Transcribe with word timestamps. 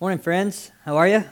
Morning, 0.00 0.20
friends. 0.20 0.70
How 0.84 0.96
are 0.98 1.08
you? 1.08 1.24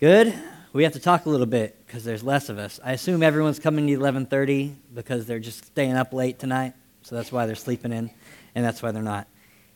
Good. 0.00 0.32
We 0.72 0.82
have 0.84 0.94
to 0.94 0.98
talk 0.98 1.26
a 1.26 1.28
little 1.28 1.44
bit 1.44 1.76
because 1.86 2.02
there's 2.02 2.22
less 2.22 2.48
of 2.48 2.56
us. 2.56 2.80
I 2.82 2.92
assume 2.92 3.22
everyone's 3.22 3.58
coming 3.58 3.86
to 3.86 3.92
11:30 3.92 4.74
because 4.94 5.26
they're 5.26 5.38
just 5.38 5.62
staying 5.66 5.92
up 5.92 6.14
late 6.14 6.38
tonight, 6.38 6.72
so 7.02 7.14
that's 7.14 7.30
why 7.30 7.44
they're 7.44 7.54
sleeping 7.54 7.92
in, 7.92 8.10
and 8.54 8.64
that's 8.64 8.82
why 8.82 8.92
they're 8.92 9.02
not 9.02 9.28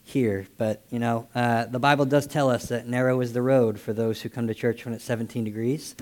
here. 0.02 0.46
But 0.56 0.82
you 0.88 0.98
know, 0.98 1.28
uh, 1.34 1.66
the 1.66 1.78
Bible 1.78 2.06
does 2.06 2.26
tell 2.26 2.48
us 2.48 2.68
that 2.68 2.88
narrow 2.88 3.20
is 3.20 3.34
the 3.34 3.42
road 3.42 3.78
for 3.78 3.92
those 3.92 4.22
who 4.22 4.30
come 4.30 4.46
to 4.46 4.54
church 4.54 4.86
when 4.86 4.94
it's 4.94 5.04
17 5.04 5.44
degrees, 5.44 5.94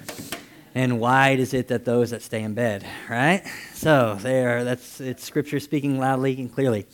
and 0.73 1.01
wide 1.01 1.41
is 1.41 1.53
it 1.53 1.67
that 1.67 1.85
those 1.85 2.11
that 2.11 2.23
stay 2.23 2.45
in 2.45 2.55
bed. 2.55 2.87
Right? 3.11 3.43
So 3.75 4.17
there. 4.21 4.63
That's 4.63 5.01
it's 5.01 5.25
Scripture 5.25 5.59
speaking 5.59 5.99
loudly 5.99 6.39
and 6.39 6.53
clearly. 6.53 6.87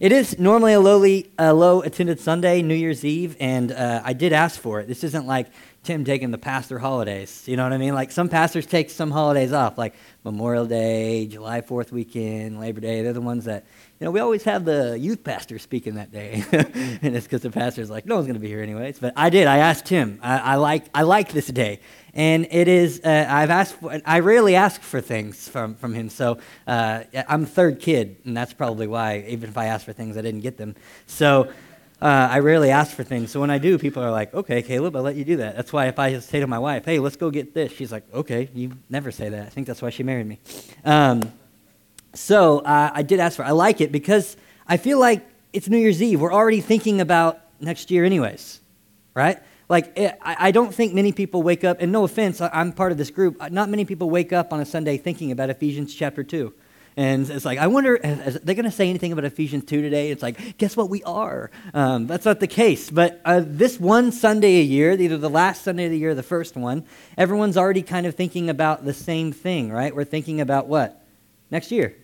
It 0.00 0.12
is 0.12 0.38
normally 0.38 0.74
a 0.74 0.80
lowly, 0.80 1.32
uh, 1.40 1.52
low 1.52 1.82
attended 1.82 2.20
Sunday, 2.20 2.62
New 2.62 2.76
Year's 2.76 3.04
Eve, 3.04 3.36
and 3.40 3.72
uh, 3.72 4.00
I 4.04 4.12
did 4.12 4.32
ask 4.32 4.60
for 4.60 4.78
it. 4.78 4.86
This 4.86 5.02
isn't 5.02 5.26
like 5.26 5.48
Tim 5.82 6.04
taking 6.04 6.30
the 6.30 6.38
pastor 6.38 6.78
holidays. 6.78 7.42
You 7.48 7.56
know 7.56 7.64
what 7.64 7.72
I 7.72 7.78
mean? 7.78 7.94
Like 7.94 8.12
some 8.12 8.28
pastors 8.28 8.64
take 8.64 8.90
some 8.90 9.10
holidays 9.10 9.52
off, 9.52 9.76
like 9.76 9.94
Memorial 10.22 10.66
Day, 10.66 11.26
July 11.26 11.62
4th 11.62 11.90
weekend, 11.90 12.60
Labor 12.60 12.80
Day. 12.80 13.02
They're 13.02 13.12
the 13.12 13.20
ones 13.20 13.46
that, 13.46 13.66
you 14.00 14.04
know, 14.04 14.10
we 14.12 14.20
always 14.20 14.44
have 14.44 14.64
the 14.64 14.96
youth 14.98 15.24
pastor 15.24 15.58
speaking 15.58 15.96
that 15.96 16.12
day. 16.12 16.44
and 16.52 17.16
it's 17.16 17.26
because 17.26 17.42
the 17.42 17.50
pastor's 17.50 17.90
like, 17.90 18.06
no 18.06 18.14
one's 18.14 18.26
going 18.26 18.34
to 18.34 18.40
be 18.40 18.46
here 18.48 18.62
anyways. 18.62 19.00
But 19.00 19.12
I 19.16 19.28
did. 19.28 19.48
I 19.48 19.58
asked 19.58 19.88
him. 19.88 20.20
I, 20.22 20.38
I, 20.38 20.54
like, 20.54 20.84
I 20.94 21.02
like 21.02 21.32
this 21.32 21.48
day 21.48 21.80
and 22.18 22.48
it 22.50 22.68
is 22.68 23.00
uh, 23.04 23.26
i've 23.28 23.50
asked 23.50 23.74
for, 23.74 24.00
i 24.04 24.18
rarely 24.18 24.54
ask 24.54 24.82
for 24.82 25.00
things 25.00 25.48
from, 25.48 25.74
from 25.76 25.94
him 25.94 26.10
so 26.10 26.38
uh, 26.66 27.02
i'm 27.28 27.46
third 27.46 27.80
kid 27.80 28.16
and 28.24 28.36
that's 28.36 28.52
probably 28.52 28.86
why 28.86 29.24
even 29.28 29.48
if 29.48 29.56
i 29.56 29.66
ask 29.66 29.86
for 29.86 29.92
things 29.92 30.16
i 30.16 30.22
didn't 30.22 30.40
get 30.40 30.56
them 30.56 30.74
so 31.06 31.48
uh, 32.00 32.28
i 32.30 32.38
rarely 32.40 32.70
ask 32.70 32.94
for 32.94 33.04
things 33.04 33.30
so 33.30 33.40
when 33.40 33.50
i 33.50 33.58
do 33.58 33.78
people 33.78 34.02
are 34.02 34.10
like 34.10 34.34
okay 34.34 34.62
caleb 34.62 34.94
i'll 34.96 35.02
let 35.02 35.16
you 35.16 35.24
do 35.24 35.36
that 35.36 35.56
that's 35.56 35.72
why 35.72 35.86
if 35.86 35.98
i 35.98 36.18
say 36.18 36.40
to 36.40 36.46
my 36.46 36.58
wife 36.58 36.84
hey 36.84 36.98
let's 36.98 37.16
go 37.16 37.30
get 37.30 37.54
this 37.54 37.72
she's 37.72 37.92
like 37.92 38.04
okay 38.12 38.48
you 38.52 38.72
never 38.90 39.12
say 39.12 39.28
that 39.28 39.46
i 39.46 39.48
think 39.48 39.66
that's 39.66 39.82
why 39.82 39.90
she 39.90 40.02
married 40.02 40.26
me 40.26 40.38
um, 40.84 41.22
so 42.18 42.58
uh, 42.60 42.90
i 42.94 43.02
did 43.02 43.20
ask 43.20 43.36
for 43.36 43.42
it. 43.42 43.46
i 43.46 43.52
like 43.52 43.80
it 43.80 43.92
because 43.92 44.36
i 44.66 44.76
feel 44.76 44.98
like 44.98 45.26
it's 45.52 45.68
new 45.68 45.78
year's 45.78 46.02
eve 46.02 46.20
we're 46.20 46.32
already 46.32 46.60
thinking 46.60 47.00
about 47.00 47.40
next 47.60 47.90
year 47.90 48.04
anyways 48.04 48.60
right 49.14 49.38
like, 49.68 49.92
eh, 49.98 50.12
I 50.22 50.50
don't 50.50 50.74
think 50.74 50.94
many 50.94 51.12
people 51.12 51.42
wake 51.42 51.62
up, 51.62 51.78
and 51.80 51.92
no 51.92 52.04
offense, 52.04 52.40
I'm 52.40 52.72
part 52.72 52.90
of 52.90 52.96
this 52.96 53.10
group. 53.10 53.36
Uh, 53.38 53.48
not 53.50 53.68
many 53.68 53.84
people 53.84 54.08
wake 54.08 54.32
up 54.32 54.52
on 54.52 54.60
a 54.60 54.64
Sunday 54.64 54.96
thinking 54.96 55.30
about 55.30 55.50
Ephesians 55.50 55.94
chapter 55.94 56.24
2. 56.24 56.54
And 56.96 57.28
it's 57.30 57.44
like, 57.44 57.58
I 57.58 57.68
wonder, 57.68 57.94
is 57.94 58.40
they 58.40 58.54
going 58.54 58.64
to 58.64 58.72
say 58.72 58.88
anything 58.88 59.12
about 59.12 59.24
Ephesians 59.24 59.66
2 59.66 59.82
today? 59.82 60.10
It's 60.10 60.22
like, 60.22 60.58
guess 60.58 60.76
what? 60.76 60.90
We 60.90 61.02
are. 61.04 61.48
Um, 61.72 62.08
that's 62.08 62.24
not 62.24 62.40
the 62.40 62.48
case. 62.48 62.90
But 62.90 63.20
uh, 63.24 63.42
this 63.44 63.78
one 63.78 64.10
Sunday 64.10 64.58
a 64.58 64.64
year, 64.64 64.92
either 64.92 65.16
the 65.16 65.30
last 65.30 65.62
Sunday 65.62 65.84
of 65.84 65.92
the 65.92 65.98
year 65.98 66.10
or 66.10 66.14
the 66.14 66.24
first 66.24 66.56
one, 66.56 66.84
everyone's 67.16 67.56
already 67.56 67.82
kind 67.82 68.04
of 68.06 68.16
thinking 68.16 68.50
about 68.50 68.84
the 68.84 68.94
same 68.94 69.30
thing, 69.32 69.70
right? 69.70 69.94
We're 69.94 70.04
thinking 70.04 70.40
about 70.40 70.66
what? 70.66 71.04
Next 71.52 71.70
year, 71.70 71.94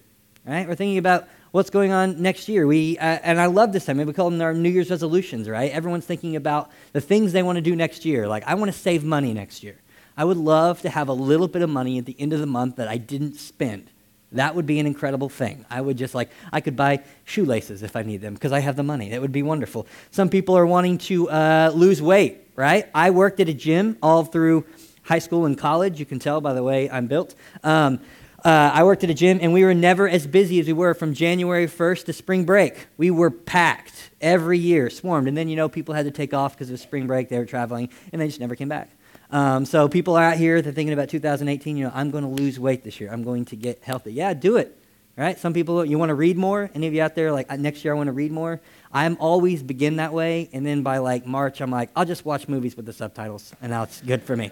right? 0.47 0.69
We're 0.69 0.75
thinking 0.75 0.99
about 0.99 1.29
what's 1.53 1.71
going 1.71 1.93
on 1.93 2.21
next 2.21 2.49
year. 2.49 2.67
We, 2.67 2.99
uh, 2.99 3.19
and 3.23 3.41
I 3.41 3.47
love 3.47 3.73
this 3.73 3.85
time. 3.85 3.99
We 3.99 4.13
call 4.13 4.31
them 4.31 4.41
our 4.41 4.53
New 4.53 4.69
Year's 4.69 4.91
resolutions, 4.91 5.49
right? 5.49 5.71
Everyone's 5.71 6.05
thinking 6.05 6.37
about 6.37 6.71
the 6.93 7.01
things 7.01 7.33
they 7.33 7.43
want 7.43 7.57
to 7.57 7.63
do 7.63 7.77
next 7.77 8.05
year. 8.05 8.27
Like, 8.29 8.45
I 8.45 8.55
want 8.55 8.73
to 8.73 8.79
save 8.79 9.05
money 9.05 9.33
next 9.33 9.63
year. 9.63 9.77
I 10.17 10.25
would 10.25 10.37
love 10.37 10.83
to 10.83 10.91
have 10.91 11.09
a 11.09 11.13
little 11.13 11.49
bit 11.49 11.63
of 11.63 11.71
money 11.71 11.99
at 11.99 12.07
the 12.07 12.17
end 12.19 12.33
of 12.33 12.41
the 12.41 12.47
month 12.47 12.77
that 12.77 12.89
I 12.89 12.99
didn't 12.99 13.35
spend. 13.37 13.91
That 14.33 14.57
would 14.57 14.67
be 14.67 14.81
an 14.81 14.87
incredible 14.87 15.29
thing. 15.29 15.65
I 15.71 15.81
would 15.81 15.97
just 15.97 16.15
like, 16.15 16.31
I 16.53 16.61
could 16.61 16.77
buy 16.77 17.05
shoelaces 17.25 17.83
if 17.85 17.95
I 17.95 18.03
need 18.03 18.21
them 18.21 18.35
because 18.35 18.53
I 18.53 18.59
have 18.59 18.75
the 18.75 18.83
money. 18.83 19.11
That 19.11 19.21
would 19.21 19.33
be 19.33 19.45
wonderful. 19.45 19.87
Some 20.11 20.29
people 20.29 20.57
are 20.57 20.67
wanting 20.67 20.99
to 20.99 21.31
uh, 21.31 21.73
lose 21.73 22.03
weight, 22.03 22.49
right? 22.57 22.89
I 22.95 23.11
worked 23.11 23.39
at 23.39 23.49
a 23.49 23.55
gym 23.55 23.97
all 24.03 24.25
through 24.25 24.67
high 25.05 25.21
school 25.21 25.47
and 25.47 25.57
college. 25.57 26.01
You 26.01 26.07
can 26.07 26.19
tell 26.19 26.41
by 26.41 26.53
the 26.53 26.65
way 26.65 26.91
I'm 26.91 27.07
built. 27.07 27.37
Um, 27.63 28.01
uh, 28.45 28.71
I 28.75 28.85
worked 28.85 29.03
at 29.03 29.09
a 29.09 29.15
gym, 29.15 29.39
and 29.41 29.55
we 29.55 29.65
were 29.65 29.73
never 29.73 30.07
as 30.07 30.27
busy 30.27 30.61
as 30.61 30.67
we 30.67 30.75
were 30.75 30.93
from 30.93 31.15
January 31.15 31.67
1st 31.67 32.05
to 32.05 32.13
spring 32.13 32.45
break. 32.45 32.87
We 32.99 33.11
were 33.11 33.31
packed 33.31 34.11
every 34.21 34.59
year, 34.59 34.91
swarmed. 34.91 35.29
And 35.29 35.37
then, 35.37 35.49
you 35.49 35.57
know, 35.57 35.71
people 35.71 35.95
had 35.95 36.05
to 36.05 36.11
take 36.11 36.35
off 36.35 36.53
because 36.53 36.71
of 36.71 36.79
spring 36.79 37.07
break. 37.07 37.31
They 37.31 37.39
were 37.39 37.47
traveling, 37.47 37.89
and 38.13 38.21
they 38.21 38.27
just 38.27 38.41
never 38.41 38.55
came 38.55 38.69
back. 38.69 38.91
Um, 39.31 39.65
so 39.65 39.89
people 39.89 40.15
are 40.17 40.25
out 40.25 40.37
here, 40.37 40.61
they're 40.61 40.75
thinking 40.75 40.93
about 40.93 41.09
2018, 41.09 41.79
you 41.79 41.85
know, 41.87 41.93
I'm 41.95 42.11
going 42.11 42.23
to 42.23 42.43
lose 42.43 42.61
weight 42.61 42.85
this 42.85 43.01
year. 43.01 43.11
I'm 43.11 43.25
going 43.25 43.47
to 43.47 43.57
get 43.57 43.83
healthy. 43.83 44.13
Yeah, 44.13 44.35
do 44.35 44.59
it. 44.59 44.79
Right? 45.17 45.39
Some 45.39 45.55
people, 45.55 45.85
you 45.85 45.97
want 45.97 46.11
to 46.11 46.15
read 46.15 46.37
more? 46.37 46.71
Any 46.75 46.89
of 46.89 46.93
you 46.93 47.01
out 47.01 47.15
there, 47.15 47.33
like, 47.33 47.49
next 47.59 47.85
year 47.85 47.95
I 47.95 47.97
want 47.97 48.09
to 48.09 48.13
read 48.13 48.33
more? 48.33 48.61
I'm 48.93 49.17
always 49.21 49.63
begin 49.63 49.97
that 49.97 50.13
way, 50.13 50.51
and 50.53 50.67
then 50.67 50.83
by 50.83 50.99
like 50.99 51.25
March, 51.25 51.61
I'm 51.61 51.71
like, 51.71 51.91
I'll 51.97 52.05
just 52.05 52.25
watch 52.25 52.49
movies 52.49 52.77
with 52.77 52.85
the 52.85 52.93
subtitles, 52.93 53.55
and 53.63 53.71
now 53.71 53.85
it's 53.85 54.01
good 54.01 54.23
for 54.23 54.37
me. 54.37 54.51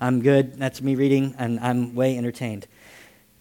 I'm 0.00 0.20
good. 0.20 0.58
That's 0.58 0.80
me 0.80 0.94
reading, 0.94 1.34
and 1.38 1.58
I'm 1.60 1.94
way 1.94 2.16
entertained 2.16 2.66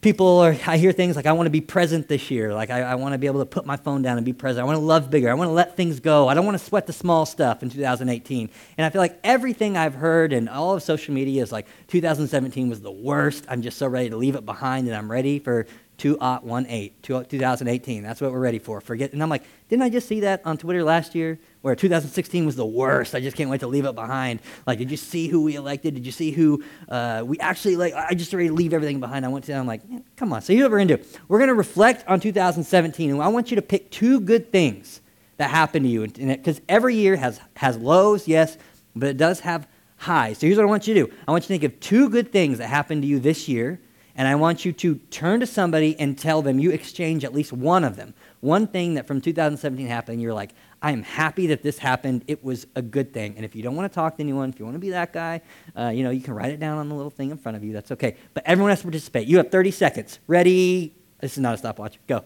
people 0.02 0.40
are, 0.40 0.56
I 0.66 0.78
hear 0.78 0.92
things 0.92 1.16
like, 1.16 1.28
I 1.28 1.32
want 1.32 1.46
to 1.46 1.52
be 1.52 1.62
present 1.62 2.08
this 2.08 2.32
year. 2.32 2.54
Like, 2.54 2.72
I, 2.72 2.82
I 2.82 2.96
want 2.96 3.14
to 3.14 3.20
be 3.20 3.28
able 3.28 3.40
to 3.40 3.46
put 3.46 3.66
my 3.66 3.78
phone 3.78 4.02
down 4.02 4.18
and 4.18 4.26
be 4.26 4.34
present. 4.34 4.64
I 4.64 4.66
want 4.66 4.78
to 4.78 4.84
love 4.84 5.12
bigger. 5.12 5.30
I 5.30 5.36
want 5.36 5.48
to 5.50 5.54
let 5.54 5.78
things 5.78 6.00
go. 6.00 6.28
I 6.28 6.34
don't 6.34 6.46
want 6.46 6.58
to 6.58 6.64
sweat 6.64 6.88
the 6.88 6.94
small 6.94 7.26
stuff 7.26 7.62
in 7.62 7.70
2018. 7.70 8.50
And 8.78 8.86
I 8.86 8.90
feel 8.90 9.02
like 9.02 9.20
everything 9.24 9.78
I've 9.78 9.94
heard 9.94 10.34
and 10.34 10.50
all 10.50 10.74
of 10.74 10.82
social 10.82 11.14
media 11.14 11.44
is 11.44 11.52
like, 11.52 11.68
2017 11.88 12.70
was 12.70 12.82
the 12.82 12.92
worst. 12.92 13.46
I'm 13.48 13.62
just 13.62 13.78
so 13.78 13.88
ready 13.88 14.10
to 14.10 14.18
leave 14.18 14.36
it 14.36 14.46
behind 14.46 14.88
and 14.88 14.96
I'm 14.96 15.10
ready 15.10 15.38
for 15.38 15.68
2018. 16.02 16.94
2018. 17.04 18.02
That's 18.02 18.20
what 18.20 18.32
we're 18.32 18.40
ready 18.40 18.58
for. 18.58 18.82
Forget. 18.82 19.14
And 19.14 19.22
I'm 19.22 19.30
like, 19.30 19.44
didn't 19.70 19.84
I 19.84 19.90
just 19.90 20.08
see 20.08 20.22
that 20.22 20.42
on 20.46 20.58
Twitter 20.58 20.84
last 20.84 21.14
year? 21.14 21.38
Where 21.62 21.76
2016 21.76 22.44
was 22.44 22.56
the 22.56 22.66
worst. 22.66 23.14
I 23.14 23.20
just 23.20 23.38
can't 23.38 23.52
wait 23.52 23.60
to 23.60 23.68
leave 23.68 23.86
it 23.86 23.94
behind. 23.94 24.40
Like, 24.66 24.80
did 24.80 24.90
you 24.90 24.98
see 24.98 25.28
who 25.28 25.44
we 25.44 25.56
elected? 25.56 25.94
Did 25.94 26.08
you 26.08 26.12
see 26.12 26.32
who 26.32 26.64
uh, 26.90 27.22
we 27.24 27.38
actually 27.38 27.76
like? 27.76 27.94
I 27.94 28.16
just 28.16 28.34
ready 28.34 28.48
to 28.48 28.54
leave 28.54 28.74
everything 28.74 29.00
behind. 29.00 29.26
I 29.26 29.28
went 29.28 29.46
to. 29.46 29.54
I'm 29.54 29.68
like, 29.68 29.82
yeah, 29.88 30.00
come 30.16 30.34
on. 30.34 30.42
So 30.42 30.54
here's 30.54 30.64
what 30.64 30.72
we're 30.72 30.80
gonna 30.80 30.98
do. 30.98 31.04
We're 31.28 31.38
gonna 31.38 31.54
reflect 31.54 32.04
on 32.08 32.20
2017, 32.20 33.12
and 33.12 33.22
I 33.22 33.28
want 33.28 33.52
you 33.52 33.56
to 33.58 33.62
pick 33.62 33.92
two 33.92 34.20
good 34.22 34.52
things 34.52 35.02
that 35.38 35.52
happened 35.52 35.86
to 35.86 35.90
you, 35.90 36.08
because 36.08 36.62
every 36.68 36.96
year 36.96 37.16
has 37.16 37.40
has 37.58 37.78
lows, 37.78 38.28
yes, 38.28 38.58
but 38.96 39.08
it 39.08 39.18
does 39.18 39.42
have 39.42 39.68
highs. 39.98 40.40
So 40.40 40.48
here's 40.48 40.58
what 40.58 40.64
I 40.64 40.70
want 40.70 40.88
you 40.88 40.96
to 40.96 41.06
do. 41.06 41.14
I 41.28 41.32
want 41.32 41.44
you 41.44 41.56
to 41.56 41.60
think 41.60 41.72
of 41.72 41.80
two 41.80 42.10
good 42.10 42.32
things 42.32 42.58
that 42.58 42.70
happened 42.70 43.04
to 43.04 43.08
you 43.08 43.20
this 43.20 43.48
year 43.48 43.80
and 44.16 44.28
I 44.28 44.36
want 44.36 44.66
you 44.66 44.74
to 44.74 44.96
turn 45.10 45.40
to 45.40 45.48
somebody 45.48 45.98
and 46.00 46.18
tell 46.18 46.42
them 46.42 46.60
you 46.60 46.72
exchange 46.72 47.24
at 47.24 47.34
least 47.34 47.54
one 47.54 47.84
of 47.84 47.96
them. 47.96 48.14
One 48.42 48.68
thing 48.68 48.96
that 48.96 49.08
from 49.08 49.22
2017 49.22 49.88
happened, 49.88 50.22
you're 50.22 50.34
like, 50.34 50.54
I 50.82 50.92
am 50.92 51.04
happy 51.04 51.48
that 51.48 51.62
this 51.62 51.78
happened. 51.78 52.24
It 52.28 52.44
was 52.44 52.66
a 52.76 52.82
good 52.82 53.14
thing. 53.14 53.36
And 53.36 53.46
if 53.46 53.56
you 53.56 53.62
don't 53.62 53.76
want 53.76 53.92
to 53.92 53.96
talk 53.96 54.18
to 54.18 54.24
anyone, 54.24 54.50
if 54.50 54.60
you 54.60 54.66
want 54.66 54.76
to 54.76 54.80
be 54.80 54.90
that 54.90 55.14
guy, 55.14 55.42
uh, 55.78 55.90
you 55.90 56.04
know, 56.04 56.10
you 56.10 56.22
can 56.22 56.34
write 56.34 56.52
it 56.52 56.60
down 56.60 56.78
on 56.78 56.90
the 56.90 56.96
little 56.96 57.12
thing 57.12 57.30
in 57.30 57.38
front 57.38 57.56
of 57.56 57.64
you. 57.64 57.72
That's 57.72 57.92
okay. 57.92 58.18
But 58.34 58.44
everyone 58.46 58.72
has 58.72 58.80
to 58.80 58.86
participate. 58.86 59.28
You 59.28 59.38
have 59.38 59.52
30 59.52 59.72
seconds. 59.72 60.20
Ready? 60.28 60.96
This 61.20 61.34
is 61.34 61.40
not 61.40 61.54
a 61.54 61.58
stopwatch. 61.58 62.00
Go. 62.08 62.24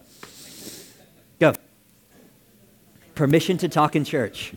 Go. 1.38 1.52
Permission 3.14 3.58
to 3.58 3.68
talk 3.68 3.94
in 3.94 4.04
church. 4.04 4.52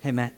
Hey, 0.00 0.12
Matt. 0.12 0.37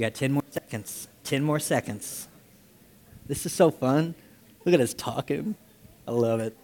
got 0.00 0.14
10 0.14 0.32
more 0.32 0.44
seconds. 0.50 1.08
10 1.24 1.42
more 1.42 1.58
seconds. 1.58 2.28
This 3.26 3.46
is 3.46 3.52
so 3.52 3.70
fun. 3.70 4.14
Look 4.64 4.74
at 4.74 4.80
us 4.80 4.94
talking. 4.94 5.54
I 6.06 6.12
love 6.12 6.40
it. 6.40 6.56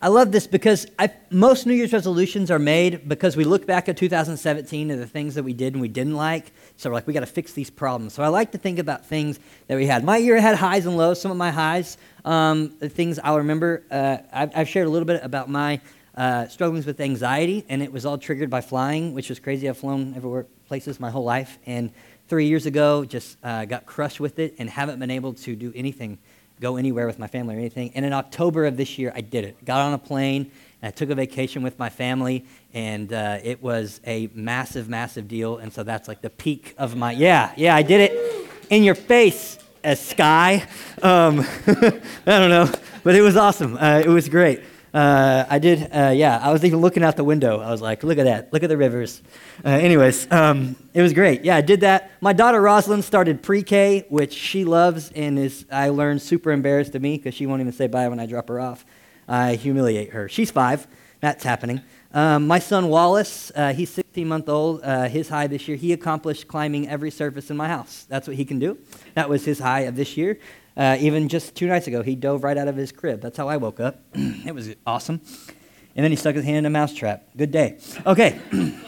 I 0.00 0.08
love 0.08 0.30
this 0.30 0.46
because 0.46 0.86
I, 0.98 1.10
most 1.30 1.66
New 1.66 1.72
Year's 1.72 1.92
resolutions 1.92 2.50
are 2.50 2.58
made 2.58 3.08
because 3.08 3.34
we 3.34 3.44
look 3.44 3.66
back 3.66 3.88
at 3.88 3.96
2017 3.96 4.90
and 4.90 5.00
the 5.00 5.06
things 5.06 5.34
that 5.36 5.42
we 5.42 5.54
did 5.54 5.72
and 5.72 5.80
we 5.80 5.88
didn't 5.88 6.14
like. 6.14 6.52
So 6.76 6.90
we're 6.90 6.94
like, 6.94 7.06
we 7.06 7.14
got 7.14 7.20
to 7.20 7.26
fix 7.26 7.54
these 7.54 7.70
problems. 7.70 8.12
So 8.12 8.22
I 8.22 8.28
like 8.28 8.52
to 8.52 8.58
think 8.58 8.78
about 8.78 9.06
things 9.06 9.40
that 9.68 9.76
we 9.76 9.86
had. 9.86 10.04
My 10.04 10.18
year 10.18 10.38
had 10.38 10.56
highs 10.56 10.84
and 10.84 10.98
lows. 10.98 11.18
Some 11.18 11.30
of 11.30 11.38
my 11.38 11.50
highs, 11.50 11.96
um, 12.26 12.76
the 12.78 12.90
things 12.90 13.18
I'll 13.18 13.38
remember, 13.38 13.84
uh, 13.90 14.18
I've, 14.30 14.50
I've, 14.54 14.68
shared 14.68 14.86
a 14.86 14.90
little 14.90 15.06
bit 15.06 15.24
about 15.24 15.48
my 15.48 15.80
uh, 16.14 16.46
struggling 16.48 16.84
with 16.84 17.00
anxiety, 17.00 17.64
and 17.70 17.82
it 17.82 17.90
was 17.90 18.04
all 18.04 18.18
triggered 18.18 18.50
by 18.50 18.60
flying, 18.60 19.14
which 19.14 19.30
was 19.30 19.40
crazy. 19.40 19.66
I've 19.66 19.78
flown 19.78 20.12
everywhere, 20.14 20.46
places 20.68 21.00
my 21.00 21.10
whole 21.10 21.24
life, 21.24 21.58
and 21.64 21.90
three 22.28 22.48
years 22.48 22.66
ago, 22.66 23.04
just 23.04 23.38
uh, 23.42 23.64
got 23.64 23.86
crushed 23.86 24.20
with 24.20 24.38
it 24.38 24.54
and 24.58 24.68
haven't 24.68 24.98
been 24.98 25.10
able 25.10 25.32
to 25.32 25.56
do 25.56 25.72
anything, 25.74 26.18
go 26.60 26.76
anywhere 26.76 27.06
with 27.06 27.18
my 27.18 27.26
family 27.26 27.54
or 27.54 27.58
anything. 27.58 27.92
And 27.94 28.04
in 28.04 28.12
October 28.12 28.64
of 28.64 28.76
this 28.76 28.98
year, 28.98 29.12
I 29.14 29.20
did 29.20 29.44
it. 29.44 29.64
Got 29.64 29.80
on 29.80 29.92
a 29.92 29.98
plane, 29.98 30.50
and 30.82 30.88
I 30.88 30.90
took 30.90 31.10
a 31.10 31.14
vacation 31.14 31.62
with 31.62 31.78
my 31.78 31.88
family, 31.88 32.44
and 32.74 33.12
uh, 33.12 33.38
it 33.42 33.62
was 33.62 34.00
a 34.06 34.28
massive, 34.34 34.88
massive 34.88 35.28
deal. 35.28 35.58
And 35.58 35.72
so 35.72 35.82
that's 35.82 36.08
like 36.08 36.22
the 36.22 36.30
peak 36.30 36.74
of 36.78 36.96
my, 36.96 37.12
yeah, 37.12 37.52
yeah, 37.56 37.74
I 37.74 37.82
did 37.82 38.10
it 38.10 38.48
in 38.70 38.82
your 38.82 38.94
face 38.94 39.58
as 39.84 40.00
Sky. 40.00 40.66
Um, 41.02 41.40
I 41.66 42.00
don't 42.26 42.50
know, 42.50 42.70
but 43.04 43.14
it 43.14 43.22
was 43.22 43.36
awesome. 43.36 43.76
Uh, 43.76 44.02
it 44.04 44.08
was 44.08 44.28
great. 44.28 44.62
Uh, 44.96 45.44
I 45.50 45.58
did, 45.58 45.90
uh, 45.94 46.08
yeah, 46.14 46.38
I 46.42 46.50
was 46.52 46.64
even 46.64 46.80
looking 46.80 47.02
out 47.02 47.16
the 47.16 47.24
window. 47.24 47.60
I 47.60 47.70
was 47.70 47.82
like, 47.82 48.02
look 48.02 48.16
at 48.16 48.24
that, 48.24 48.50
look 48.50 48.62
at 48.62 48.70
the 48.70 48.78
rivers. 48.78 49.20
Uh, 49.62 49.68
anyways, 49.68 50.26
um, 50.32 50.74
it 50.94 51.02
was 51.02 51.12
great. 51.12 51.44
Yeah, 51.44 51.54
I 51.56 51.60
did 51.60 51.82
that. 51.82 52.12
My 52.22 52.32
daughter 52.32 52.62
Rosalind 52.62 53.04
started 53.04 53.42
pre 53.42 53.62
K, 53.62 54.06
which 54.08 54.32
she 54.32 54.64
loves 54.64 55.12
and 55.14 55.38
is, 55.38 55.66
I 55.70 55.90
learned, 55.90 56.22
super 56.22 56.50
embarrassed 56.50 56.92
to 56.92 56.98
me 56.98 57.18
because 57.18 57.34
she 57.34 57.44
won't 57.44 57.60
even 57.60 57.74
say 57.74 57.88
bye 57.88 58.08
when 58.08 58.18
I 58.18 58.24
drop 58.24 58.48
her 58.48 58.58
off. 58.58 58.86
I 59.28 59.56
humiliate 59.56 60.12
her. 60.12 60.30
She's 60.30 60.50
five, 60.50 60.86
that's 61.20 61.44
happening. 61.44 61.82
Um, 62.14 62.46
my 62.46 62.58
son 62.58 62.88
Wallace, 62.88 63.52
uh, 63.54 63.74
he's 63.74 63.90
16 63.90 64.26
month 64.26 64.48
old. 64.48 64.80
Uh, 64.82 65.08
his 65.08 65.28
high 65.28 65.46
this 65.46 65.68
year, 65.68 65.76
he 65.76 65.92
accomplished 65.92 66.48
climbing 66.48 66.88
every 66.88 67.10
surface 67.10 67.50
in 67.50 67.56
my 67.58 67.68
house. 67.68 68.06
That's 68.08 68.26
what 68.26 68.38
he 68.38 68.46
can 68.46 68.58
do. 68.58 68.78
That 69.12 69.28
was 69.28 69.44
his 69.44 69.58
high 69.58 69.80
of 69.80 69.94
this 69.94 70.16
year. 70.16 70.38
Uh, 70.76 70.96
even 71.00 71.28
just 71.28 71.54
two 71.54 71.66
nights 71.66 71.86
ago, 71.86 72.02
he 72.02 72.14
dove 72.14 72.44
right 72.44 72.58
out 72.58 72.68
of 72.68 72.76
his 72.76 72.92
crib. 72.92 73.20
That's 73.22 73.38
how 73.38 73.48
I 73.48 73.56
woke 73.56 73.80
up. 73.80 74.00
it 74.14 74.54
was 74.54 74.74
awesome. 74.86 75.20
And 75.94 76.04
then 76.04 76.10
he 76.10 76.16
stuck 76.16 76.34
his 76.34 76.44
hand 76.44 76.58
in 76.58 76.66
a 76.66 76.70
mousetrap. 76.70 77.28
Good 77.34 77.50
day. 77.50 77.78
Okay. 78.04 78.38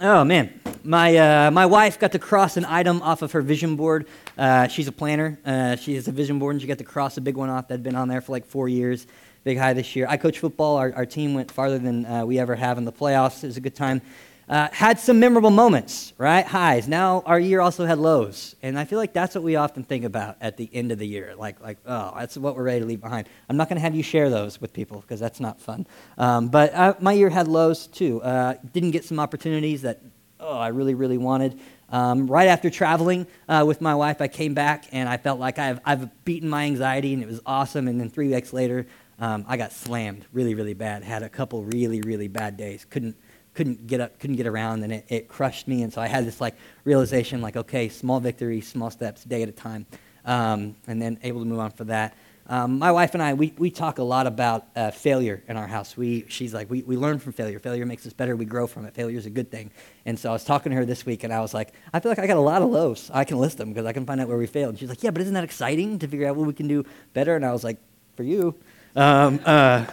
oh, 0.00 0.22
man. 0.22 0.60
My, 0.84 1.16
uh, 1.16 1.50
my 1.50 1.66
wife 1.66 1.98
got 1.98 2.12
to 2.12 2.20
cross 2.20 2.56
an 2.56 2.64
item 2.64 3.02
off 3.02 3.22
of 3.22 3.32
her 3.32 3.42
vision 3.42 3.74
board. 3.74 4.06
Uh, 4.38 4.68
she's 4.68 4.86
a 4.86 4.92
planner. 4.92 5.40
Uh, 5.44 5.74
she 5.74 5.96
has 5.96 6.06
a 6.06 6.12
vision 6.12 6.38
board, 6.38 6.54
and 6.54 6.62
she 6.62 6.68
got 6.68 6.78
to 6.78 6.84
cross 6.84 7.16
a 7.16 7.20
big 7.20 7.36
one 7.36 7.50
off 7.50 7.66
that 7.66 7.74
had 7.74 7.82
been 7.82 7.96
on 7.96 8.06
there 8.06 8.20
for 8.20 8.30
like 8.30 8.46
four 8.46 8.68
years. 8.68 9.08
Big 9.42 9.58
high 9.58 9.72
this 9.72 9.96
year. 9.96 10.06
I 10.08 10.16
coach 10.16 10.38
football. 10.38 10.76
Our, 10.76 10.92
our 10.94 11.06
team 11.06 11.34
went 11.34 11.50
farther 11.50 11.80
than 11.80 12.06
uh, 12.06 12.24
we 12.24 12.38
ever 12.38 12.54
have 12.54 12.78
in 12.78 12.84
the 12.84 12.92
playoffs. 12.92 13.42
It 13.42 13.48
was 13.48 13.56
a 13.56 13.60
good 13.60 13.74
time. 13.74 14.00
Uh, 14.48 14.68
had 14.70 14.96
some 15.00 15.18
memorable 15.18 15.50
moments, 15.50 16.12
right? 16.18 16.46
Highs. 16.46 16.86
Now 16.86 17.24
our 17.26 17.40
year 17.40 17.60
also 17.60 17.84
had 17.84 17.98
lows, 17.98 18.54
and 18.62 18.78
I 18.78 18.84
feel 18.84 18.98
like 19.00 19.12
that's 19.12 19.34
what 19.34 19.42
we 19.42 19.56
often 19.56 19.82
think 19.82 20.04
about 20.04 20.36
at 20.40 20.56
the 20.56 20.70
end 20.72 20.92
of 20.92 21.00
the 21.00 21.06
year. 21.06 21.34
Like, 21.36 21.60
like, 21.60 21.78
oh, 21.84 22.12
that's 22.16 22.36
what 22.36 22.54
we're 22.54 22.62
ready 22.62 22.78
to 22.78 22.86
leave 22.86 23.00
behind. 23.00 23.28
I'm 23.48 23.56
not 23.56 23.68
going 23.68 23.76
to 23.76 23.82
have 23.82 23.96
you 23.96 24.04
share 24.04 24.30
those 24.30 24.60
with 24.60 24.72
people 24.72 25.00
because 25.00 25.18
that's 25.18 25.40
not 25.40 25.60
fun. 25.60 25.84
Um, 26.16 26.46
but 26.46 26.72
uh, 26.74 26.94
my 27.00 27.12
year 27.12 27.28
had 27.28 27.48
lows 27.48 27.88
too. 27.88 28.22
Uh, 28.22 28.54
didn't 28.72 28.92
get 28.92 29.04
some 29.04 29.18
opportunities 29.18 29.82
that, 29.82 30.00
oh, 30.38 30.56
I 30.56 30.68
really, 30.68 30.94
really 30.94 31.18
wanted. 31.18 31.58
Um, 31.90 32.28
right 32.28 32.46
after 32.46 32.70
traveling 32.70 33.26
uh, 33.48 33.64
with 33.66 33.80
my 33.80 33.96
wife, 33.96 34.20
I 34.20 34.28
came 34.28 34.54
back 34.54 34.84
and 34.92 35.08
I 35.08 35.16
felt 35.16 35.40
like 35.40 35.58
I've, 35.58 35.80
I've 35.84 36.24
beaten 36.24 36.48
my 36.48 36.66
anxiety, 36.66 37.14
and 37.14 37.20
it 37.20 37.26
was 37.26 37.40
awesome. 37.46 37.88
And 37.88 38.00
then 38.00 38.10
three 38.10 38.28
weeks 38.28 38.52
later, 38.52 38.86
um, 39.18 39.44
I 39.48 39.56
got 39.56 39.72
slammed 39.72 40.24
really, 40.32 40.54
really 40.54 40.74
bad. 40.74 41.02
Had 41.02 41.24
a 41.24 41.28
couple 41.28 41.64
really, 41.64 42.00
really 42.02 42.28
bad 42.28 42.56
days. 42.56 42.84
Couldn't 42.84 43.16
couldn't 43.56 43.86
get 43.86 44.00
up, 44.00 44.18
couldn't 44.20 44.36
get 44.36 44.46
around, 44.46 44.84
and 44.84 44.92
it, 44.92 45.06
it 45.08 45.28
crushed 45.28 45.66
me. 45.66 45.82
And 45.82 45.92
so 45.92 46.00
I 46.00 46.06
had 46.06 46.24
this 46.24 46.40
like 46.40 46.54
realization, 46.84 47.40
like, 47.40 47.56
okay, 47.56 47.88
small 47.88 48.20
victories, 48.20 48.68
small 48.68 48.90
steps, 48.90 49.24
day 49.24 49.42
at 49.42 49.48
a 49.48 49.52
time, 49.52 49.86
um, 50.24 50.76
and 50.86 51.02
then 51.02 51.18
able 51.22 51.40
to 51.40 51.46
move 51.46 51.58
on 51.58 51.70
for 51.70 51.84
that. 51.84 52.14
Um, 52.48 52.78
my 52.78 52.92
wife 52.92 53.14
and 53.14 53.22
I, 53.22 53.34
we, 53.34 53.52
we 53.58 53.70
talk 53.70 53.98
a 53.98 54.04
lot 54.04 54.28
about 54.28 54.66
uh, 54.76 54.92
failure 54.92 55.42
in 55.48 55.56
our 55.56 55.66
house. 55.66 55.96
We, 55.96 56.26
she's 56.28 56.54
like, 56.54 56.70
we, 56.70 56.82
we 56.82 56.96
learn 56.96 57.18
from 57.18 57.32
failure. 57.32 57.58
Failure 57.58 57.84
makes 57.86 58.06
us 58.06 58.12
better. 58.12 58.36
We 58.36 58.44
grow 58.44 58.68
from 58.68 58.84
it. 58.84 58.94
Failure 58.94 59.18
is 59.18 59.26
a 59.26 59.30
good 59.30 59.50
thing. 59.50 59.72
And 60.04 60.16
so 60.16 60.30
I 60.30 60.32
was 60.32 60.44
talking 60.44 60.70
to 60.70 60.76
her 60.76 60.84
this 60.84 61.04
week, 61.04 61.24
and 61.24 61.32
I 61.32 61.40
was 61.40 61.52
like, 61.52 61.72
I 61.92 61.98
feel 61.98 62.12
like 62.12 62.20
I 62.20 62.26
got 62.28 62.36
a 62.36 62.40
lot 62.40 62.62
of 62.62 62.70
lows. 62.70 63.10
I 63.12 63.24
can 63.24 63.38
list 63.38 63.58
them 63.58 63.70
because 63.70 63.84
I 63.84 63.92
can 63.92 64.06
find 64.06 64.20
out 64.20 64.28
where 64.28 64.36
we 64.36 64.46
failed. 64.46 64.70
And 64.70 64.78
she's 64.78 64.88
like, 64.88 65.02
yeah, 65.02 65.10
but 65.10 65.22
isn't 65.22 65.34
that 65.34 65.44
exciting 65.44 65.98
to 65.98 66.06
figure 66.06 66.28
out 66.28 66.36
what 66.36 66.46
we 66.46 66.52
can 66.52 66.68
do 66.68 66.84
better? 67.14 67.34
And 67.34 67.44
I 67.44 67.52
was 67.52 67.64
like, 67.64 67.78
for 68.14 68.22
you. 68.22 68.54
Um, 68.94 69.40
uh, 69.44 69.86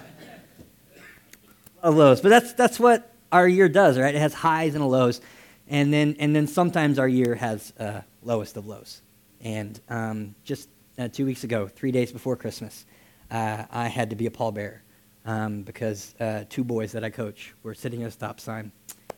lows. 1.84 2.22
But 2.22 2.30
that's, 2.30 2.54
that's 2.54 2.80
what 2.80 3.13
our 3.34 3.48
year 3.48 3.68
does, 3.68 3.98
right? 3.98 4.14
It 4.14 4.20
has 4.20 4.34
highs 4.34 4.76
and 4.76 4.88
lows, 4.88 5.20
and 5.68 5.92
then 5.92 6.16
and 6.20 6.36
then 6.36 6.48
sometimes 6.48 7.00
our 7.00 7.08
year 7.08 7.36
has 7.36 7.74
uh, 7.80 8.02
lowest 8.22 8.56
of 8.56 8.68
lows. 8.68 9.02
And 9.42 9.80
um, 9.90 10.36
just 10.46 10.70
uh, 10.98 11.10
two 11.10 11.26
weeks 11.26 11.44
ago, 11.44 11.68
three 11.68 11.92
days 11.92 12.12
before 12.12 12.38
Christmas, 12.38 12.86
uh, 13.32 13.66
I 13.70 13.88
had 13.88 14.12
to 14.12 14.16
be 14.16 14.28
a 14.28 14.30
pallbearer 14.30 14.80
um, 15.26 15.64
because 15.64 16.16
uh, 16.20 16.46
two 16.48 16.64
boys 16.64 16.92
that 16.94 17.04
I 17.04 17.10
coach 17.10 17.54
were 17.64 17.74
sitting 17.74 18.04
at 18.04 18.08
a 18.08 18.12
stop 18.12 18.40
sign 18.40 18.72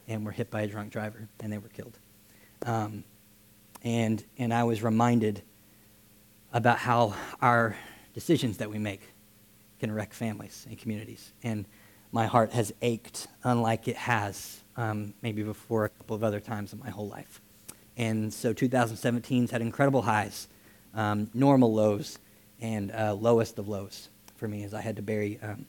and 0.08 0.26
were 0.26 0.32
hit 0.32 0.50
by 0.50 0.62
a 0.62 0.68
drunk 0.68 0.92
driver, 0.92 1.28
and 1.42 1.52
they 1.52 1.58
were 1.58 1.70
killed. 1.70 2.00
Um, 2.66 3.04
and 3.84 4.24
and 4.38 4.54
I 4.54 4.64
was 4.64 4.82
reminded 4.82 5.44
about 6.54 6.78
how 6.78 7.14
our 7.42 7.76
decisions 8.14 8.58
that 8.58 8.70
we 8.70 8.80
make 8.80 9.02
can 9.80 9.92
wreck 9.92 10.14
families 10.14 10.66
and 10.70 10.80
communities 10.80 11.34
and 11.44 11.66
my 12.12 12.26
heart 12.26 12.52
has 12.54 12.74
ached 12.82 13.28
unlike 13.44 13.88
it 13.88 13.96
has 13.96 14.62
um, 14.78 15.14
maybe 15.22 15.44
before 15.44 15.86
a 15.86 15.90
couple 15.90 16.16
of 16.16 16.24
other 16.24 16.40
times 16.40 16.74
in 16.74 16.80
my 16.80 16.90
whole 16.90 17.08
life. 17.08 17.42
And 17.98 18.34
so 18.34 18.54
2017's 18.54 19.52
had 19.52 19.62
incredible 19.62 20.02
highs, 20.02 20.48
um, 20.94 21.30
normal 21.34 21.74
lows, 21.74 22.20
and 22.62 22.92
uh, 22.92 23.14
lowest 23.14 23.58
of 23.60 23.68
lows 23.68 24.10
for 24.38 24.48
me 24.48 24.64
as 24.64 24.74
I 24.74 24.82
had 24.82 24.98
to 24.98 25.02
bury 25.02 25.40
um, 25.42 25.66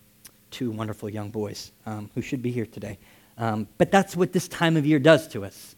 two 0.51 0.71
wonderful 0.71 1.09
young 1.09 1.31
boys 1.31 1.73
um, 1.85 2.11
who 2.15 2.23
should 2.23 2.43
be 2.43 2.51
here 2.51 2.67
today. 2.67 2.99
Um, 3.39 3.69
but 3.79 3.91
that's 3.91 4.17
what 4.17 4.33
this 4.33 4.49
time 4.49 4.77
of 4.77 4.87
year 4.87 4.99
does 4.99 5.29
to 5.29 5.45
us. 5.45 5.77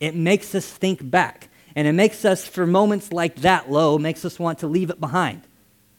It 0.00 0.14
makes 0.14 0.54
us 0.54 0.66
think 0.66 1.08
back. 1.08 1.48
And 1.74 1.86
it 1.86 1.92
makes 1.92 2.24
us, 2.24 2.46
for 2.46 2.66
moments 2.66 3.12
like 3.12 3.36
that 3.36 3.70
low, 3.70 3.98
makes 3.98 4.24
us 4.24 4.38
want 4.38 4.60
to 4.60 4.66
leave 4.66 4.88
it 4.88 4.98
behind 4.98 5.42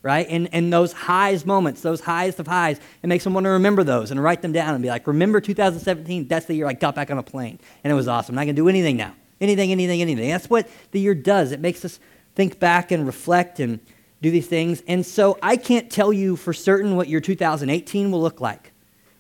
right? 0.08 0.26
And, 0.30 0.48
and 0.54 0.72
those 0.72 0.94
highs 0.94 1.46
moments, 1.46 1.82
those 1.82 2.00
highest 2.00 2.40
of 2.40 2.48
highs, 2.48 2.80
it 3.04 3.08
makes 3.08 3.26
them 3.26 3.34
want 3.34 3.44
to 3.44 3.50
remember 3.50 3.84
those 3.84 4.10
and 4.10 4.24
write 4.24 4.42
them 4.42 4.54
down 4.54 4.74
and 4.74 4.82
be 4.82 4.88
like, 4.88 5.06
remember 5.06 5.42
2017? 5.42 6.30
That's 6.30 6.46
the 6.46 6.54
year 6.54 6.66
I 6.66 6.72
got 6.72 6.96
back 6.96 7.12
on 7.12 7.18
a 7.18 7.24
plane. 7.24 7.60
And 7.84 7.92
it 7.92 7.94
was 7.94 8.08
awesome. 8.08 8.36
And 8.36 8.40
I 8.40 8.46
can 8.46 8.56
do 8.56 8.70
anything 8.70 8.96
now. 8.96 9.14
Anything, 9.42 9.70
anything, 9.70 10.02
anything. 10.02 10.30
That's 10.30 10.50
what 10.50 10.70
the 10.92 11.02
year 11.02 11.14
does. 11.14 11.52
It 11.52 11.60
makes 11.60 11.84
us 11.84 12.00
think 12.36 12.58
back 12.58 12.90
and 12.92 13.06
reflect 13.06 13.60
and 13.60 13.82
do 14.22 14.32
these 14.32 14.48
things. 14.48 14.82
And 14.88 15.06
so 15.06 15.38
I 15.44 15.58
can't 15.58 15.92
tell 15.92 16.14
you 16.14 16.38
for 16.38 16.54
certain 16.54 16.96
what 16.96 17.10
your 17.10 17.20
2018 17.20 18.10
will 18.10 18.22
look 18.22 18.40
like. 18.40 18.72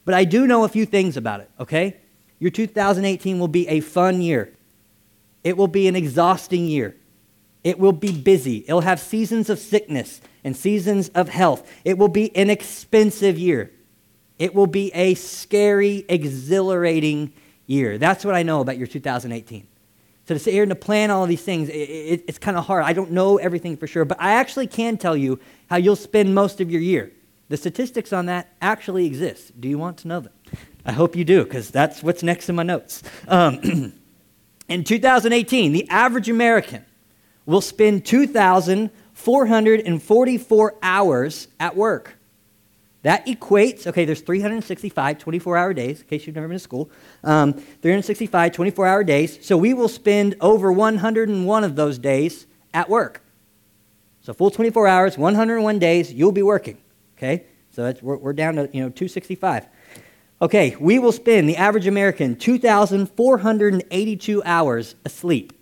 But 0.05 0.13
I 0.13 0.23
do 0.23 0.47
know 0.47 0.63
a 0.63 0.69
few 0.69 0.85
things 0.85 1.17
about 1.17 1.41
it, 1.41 1.51
okay? 1.59 1.97
Your 2.39 2.49
2018 2.49 3.39
will 3.39 3.49
be 3.49 3.67
a 3.67 3.81
fun 3.81 4.21
year. 4.21 4.53
It 5.43 5.57
will 5.57 5.67
be 5.67 5.89
an 5.89 5.97
exhausting 5.97 6.65
year. 6.65 6.95
It 7.67 7.79
will 7.79 7.91
be 7.91 8.17
busy. 8.17 8.63
It'll 8.65 8.79
have 8.79 8.97
seasons 8.97 9.49
of 9.49 9.59
sickness 9.59 10.21
and 10.45 10.55
seasons 10.55 11.09
of 11.09 11.27
health. 11.27 11.69
It 11.83 11.97
will 11.97 12.07
be 12.07 12.33
an 12.33 12.49
expensive 12.49 13.37
year. 13.37 13.73
It 14.39 14.55
will 14.55 14.67
be 14.67 14.89
a 14.93 15.15
scary, 15.15 16.05
exhilarating 16.07 17.33
year. 17.65 17.97
That's 17.97 18.23
what 18.23 18.35
I 18.35 18.43
know 18.43 18.61
about 18.61 18.77
your 18.77 18.87
2018. 18.87 19.67
So 20.29 20.33
to 20.33 20.39
sit 20.39 20.53
here 20.53 20.63
and 20.63 20.69
to 20.69 20.77
plan 20.77 21.11
all 21.11 21.25
these 21.25 21.41
things, 21.41 21.67
it, 21.67 21.73
it, 21.73 22.23
it's 22.29 22.37
kind 22.37 22.55
of 22.55 22.65
hard. 22.65 22.85
I 22.85 22.93
don't 22.93 23.11
know 23.11 23.35
everything 23.35 23.75
for 23.75 23.85
sure, 23.85 24.05
but 24.05 24.21
I 24.21 24.35
actually 24.35 24.67
can 24.67 24.95
tell 24.95 25.17
you 25.17 25.37
how 25.69 25.75
you'll 25.75 25.97
spend 25.97 26.33
most 26.33 26.61
of 26.61 26.71
your 26.71 26.79
year. 26.79 27.11
The 27.49 27.57
statistics 27.57 28.13
on 28.13 28.27
that 28.27 28.47
actually 28.61 29.05
exist. 29.05 29.59
Do 29.59 29.67
you 29.67 29.77
want 29.77 29.97
to 29.97 30.07
know 30.07 30.21
them? 30.21 30.33
I 30.85 30.93
hope 30.93 31.17
you 31.17 31.25
do, 31.25 31.43
because 31.43 31.69
that's 31.69 32.01
what's 32.01 32.23
next 32.23 32.47
in 32.47 32.55
my 32.55 32.63
notes. 32.63 33.03
Um, 33.27 33.91
in 34.69 34.85
2018, 34.85 35.73
the 35.73 35.85
average 35.89 36.29
American 36.29 36.85
will 37.47 37.61
spend 37.61 38.05
2,444 38.05 40.75
hours 40.83 41.47
at 41.59 41.75
work. 41.75 42.13
That 43.01 43.25
equates, 43.25 43.87
okay, 43.87 44.05
there's 44.05 44.21
365 44.21 45.17
24 45.17 45.57
hour 45.57 45.73
days, 45.73 46.01
in 46.01 46.07
case 46.07 46.27
you've 46.27 46.35
never 46.35 46.47
been 46.47 46.57
to 46.57 46.59
school. 46.59 46.91
Um, 47.23 47.53
365 47.53 48.51
24 48.51 48.85
hour 48.85 49.03
days. 49.03 49.43
So 49.45 49.57
we 49.57 49.73
will 49.73 49.87
spend 49.87 50.35
over 50.41 50.71
101 50.71 51.63
of 51.63 51.75
those 51.75 51.97
days 51.97 52.45
at 52.73 52.89
work. 52.89 53.23
So 54.21 54.33
full 54.33 54.51
24 54.51 54.87
hours, 54.87 55.17
101 55.17 55.79
days, 55.79 56.13
you'll 56.13 56.33
be 56.33 56.43
working. 56.43 56.77
Okay? 57.17 57.45
So 57.71 57.93
we're, 58.01 58.17
we're 58.17 58.33
down 58.33 58.55
to, 58.55 58.63
you 58.73 58.81
know, 58.81 58.89
265. 58.89 59.67
Okay, 60.41 60.75
we 60.79 60.99
will 60.99 61.13
spend, 61.13 61.47
the 61.47 61.55
average 61.55 61.87
American, 61.87 62.35
2,482 62.35 64.43
hours 64.43 64.95
asleep. 65.05 65.53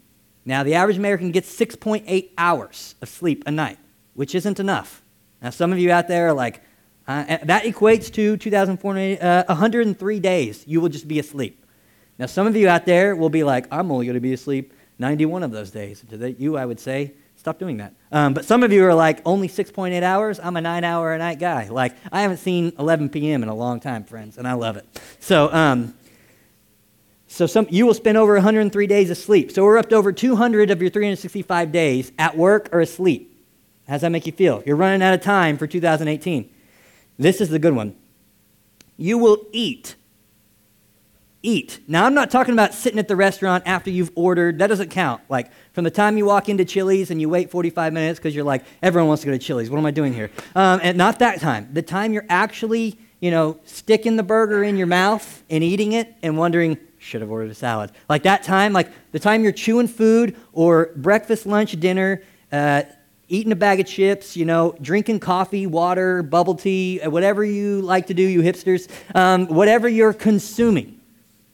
Now, 0.46 0.64
the 0.64 0.76
average 0.76 0.98
American 0.98 1.32
gets 1.32 1.54
6.8 1.58 2.30
hours 2.38 2.96
of 3.02 3.10
sleep 3.10 3.44
a 3.48 3.52
night, 3.52 3.80
which 4.14 4.36
isn't 4.36 4.60
enough. 4.60 5.02
Now, 5.42 5.50
some 5.50 5.74
of 5.74 5.80
you 5.80 5.92
out 5.92 6.08
there 6.08 6.28
are 6.28 6.34
like, 6.34 6.62
uh, 7.08 7.38
that 7.44 7.64
equates 7.64 8.12
to 8.14 8.38
2,400, 8.38 9.22
uh, 9.22 9.44
103 9.48 10.20
days 10.20 10.64
you 10.68 10.82
will 10.82 10.90
just 10.90 11.08
be 11.08 11.20
asleep. 11.20 11.66
Now, 12.18 12.28
some 12.28 12.48
of 12.48 12.56
you 12.56 12.70
out 12.70 12.86
there 12.86 13.16
will 13.16 13.30
be 13.30 13.44
like, 13.44 13.68
I'm 13.72 13.92
only 13.92 14.06
going 14.06 14.16
to 14.16 14.22
be 14.22 14.34
asleep 14.34 14.74
91 15.00 15.44
of 15.44 15.52
those 15.52 15.72
days. 15.72 16.04
To 16.10 16.32
you, 16.32 16.58
I 16.58 16.66
would 16.66 16.80
say, 16.80 17.14
stop 17.36 17.60
doing 17.60 17.78
that. 17.78 17.94
Um, 18.12 18.34
but 18.34 18.46
some 18.46 18.64
of 18.64 18.72
you 18.72 18.86
are 18.86 18.94
like, 18.94 19.22
only 19.26 19.50
6.8 19.50 20.02
hours? 20.04 20.40
I'm 20.40 20.56
a 20.56 20.62
nine 20.62 20.84
hour 20.84 21.14
a 21.14 21.18
night 21.18 21.40
guy. 21.40 21.68
Like, 21.70 21.96
I 22.12 22.22
haven't 22.22 22.38
seen 22.38 22.72
11 22.80 23.10
p.m. 23.10 23.44
in 23.44 23.50
a 23.50 23.56
long 23.56 23.80
time, 23.80 24.04
friends, 24.06 24.38
and 24.38 24.48
I 24.48 24.54
love 24.54 24.78
it. 24.78 24.86
So, 25.20 25.52
um, 25.52 25.96
so 27.36 27.46
some, 27.46 27.68
you 27.70 27.86
will 27.86 27.94
spend 27.94 28.18
over 28.18 28.34
103 28.36 28.88
days 28.88 29.10
asleep. 29.10 29.52
So 29.52 29.66
we're 29.66 29.78
up 29.78 29.90
to 29.90 29.96
over 29.96 30.14
200 30.14 30.72
of 30.72 30.82
your 30.82 30.90
365 30.90 31.70
days 31.70 32.14
at 32.18 32.38
work 32.38 32.70
or 32.72 32.80
asleep. 32.80 33.38
How 33.88 33.96
does 33.96 34.02
that 34.04 34.12
make 34.12 34.26
you 34.26 34.32
feel? 34.32 34.64
You're 34.66 34.78
running 34.78 35.02
out 35.02 35.14
of 35.14 35.20
time 35.20 35.58
for 35.58 35.68
2018. 35.68 36.50
This 37.20 37.42
is 37.42 37.50
the 37.50 37.60
good 37.60 37.76
one. 37.76 37.94
You 38.96 39.18
will 39.18 39.46
eat 39.52 39.96
eat. 41.46 41.80
Now, 41.88 42.06
I'm 42.06 42.14
not 42.14 42.32
talking 42.32 42.54
about 42.54 42.74
sitting 42.74 42.98
at 42.98 43.08
the 43.08 43.16
restaurant 43.16 43.64
after 43.68 43.92
you've 43.92 44.12
ordered. 44.16 44.60
That 44.60 44.68
doesn't 44.68 44.90
count. 44.90 45.22
Like, 45.30 45.52
from 45.74 45.84
the 45.84 45.92
time 45.92 46.18
you 46.18 46.26
walk 46.26 46.50
into 46.50 46.66
Chili's 46.66 47.12
and 47.12 47.22
you 47.22 47.30
wait 47.30 47.52
45 47.52 47.94
minutes 47.94 48.20
because 48.20 48.34
you're 48.34 48.44
like, 48.44 48.66
everyone 48.82 49.08
wants 49.08 49.22
to 49.22 49.28
go 49.28 49.34
to 49.34 49.40
Chili's. 49.40 49.70
What 49.70 49.78
am 49.78 49.86
I 49.86 49.92
doing 49.92 50.14
here? 50.14 50.32
Um, 50.56 50.80
and 50.82 50.98
not 50.98 51.20
that 51.20 51.40
time. 51.40 51.70
The 51.72 51.84
time 51.84 52.14
you're 52.14 52.26
actually, 52.30 52.98
you 53.20 53.30
know, 53.30 53.60
sticking 53.64 54.16
the 54.16 54.24
burger 54.24 54.64
in 54.64 54.76
your 54.76 54.88
mouth 54.88 55.44
and 55.50 55.64
eating 55.64 55.94
it 55.94 56.16
and 56.24 56.38
wondering, 56.38 56.80
should 57.06 57.22
have 57.22 57.32
ordered 57.32 57.52
a 57.52 57.56
salad. 57.56 57.92
Like 58.10 58.24
that 58.24 58.44
time, 58.44 58.74
like 58.74 58.90
the 59.12 59.20
time 59.20 59.44
you're 59.44 59.52
chewing 59.52 59.88
food 59.88 60.36
or 60.54 60.92
breakfast, 60.96 61.46
lunch, 61.46 61.80
dinner, 61.80 62.22
uh, 62.52 62.84
eating 63.28 63.52
a 63.52 63.56
bag 63.56 63.80
of 63.80 63.88
chips, 63.88 64.36
you 64.36 64.46
know, 64.46 64.76
drinking 64.82 65.20
coffee, 65.20 65.68
water, 65.68 66.24
bubble 66.24 66.56
tea, 66.56 67.02
uh, 67.02 67.10
whatever 67.10 67.44
you 67.44 67.82
like 67.82 68.08
to 68.08 68.14
do, 68.14 68.24
you 68.24 68.42
hipsters, 68.42 68.90
um, 69.16 69.48
whatever 69.48 69.88
you're 69.88 70.14
consuming 70.14 70.96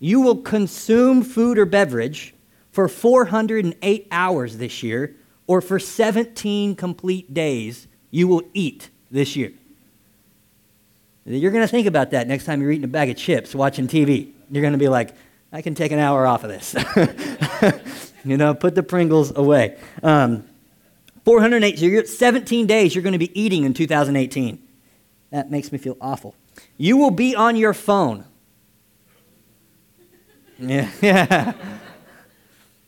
you 0.02 0.20
will 0.20 0.38
consume 0.38 1.22
food 1.22 1.60
or 1.60 1.66
beverage 1.66 2.34
for 2.72 2.88
408 2.88 4.08
hours 4.12 4.58
this 4.58 4.82
year, 4.82 5.16
or 5.46 5.62
for 5.62 5.78
17 5.78 6.76
complete 6.76 7.32
days, 7.34 7.88
you 8.10 8.28
will 8.28 8.42
eat 8.54 8.90
this 9.12 9.36
year. 9.36 9.54
You're 11.24 11.52
going 11.52 11.64
to 11.64 11.68
think 11.68 11.86
about 11.86 12.12
that 12.12 12.28
next 12.28 12.46
time 12.46 12.62
you're 12.62 12.72
eating 12.72 12.86
a 12.86 12.88
bag 12.88 13.12
of 13.12 13.16
chips 13.16 13.54
watching 13.54 13.88
TV. 13.88 14.32
You're 14.50 14.62
going 14.62 14.74
to 14.74 14.80
be 14.80 14.90
like, 14.90 15.14
I 15.52 15.62
can 15.62 15.76
take 15.76 15.92
an 15.92 16.00
hour 16.00 16.26
off 16.26 16.44
of 16.44 16.50
this. 16.50 16.76
you 18.26 18.38
know, 18.38 18.54
put 18.54 18.76
the 18.76 18.84
Pringles 18.84 19.36
away. 19.36 19.78
Um, 20.02 20.46
408, 21.26 21.80
so 21.80 21.86
you're 21.86 22.06
17 22.06 22.68
days 22.68 22.96
you're 22.96 23.04
going 23.04 23.14
to 23.14 23.20
be 23.20 23.40
eating 23.40 23.64
in 23.64 23.74
2018. 23.74 24.62
That 25.32 25.52
makes 25.52 25.72
me 25.72 25.78
feel 25.78 25.98
awful. 26.02 26.36
You 26.78 26.98
will 26.98 27.12
be 27.12 27.36
on 27.36 27.56
your 27.56 27.74
phone 27.74 28.26
yeah. 30.62 30.90
yeah. 31.02 31.54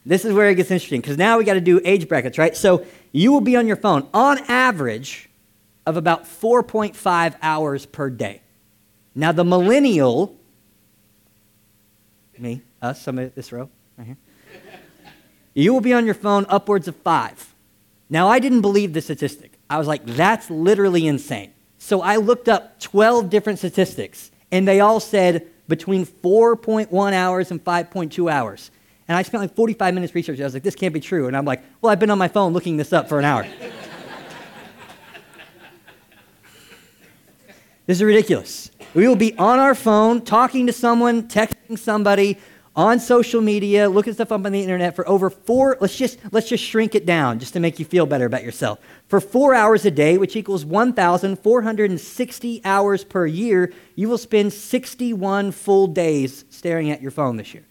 this 0.05 0.25
is 0.25 0.33
where 0.33 0.49
it 0.49 0.55
gets 0.55 0.71
interesting 0.71 1.01
because 1.01 1.17
now 1.17 1.37
we 1.37 1.43
got 1.43 1.55
to 1.55 1.61
do 1.61 1.81
age 1.83 2.07
brackets, 2.07 2.37
right? 2.37 2.55
So 2.55 2.85
you 3.11 3.31
will 3.31 3.41
be 3.41 3.55
on 3.55 3.67
your 3.67 3.75
phone 3.75 4.07
on 4.13 4.39
average 4.47 5.29
of 5.85 5.97
about 5.97 6.25
4.5 6.25 7.35
hours 7.41 7.85
per 7.85 8.09
day. 8.09 8.41
Now, 9.15 9.31
the 9.31 9.43
millennial, 9.43 10.37
me, 12.43 12.61
us, 12.81 13.01
some 13.01 13.17
of 13.17 13.33
this 13.33 13.51
row, 13.51 13.69
right 13.97 14.05
here, 14.05 14.17
you 15.55 15.73
will 15.73 15.81
be 15.81 15.93
on 15.93 16.05
your 16.05 16.13
phone 16.13 16.45
upwards 16.49 16.87
of 16.87 16.95
five. 16.97 17.55
Now, 18.09 18.27
I 18.27 18.39
didn't 18.39 18.61
believe 18.61 18.93
the 18.93 19.01
statistic. 19.01 19.57
I 19.69 19.77
was 19.79 19.87
like, 19.87 20.05
that's 20.05 20.49
literally 20.51 21.07
insane. 21.07 21.53
So 21.79 22.01
I 22.01 22.17
looked 22.17 22.47
up 22.47 22.79
12 22.79 23.29
different 23.29 23.59
statistics, 23.59 24.31
and 24.51 24.67
they 24.67 24.79
all 24.79 24.99
said 24.99 25.47
between 25.67 26.05
4.1 26.05 27.13
hours 27.13 27.49
and 27.49 27.63
5.2 27.63 28.31
hours. 28.31 28.71
And 29.07 29.17
I 29.17 29.21
spent 29.23 29.41
like 29.41 29.55
45 29.55 29.93
minutes 29.93 30.13
researching. 30.15 30.43
I 30.43 30.45
was 30.45 30.53
like, 30.53 30.63
this 30.63 30.75
can't 30.75 30.93
be 30.93 30.99
true. 30.99 31.27
And 31.27 31.35
I'm 31.35 31.45
like, 31.45 31.61
well, 31.81 31.91
I've 31.91 31.99
been 31.99 32.09
on 32.09 32.17
my 32.17 32.27
phone 32.27 32.53
looking 32.53 32.77
this 32.77 32.93
up 32.93 33.09
for 33.09 33.19
an 33.19 33.25
hour. 33.25 33.45
This 37.85 37.97
is 37.97 38.03
ridiculous. 38.03 38.71
We 38.93 39.07
will 39.07 39.15
be 39.15 39.37
on 39.37 39.59
our 39.59 39.75
phone, 39.75 40.21
talking 40.21 40.67
to 40.67 40.73
someone, 40.73 41.27
texting 41.27 41.77
somebody, 41.77 42.37
on 42.75 42.99
social 42.99 43.39
media, 43.41 43.87
looking 43.87 44.13
stuff 44.13 44.31
up 44.31 44.45
on 44.45 44.51
the 44.51 44.61
internet 44.61 44.95
for 44.95 45.07
over 45.07 45.29
four, 45.29 45.77
let's 45.79 45.95
just, 45.95 46.17
let's 46.31 46.49
just 46.49 46.63
shrink 46.63 46.95
it 46.95 47.05
down 47.05 47.37
just 47.39 47.53
to 47.53 47.59
make 47.59 47.77
you 47.77 47.85
feel 47.85 48.05
better 48.05 48.25
about 48.25 48.43
yourself. 48.43 48.79
For 49.07 49.21
four 49.21 49.53
hours 49.53 49.85
a 49.85 49.91
day, 49.91 50.17
which 50.17 50.35
equals 50.35 50.65
1,460 50.65 52.61
hours 52.65 53.03
per 53.03 53.27
year, 53.27 53.71
you 53.95 54.09
will 54.09 54.17
spend 54.17 54.53
61 54.53 55.51
full 55.51 55.87
days 55.87 56.45
staring 56.49 56.89
at 56.89 57.01
your 57.01 57.11
phone 57.11 57.37
this 57.37 57.53
year. 57.53 57.65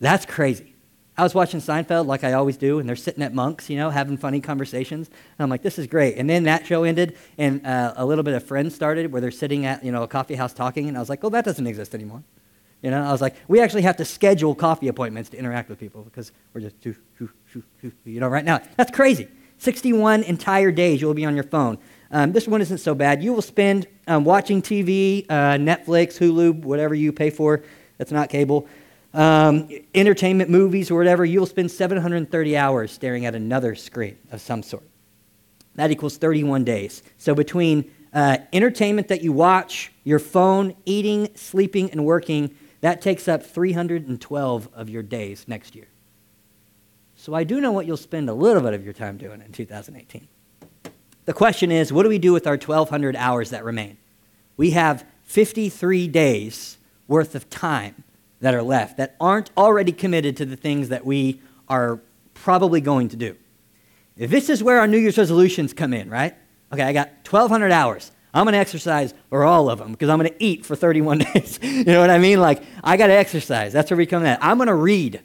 That's 0.00 0.26
crazy. 0.26 0.71
I 1.16 1.22
was 1.22 1.34
watching 1.34 1.60
Seinfeld 1.60 2.06
like 2.06 2.24
I 2.24 2.32
always 2.32 2.56
do, 2.56 2.78
and 2.78 2.88
they're 2.88 2.96
sitting 2.96 3.22
at 3.22 3.34
Monk's, 3.34 3.68
you 3.68 3.76
know, 3.76 3.90
having 3.90 4.16
funny 4.16 4.40
conversations. 4.40 5.08
And 5.08 5.44
I'm 5.44 5.50
like, 5.50 5.62
this 5.62 5.78
is 5.78 5.86
great. 5.86 6.16
And 6.16 6.28
then 6.28 6.44
that 6.44 6.66
show 6.66 6.84
ended, 6.84 7.18
and 7.36 7.66
uh, 7.66 7.92
a 7.96 8.06
little 8.06 8.24
bit 8.24 8.34
of 8.34 8.42
Friends 8.44 8.74
started 8.74 9.12
where 9.12 9.20
they're 9.20 9.30
sitting 9.30 9.66
at, 9.66 9.84
you 9.84 9.92
know, 9.92 10.02
a 10.02 10.08
coffee 10.08 10.36
house 10.36 10.54
talking, 10.54 10.88
and 10.88 10.96
I 10.96 11.00
was 11.00 11.10
like, 11.10 11.22
oh, 11.22 11.28
that 11.28 11.44
doesn't 11.44 11.66
exist 11.66 11.94
anymore. 11.94 12.22
You 12.82 12.90
know, 12.90 13.02
I 13.02 13.12
was 13.12 13.20
like, 13.20 13.36
we 13.46 13.60
actually 13.60 13.82
have 13.82 13.96
to 13.98 14.04
schedule 14.04 14.54
coffee 14.54 14.88
appointments 14.88 15.30
to 15.30 15.38
interact 15.38 15.68
with 15.68 15.78
people 15.78 16.02
because 16.02 16.32
we're 16.52 16.62
just, 16.62 16.76
you 16.84 18.20
know, 18.20 18.28
right 18.28 18.44
now. 18.44 18.60
That's 18.76 18.90
crazy. 18.90 19.28
61 19.58 20.24
entire 20.24 20.72
days 20.72 21.00
you 21.00 21.06
will 21.06 21.14
be 21.14 21.24
on 21.24 21.34
your 21.34 21.44
phone. 21.44 21.78
Um, 22.10 22.32
this 22.32 22.48
one 22.48 22.60
isn't 22.60 22.78
so 22.78 22.94
bad. 22.94 23.22
You 23.22 23.32
will 23.32 23.42
spend 23.42 23.86
um, 24.08 24.24
watching 24.24 24.60
TV, 24.60 25.24
uh, 25.30 25.56
Netflix, 25.56 26.18
Hulu, 26.18 26.64
whatever 26.64 26.94
you 26.94 27.12
pay 27.12 27.30
for. 27.30 27.62
That's 27.98 28.10
not 28.10 28.28
cable. 28.28 28.66
Um, 29.14 29.68
entertainment, 29.94 30.48
movies, 30.48 30.90
or 30.90 30.96
whatever. 30.96 31.24
You 31.24 31.40
will 31.40 31.46
spend 31.46 31.70
730 31.70 32.56
hours 32.56 32.92
staring 32.92 33.26
at 33.26 33.34
another 33.34 33.74
screen 33.74 34.16
of 34.30 34.40
some 34.40 34.62
sort. 34.62 34.84
That 35.74 35.90
equals 35.90 36.16
31 36.16 36.64
days. 36.64 37.02
So 37.18 37.34
between 37.34 37.90
uh, 38.12 38.38
entertainment 38.52 39.08
that 39.08 39.22
you 39.22 39.32
watch, 39.32 39.92
your 40.04 40.18
phone, 40.18 40.74
eating, 40.84 41.28
sleeping, 41.34 41.90
and 41.90 42.04
working, 42.04 42.54
that 42.80 43.00
takes 43.00 43.28
up 43.28 43.42
312 43.42 44.68
of 44.74 44.90
your 44.90 45.02
days 45.02 45.46
next 45.46 45.74
year. 45.74 45.88
So 47.16 47.34
I 47.34 47.44
do 47.44 47.60
know 47.60 47.72
what 47.72 47.86
you'll 47.86 47.96
spend 47.96 48.28
a 48.28 48.34
little 48.34 48.62
bit 48.62 48.74
of 48.74 48.84
your 48.84 48.92
time 48.92 49.16
doing 49.16 49.40
in 49.40 49.52
2018. 49.52 50.26
The 51.24 51.32
question 51.32 51.70
is 51.70 51.92
what 51.92 52.02
do 52.02 52.08
we 52.08 52.18
do 52.18 52.32
with 52.32 52.46
our 52.46 52.56
1,200 52.56 53.14
hours 53.14 53.50
that 53.50 53.64
remain? 53.64 53.96
We 54.56 54.70
have 54.70 55.06
53 55.22 56.08
days 56.08 56.78
worth 57.06 57.34
of 57.34 57.48
time 57.48 58.02
that 58.42 58.54
are 58.54 58.62
left 58.62 58.98
that 58.98 59.16
aren't 59.18 59.50
already 59.56 59.92
committed 59.92 60.36
to 60.36 60.44
the 60.44 60.56
things 60.56 60.90
that 60.90 61.06
we 61.06 61.40
are 61.68 62.00
probably 62.34 62.80
going 62.80 63.08
to 63.08 63.16
do. 63.16 63.36
This 64.16 64.50
is 64.50 64.62
where 64.62 64.78
our 64.80 64.86
New 64.86 64.98
Year's 64.98 65.16
resolutions 65.16 65.72
come 65.72 65.94
in, 65.94 66.10
right? 66.10 66.34
Okay, 66.72 66.82
I 66.82 66.92
got 66.92 67.08
1,200 67.28 67.72
hours. 67.72 68.12
I'm 68.34 68.44
going 68.44 68.52
to 68.52 68.58
exercise 68.58 69.14
for 69.30 69.44
all 69.44 69.70
of 69.70 69.78
them 69.78 69.92
because 69.92 70.08
I'm 70.08 70.18
going 70.18 70.30
to 70.30 70.44
eat 70.44 70.66
for 70.66 70.74
31 70.74 71.18
days. 71.34 71.58
you 71.62 71.84
know 71.84 72.00
what 72.00 72.10
I 72.10 72.18
mean? 72.18 72.40
Like, 72.40 72.62
I 72.82 72.96
got 72.96 73.06
to 73.06 73.12
exercise. 73.12 73.72
That's 73.72 73.90
where 73.90 73.98
we 73.98 74.06
come 74.06 74.24
at. 74.26 74.42
I'm 74.42 74.58
going 74.58 74.68
to 74.68 74.74
read. 74.74 75.22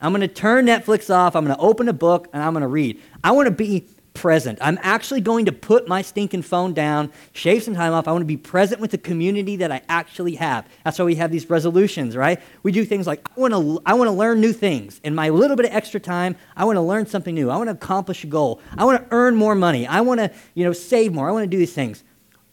I'm 0.00 0.12
going 0.12 0.22
to 0.22 0.28
turn 0.28 0.66
Netflix 0.66 1.14
off. 1.14 1.36
I'm 1.36 1.44
going 1.44 1.56
to 1.56 1.62
open 1.62 1.88
a 1.88 1.92
book 1.92 2.28
and 2.32 2.42
I'm 2.42 2.52
going 2.52 2.62
to 2.62 2.68
read. 2.68 3.00
I 3.22 3.32
want 3.32 3.46
to 3.46 3.50
be 3.50 3.86
present. 4.20 4.58
I'm 4.60 4.78
actually 4.82 5.22
going 5.22 5.46
to 5.46 5.52
put 5.52 5.88
my 5.88 6.02
stinking 6.02 6.42
phone 6.42 6.74
down, 6.74 7.10
shave 7.32 7.62
some 7.62 7.74
time 7.74 7.94
off. 7.94 8.06
I 8.06 8.12
want 8.12 8.20
to 8.20 8.26
be 8.26 8.36
present 8.36 8.78
with 8.78 8.90
the 8.90 8.98
community 8.98 9.56
that 9.56 9.72
I 9.72 9.80
actually 9.88 10.34
have. 10.34 10.68
That's 10.84 10.98
why 10.98 11.06
we 11.06 11.14
have 11.14 11.30
these 11.32 11.48
resolutions, 11.48 12.14
right? 12.14 12.38
We 12.62 12.70
do 12.70 12.84
things 12.84 13.06
like 13.06 13.26
I 13.34 13.40
want 13.40 13.54
to 13.54 13.80
I 13.86 13.94
want 13.94 14.08
to 14.08 14.12
learn 14.12 14.38
new 14.38 14.52
things. 14.52 15.00
In 15.04 15.14
my 15.14 15.30
little 15.30 15.56
bit 15.56 15.64
of 15.64 15.72
extra 15.72 15.98
time, 15.98 16.36
I 16.54 16.66
want 16.66 16.76
to 16.76 16.82
learn 16.82 17.06
something 17.06 17.34
new. 17.34 17.48
I 17.48 17.56
want 17.56 17.68
to 17.68 17.72
accomplish 17.72 18.22
a 18.22 18.26
goal. 18.26 18.60
I 18.76 18.84
want 18.84 19.02
to 19.02 19.08
earn 19.10 19.36
more 19.36 19.54
money. 19.54 19.86
I 19.86 20.02
want 20.02 20.20
to, 20.20 20.30
you 20.52 20.64
know, 20.64 20.74
save 20.74 21.14
more. 21.14 21.26
I 21.26 21.32
want 21.32 21.44
to 21.44 21.50
do 21.50 21.56
these 21.56 21.72
things. 21.72 22.04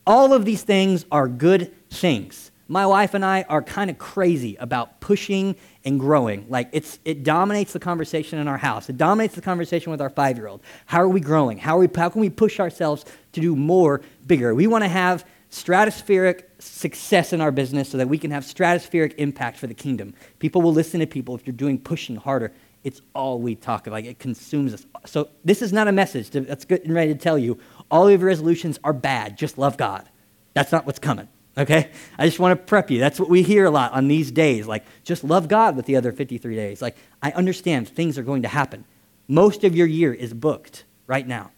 All 0.05 0.31
of 0.31 0.45
these 0.45 0.63
things 0.63 1.05
are 1.11 1.27
good 1.27 1.75
things. 1.89 2.51
My 2.67 2.85
wife 2.85 3.13
and 3.13 3.23
I 3.23 3.43
are 3.43 3.61
kind 3.61 3.89
of 3.89 3.97
crazy 3.97 4.55
about 4.57 4.99
pushing 4.99 5.55
and 5.85 5.99
growing. 5.99 6.45
Like 6.49 6.69
it's 6.73 6.99
it 7.05 7.23
dominates 7.23 7.73
the 7.73 7.79
conversation 7.79 8.39
in 8.39 8.47
our 8.47 8.57
house. 8.57 8.89
It 8.89 8.97
dominates 8.97 9.35
the 9.35 9.41
conversation 9.41 9.91
with 9.91 10.01
our 10.01 10.09
5-year-old. 10.09 10.61
How 10.85 11.01
are 11.01 11.09
we 11.09 11.21
growing? 11.21 11.57
How 11.57 11.77
are 11.77 11.79
we 11.79 11.89
how 11.95 12.09
can 12.09 12.21
we 12.21 12.29
push 12.29 12.59
ourselves 12.59 13.05
to 13.33 13.41
do 13.41 13.55
more 13.55 14.01
bigger? 14.25 14.53
We 14.53 14.67
want 14.67 14.83
to 14.83 14.89
have 14.89 15.25
stratospheric 15.49 16.43
success 16.59 17.31
in 17.31 17.39
our 17.39 17.51
business 17.51 17.89
so 17.89 17.97
that 17.97 18.09
we 18.09 18.17
can 18.17 18.31
have 18.31 18.43
stratospheric 18.43 19.15
impact 19.17 19.57
for 19.57 19.67
the 19.67 19.73
kingdom. 19.73 20.13
People 20.39 20.61
will 20.61 20.73
listen 20.73 20.99
to 20.99 21.07
people 21.07 21.35
if 21.35 21.47
you're 21.47 21.55
doing 21.55 21.79
pushing 21.79 22.17
harder. 22.17 22.51
It's 22.83 23.01
all 23.13 23.39
we 23.39 23.55
talk 23.55 23.87
about. 23.87 24.03
It 24.03 24.19
consumes 24.19 24.73
us. 24.73 24.85
So 25.05 25.29
this 25.45 25.61
is 25.61 25.71
not 25.71 25.87
a 25.87 25.91
message 25.91 26.29
to, 26.31 26.41
that's 26.41 26.65
good 26.65 26.83
and 26.83 26.93
ready 26.93 27.13
to 27.13 27.19
tell 27.19 27.37
you 27.37 27.59
all 27.89 28.07
of 28.07 28.19
your 28.19 28.27
resolutions 28.27 28.77
are 28.83 28.93
bad. 28.93 29.37
Just 29.37 29.57
love 29.57 29.77
God. 29.77 30.07
That's 30.53 30.71
not 30.71 30.85
what's 30.85 30.99
coming. 30.99 31.29
Okay? 31.57 31.89
I 32.17 32.25
just 32.25 32.39
want 32.39 32.59
to 32.59 32.65
prep 32.65 32.91
you. 32.91 32.99
That's 32.99 33.19
what 33.19 33.29
we 33.29 33.41
hear 33.41 33.65
a 33.65 33.71
lot 33.71 33.93
on 33.93 34.07
these 34.07 34.31
days. 34.31 34.67
Like, 34.67 34.85
just 35.03 35.23
love 35.23 35.47
God 35.47 35.75
with 35.75 35.85
the 35.85 35.95
other 35.95 36.11
53 36.11 36.55
days. 36.55 36.81
Like, 36.81 36.95
I 37.21 37.31
understand 37.31 37.89
things 37.89 38.17
are 38.17 38.23
going 38.23 38.43
to 38.43 38.47
happen. 38.47 38.85
Most 39.27 39.63
of 39.63 39.75
your 39.75 39.87
year 39.87 40.13
is 40.13 40.33
booked 40.33 40.85
right 41.07 41.27
now. 41.27 41.51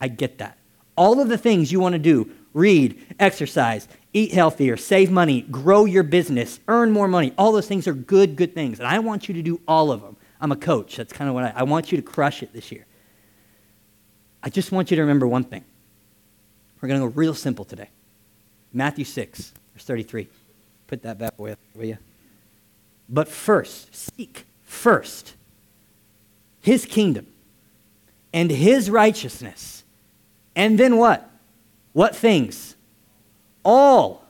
I 0.00 0.08
get 0.08 0.38
that. 0.38 0.58
All 0.96 1.20
of 1.20 1.28
the 1.28 1.38
things 1.38 1.70
you 1.70 1.80
want 1.80 1.92
to 1.92 1.98
do 1.98 2.30
read, 2.54 3.14
exercise, 3.20 3.86
eat 4.14 4.32
healthier, 4.32 4.78
save 4.78 5.10
money, 5.10 5.42
grow 5.42 5.84
your 5.84 6.02
business, 6.02 6.58
earn 6.68 6.90
more 6.90 7.06
money 7.06 7.34
all 7.36 7.52
those 7.52 7.68
things 7.68 7.86
are 7.86 7.92
good, 7.92 8.34
good 8.34 8.54
things. 8.54 8.78
And 8.78 8.88
I 8.88 8.98
want 9.00 9.28
you 9.28 9.34
to 9.34 9.42
do 9.42 9.60
all 9.68 9.92
of 9.92 10.00
them. 10.00 10.16
I'm 10.40 10.52
a 10.52 10.56
coach. 10.56 10.96
That's 10.96 11.12
kind 11.12 11.28
of 11.28 11.34
what 11.34 11.44
I, 11.44 11.52
I 11.56 11.62
want 11.64 11.92
you 11.92 11.96
to 11.96 12.02
crush 12.02 12.42
it 12.42 12.52
this 12.52 12.72
year. 12.72 12.86
I 14.42 14.48
just 14.48 14.72
want 14.72 14.90
you 14.90 14.96
to 14.96 15.02
remember 15.02 15.26
one 15.26 15.44
thing. 15.44 15.64
We're 16.80 16.88
going 16.88 17.00
to 17.00 17.08
go 17.08 17.12
real 17.14 17.34
simple 17.34 17.64
today. 17.64 17.90
Matthew 18.76 19.06
6, 19.06 19.54
verse 19.74 19.84
33. 19.84 20.28
Put 20.86 21.02
that 21.02 21.18
back 21.18 21.38
with, 21.38 21.58
will 21.74 21.86
you? 21.86 21.98
But 23.08 23.26
first, 23.26 23.94
seek 23.94 24.44
first 24.62 25.34
his 26.60 26.84
kingdom 26.84 27.26
and 28.34 28.50
his 28.50 28.90
righteousness. 28.90 29.82
And 30.54 30.78
then 30.78 30.98
what? 30.98 31.28
What 31.94 32.14
things? 32.14 32.76
All. 33.64 34.24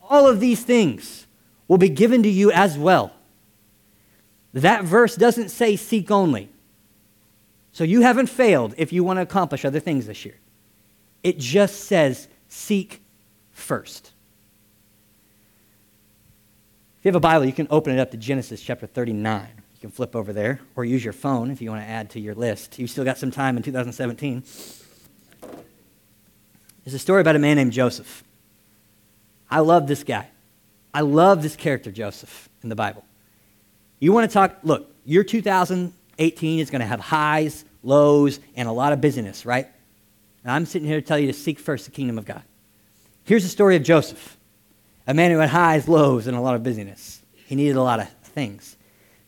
All 0.00 0.28
of 0.28 0.38
these 0.38 0.62
things 0.62 1.26
will 1.66 1.78
be 1.78 1.88
given 1.88 2.22
to 2.22 2.28
you 2.28 2.52
as 2.52 2.78
well. 2.78 3.12
That 4.52 4.84
verse 4.84 5.16
doesn't 5.16 5.48
say 5.48 5.74
seek 5.74 6.10
only. 6.10 6.50
So 7.72 7.82
you 7.82 8.02
haven't 8.02 8.28
failed 8.28 8.74
if 8.76 8.92
you 8.92 9.02
want 9.02 9.16
to 9.16 9.22
accomplish 9.22 9.64
other 9.64 9.80
things 9.80 10.06
this 10.06 10.24
year. 10.24 10.36
It 11.24 11.38
just 11.38 11.84
says 11.84 12.28
seek 12.48 13.00
first. 13.54 14.12
If 16.98 17.04
you 17.06 17.08
have 17.08 17.16
a 17.16 17.20
Bible, 17.20 17.46
you 17.46 17.52
can 17.52 17.66
open 17.70 17.92
it 17.92 18.00
up 18.00 18.10
to 18.10 18.16
Genesis 18.16 18.60
chapter 18.60 18.86
39. 18.86 19.48
You 19.74 19.80
can 19.80 19.90
flip 19.90 20.14
over 20.14 20.32
there 20.32 20.60
or 20.76 20.84
use 20.84 21.02
your 21.02 21.12
phone 21.12 21.50
if 21.50 21.62
you 21.62 21.70
want 21.70 21.82
to 21.82 21.88
add 21.88 22.10
to 22.10 22.20
your 22.20 22.34
list. 22.34 22.78
You've 22.78 22.90
still 22.90 23.04
got 23.04 23.18
some 23.18 23.30
time 23.30 23.56
in 23.56 23.62
2017. 23.62 24.42
It's 26.84 26.94
a 26.94 26.98
story 26.98 27.20
about 27.20 27.36
a 27.36 27.38
man 27.38 27.56
named 27.56 27.72
Joseph. 27.72 28.22
I 29.50 29.60
love 29.60 29.86
this 29.86 30.04
guy. 30.04 30.28
I 30.92 31.00
love 31.00 31.42
this 31.42 31.56
character, 31.56 31.90
Joseph, 31.90 32.48
in 32.62 32.68
the 32.68 32.76
Bible. 32.76 33.04
You 34.00 34.12
want 34.12 34.30
to 34.30 34.32
talk, 34.32 34.58
look, 34.62 34.90
your 35.04 35.24
2018 35.24 36.60
is 36.60 36.70
going 36.70 36.80
to 36.80 36.86
have 36.86 37.00
highs, 37.00 37.64
lows, 37.82 38.40
and 38.56 38.68
a 38.68 38.72
lot 38.72 38.92
of 38.92 39.00
busyness, 39.00 39.44
right? 39.44 39.66
And 40.42 40.52
I'm 40.52 40.66
sitting 40.66 40.86
here 40.86 41.00
to 41.00 41.06
tell 41.06 41.18
you 41.18 41.26
to 41.26 41.32
seek 41.32 41.58
first 41.58 41.86
the 41.86 41.90
kingdom 41.90 42.18
of 42.18 42.24
God. 42.24 42.42
Here's 43.24 43.42
the 43.42 43.48
story 43.48 43.76
of 43.76 43.82
Joseph 43.82 44.36
a 45.06 45.14
man 45.14 45.30
who 45.30 45.38
had 45.38 45.50
highs, 45.50 45.86
lows, 45.86 46.26
and 46.26 46.36
a 46.36 46.40
lot 46.40 46.54
of 46.54 46.62
busyness. 46.62 47.20
He 47.46 47.54
needed 47.54 47.76
a 47.76 47.82
lot 47.82 48.00
of 48.00 48.08
things. 48.08 48.76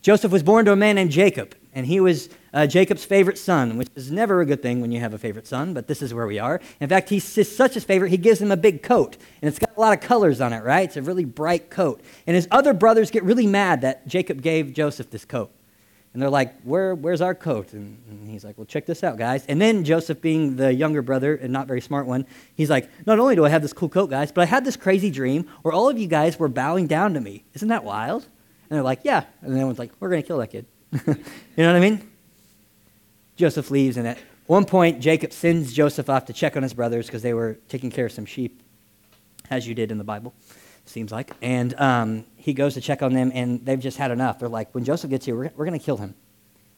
Joseph 0.01 0.31
was 0.31 0.41
born 0.41 0.65
to 0.65 0.71
a 0.71 0.75
man 0.75 0.95
named 0.95 1.11
Jacob, 1.11 1.55
and 1.73 1.85
he 1.85 1.99
was 1.99 2.29
uh, 2.53 2.65
Jacob's 2.65 3.05
favorite 3.05 3.37
son, 3.37 3.77
which 3.77 3.87
is 3.95 4.11
never 4.11 4.41
a 4.41 4.45
good 4.45 4.63
thing 4.63 4.81
when 4.81 4.91
you 4.91 4.99
have 4.99 5.13
a 5.13 5.19
favorite 5.19 5.45
son, 5.45 5.75
but 5.75 5.87
this 5.87 6.01
is 6.01 6.13
where 6.13 6.25
we 6.25 6.39
are. 6.39 6.59
In 6.79 6.89
fact, 6.89 7.09
he's 7.09 7.23
such 7.23 7.75
his 7.75 7.83
favorite, 7.83 8.09
he 8.09 8.17
gives 8.17 8.41
him 8.41 8.51
a 8.51 8.57
big 8.57 8.81
coat, 8.81 9.17
and 9.41 9.49
it's 9.49 9.59
got 9.59 9.75
a 9.75 9.79
lot 9.79 9.93
of 9.93 9.99
colors 9.99 10.41
on 10.41 10.53
it, 10.53 10.63
right? 10.63 10.87
It's 10.87 10.97
a 10.97 11.01
really 11.01 11.25
bright 11.25 11.69
coat. 11.69 12.01
And 12.25 12.35
his 12.35 12.47
other 12.49 12.73
brothers 12.73 13.11
get 13.11 13.23
really 13.23 13.47
mad 13.47 13.81
that 13.81 14.07
Jacob 14.07 14.41
gave 14.41 14.73
Joseph 14.73 15.11
this 15.11 15.25
coat. 15.25 15.51
And 16.17 16.21
they're 16.23 16.31
like, 16.31 16.59
Where, 16.63 16.95
Where's 16.95 17.21
our 17.21 17.35
coat? 17.35 17.73
And, 17.73 17.95
and, 18.09 18.27
he's 18.27 18.43
like, 18.43 18.57
Well, 18.57 18.65
check 18.65 18.87
this 18.87 19.03
out, 19.03 19.19
guys. 19.19 19.45
And 19.45 19.61
then 19.61 19.83
Joseph, 19.83 20.19
being 20.19 20.55
the 20.55 20.73
younger 20.73 21.03
brother 21.03 21.35
and 21.35 21.53
not 21.53 21.67
very 21.67 21.79
smart 21.79 22.07
one, 22.07 22.25
he's 22.55 22.71
like, 22.71 22.89
Not 23.05 23.19
only 23.19 23.35
do 23.35 23.45
I 23.45 23.49
have 23.49 23.61
this 23.61 23.71
cool 23.71 23.87
coat, 23.87 24.09
guys, 24.09 24.31
but 24.31 24.41
I 24.41 24.45
had 24.45 24.65
this 24.65 24.75
crazy 24.75 25.11
dream 25.11 25.47
where 25.61 25.71
all 25.71 25.89
of 25.89 25.99
you 25.99 26.07
guys 26.07 26.39
were 26.39 26.47
bowing 26.47 26.87
down 26.87 27.13
to 27.13 27.21
me. 27.21 27.43
Isn't 27.53 27.67
that 27.67 27.83
wild? 27.83 28.23
And 28.23 28.75
they're 28.75 28.81
like, 28.81 29.01
Yeah. 29.03 29.25
And 29.41 29.51
then 29.51 29.57
everyone's 29.57 29.77
like, 29.77 29.91
We're 29.99 30.09
going 30.09 30.23
to 30.23 30.27
kill 30.27 30.39
that 30.39 30.47
kid. 30.47 30.65
you 31.05 31.13
know 31.57 31.67
what 31.67 31.75
I 31.75 31.79
mean? 31.79 32.09
Joseph 33.35 33.69
leaves, 33.69 33.97
and 33.97 34.07
at 34.07 34.17
one 34.47 34.65
point, 34.65 34.99
Jacob 34.99 35.31
sends 35.31 35.71
Joseph 35.71 36.09
off 36.09 36.25
to 36.25 36.33
check 36.33 36.57
on 36.57 36.63
his 36.63 36.73
brothers 36.73 37.05
because 37.05 37.21
they 37.21 37.35
were 37.35 37.59
taking 37.69 37.91
care 37.91 38.07
of 38.07 38.11
some 38.11 38.25
sheep, 38.25 38.63
as 39.51 39.67
you 39.67 39.75
did 39.75 39.91
in 39.91 39.99
the 39.99 40.03
Bible, 40.03 40.33
seems 40.89 41.11
like. 41.11 41.31
And 41.41 41.73
um, 41.79 42.25
he 42.35 42.53
goes 42.53 42.73
to 42.75 42.81
check 42.81 43.01
on 43.01 43.13
them, 43.13 43.31
and 43.33 43.65
they've 43.65 43.79
just 43.79 43.97
had 43.97 44.11
enough. 44.11 44.39
They're 44.39 44.49
like, 44.49 44.73
when 44.73 44.83
Joseph 44.83 45.09
gets 45.09 45.25
here, 45.25 45.35
we're, 45.35 45.51
we're 45.55 45.65
going 45.65 45.79
to 45.79 45.85
kill 45.85 45.97
him. 45.97 46.15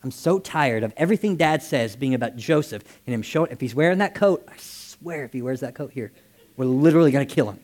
I'm 0.03 0.11
so 0.11 0.39
tired 0.39 0.83
of 0.83 0.93
everything 0.95 1.35
dad 1.35 1.61
says 1.61 1.95
being 1.95 2.13
about 2.13 2.37
Joseph 2.37 2.83
and 3.05 3.13
him 3.13 3.21
showing, 3.21 3.51
if 3.51 3.59
he's 3.59 3.75
wearing 3.75 3.97
that 3.97 4.15
coat, 4.15 4.47
I 4.49 4.55
swear 4.57 5.25
if 5.25 5.33
he 5.33 5.41
wears 5.41 5.59
that 5.59 5.75
coat 5.75 5.91
here, 5.91 6.11
we're 6.55 6.65
literally 6.65 7.11
going 7.11 7.27
to 7.27 7.33
kill 7.33 7.49
him. 7.49 7.59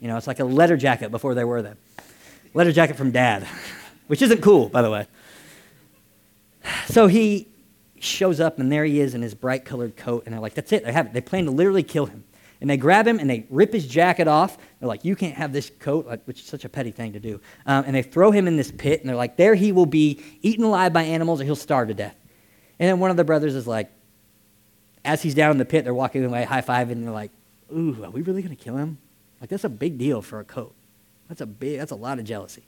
You 0.00 0.08
know, 0.08 0.16
it's 0.16 0.26
like 0.26 0.40
a 0.40 0.44
letter 0.44 0.76
jacket 0.76 1.10
before 1.10 1.34
they 1.34 1.44
were 1.44 1.62
them. 1.62 1.76
Letter 2.54 2.72
jacket 2.72 2.96
from 2.96 3.10
dad, 3.10 3.46
which 4.06 4.22
isn't 4.22 4.42
cool, 4.42 4.68
by 4.68 4.82
the 4.82 4.90
way. 4.90 5.06
So 6.88 7.06
he 7.06 7.48
shows 7.98 8.40
up, 8.40 8.58
and 8.58 8.70
there 8.70 8.84
he 8.84 9.00
is 9.00 9.14
in 9.14 9.22
his 9.22 9.34
bright 9.34 9.64
colored 9.64 9.96
coat, 9.96 10.24
and 10.24 10.32
they're 10.32 10.40
like, 10.40 10.54
that's 10.54 10.72
it, 10.72 10.84
they 10.84 10.92
have 10.92 11.06
it. 11.06 11.12
They 11.12 11.20
plan 11.20 11.46
to 11.46 11.50
literally 11.50 11.82
kill 11.82 12.06
him. 12.06 12.24
And 12.60 12.70
they 12.70 12.76
grab 12.76 13.06
him 13.06 13.18
and 13.18 13.28
they 13.28 13.46
rip 13.50 13.72
his 13.72 13.86
jacket 13.86 14.28
off. 14.28 14.56
They're 14.80 14.88
like, 14.88 15.04
You 15.04 15.16
can't 15.16 15.34
have 15.34 15.52
this 15.52 15.70
coat, 15.78 16.06
which 16.24 16.40
is 16.40 16.46
such 16.46 16.64
a 16.64 16.68
petty 16.68 16.90
thing 16.90 17.12
to 17.12 17.20
do. 17.20 17.40
Um, 17.66 17.84
and 17.86 17.94
they 17.94 18.02
throw 18.02 18.30
him 18.30 18.46
in 18.48 18.56
this 18.56 18.70
pit, 18.70 19.00
and 19.00 19.08
they're 19.08 19.16
like, 19.16 19.36
There 19.36 19.54
he 19.54 19.72
will 19.72 19.86
be 19.86 20.22
eaten 20.42 20.64
alive 20.64 20.92
by 20.92 21.02
animals, 21.02 21.40
or 21.40 21.44
he'll 21.44 21.56
starve 21.56 21.88
to 21.88 21.94
death. 21.94 22.16
And 22.78 22.88
then 22.88 22.98
one 22.98 23.10
of 23.10 23.16
the 23.16 23.24
brothers 23.24 23.54
is 23.54 23.66
like, 23.66 23.90
As 25.04 25.22
he's 25.22 25.34
down 25.34 25.50
in 25.50 25.58
the 25.58 25.64
pit, 25.64 25.84
they're 25.84 25.94
walking 25.94 26.24
away, 26.24 26.44
high 26.44 26.62
five, 26.62 26.90
and 26.90 27.04
they're 27.04 27.12
like, 27.12 27.30
Ooh, 27.74 28.04
are 28.04 28.10
we 28.10 28.22
really 28.22 28.42
going 28.42 28.56
to 28.56 28.62
kill 28.62 28.76
him? 28.76 28.98
Like, 29.40 29.50
that's 29.50 29.64
a 29.64 29.68
big 29.68 29.98
deal 29.98 30.22
for 30.22 30.40
a 30.40 30.44
coat. 30.44 30.74
That's 31.28 31.40
a 31.40 31.46
big, 31.46 31.78
that's 31.78 31.92
a 31.92 31.96
lot 31.96 32.18
of 32.18 32.24
jealousy. 32.24 32.62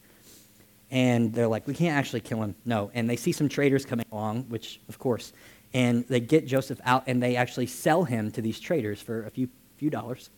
And 0.90 1.32
they're 1.32 1.48
like, 1.48 1.66
We 1.66 1.74
can't 1.74 1.96
actually 1.96 2.20
kill 2.20 2.42
him. 2.42 2.54
No. 2.64 2.90
And 2.92 3.08
they 3.08 3.16
see 3.16 3.32
some 3.32 3.48
traders 3.48 3.86
coming 3.86 4.04
along, 4.12 4.44
which, 4.48 4.80
of 4.88 4.98
course, 4.98 5.32
and 5.74 6.06
they 6.08 6.20
get 6.20 6.46
Joseph 6.46 6.80
out 6.84 7.04
and 7.06 7.22
they 7.22 7.36
actually 7.36 7.66
sell 7.66 8.04
him 8.04 8.30
to 8.32 8.42
these 8.42 8.58
traders 8.58 9.00
for 9.00 9.24
a 9.24 9.30
few 9.30 9.48
few 9.78 9.90
dollars. 9.90 10.30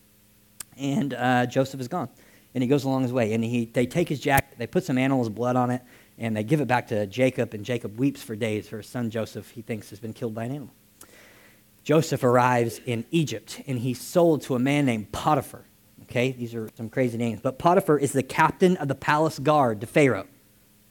And 0.77 1.13
uh, 1.13 1.45
Joseph 1.47 1.81
is 1.81 1.87
gone. 1.87 2.09
And 2.53 2.61
he 2.61 2.67
goes 2.67 2.83
along 2.83 3.03
his 3.03 3.13
way. 3.13 3.33
And 3.33 3.43
he, 3.43 3.65
they 3.65 3.85
take 3.85 4.07
his 4.07 4.19
jacket, 4.19 4.57
they 4.57 4.67
put 4.67 4.83
some 4.83 4.97
animal's 4.97 5.29
blood 5.29 5.55
on 5.55 5.71
it, 5.71 5.81
and 6.17 6.35
they 6.35 6.43
give 6.43 6.61
it 6.61 6.67
back 6.67 6.87
to 6.87 7.07
Jacob. 7.07 7.53
And 7.53 7.65
Jacob 7.65 7.97
weeps 7.97 8.21
for 8.21 8.35
days 8.35 8.67
for 8.67 8.77
his 8.77 8.87
son 8.87 9.09
Joseph, 9.09 9.49
he 9.51 9.61
thinks, 9.61 9.89
has 9.89 9.99
been 9.99 10.13
killed 10.13 10.35
by 10.35 10.45
an 10.45 10.51
animal. 10.51 10.73
Joseph 11.83 12.23
arrives 12.23 12.79
in 12.85 13.05
Egypt, 13.09 13.61
and 13.65 13.79
he's 13.79 13.99
sold 13.99 14.43
to 14.43 14.55
a 14.55 14.59
man 14.59 14.85
named 14.85 15.11
Potiphar. 15.11 15.65
Okay, 16.03 16.31
these 16.31 16.53
are 16.53 16.69
some 16.75 16.89
crazy 16.89 17.17
names. 17.17 17.39
But 17.41 17.57
Potiphar 17.57 17.97
is 17.97 18.11
the 18.11 18.21
captain 18.21 18.77
of 18.77 18.87
the 18.87 18.95
palace 18.95 19.39
guard 19.39 19.81
to 19.81 19.87
Pharaoh. 19.87 20.27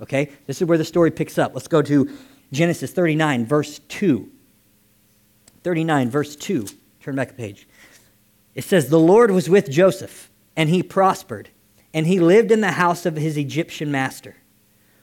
Okay, 0.01 0.31
this 0.47 0.61
is 0.61 0.67
where 0.67 0.79
the 0.79 0.85
story 0.85 1.11
picks 1.11 1.39
up. 1.39 1.55
Let's 1.55 1.69
go 1.69 1.83
to 1.83 2.11
Genesis 2.53 2.91
39, 2.93 3.47
verse 3.47 3.79
2. 3.81 4.31
39, 5.63 6.11
verse 6.11 6.37
2. 6.37 6.67
Turn 7.01 7.17
back 7.17 7.31
a 7.31 7.35
page. 7.35 7.69
It 8.61 8.65
says, 8.65 8.91
The 8.91 9.01
Lord 9.01 9.31
was 9.31 9.49
with 9.49 9.71
Joseph, 9.71 10.31
and 10.55 10.69
he 10.69 10.83
prospered, 10.83 11.49
and 11.95 12.07
he 12.07 12.21
lived 12.21 12.53
in 12.53 12.61
the 12.61 12.73
house 12.73 13.07
of 13.07 13.17
his 13.17 13.39
Egyptian 13.39 13.91
master. 13.91 14.37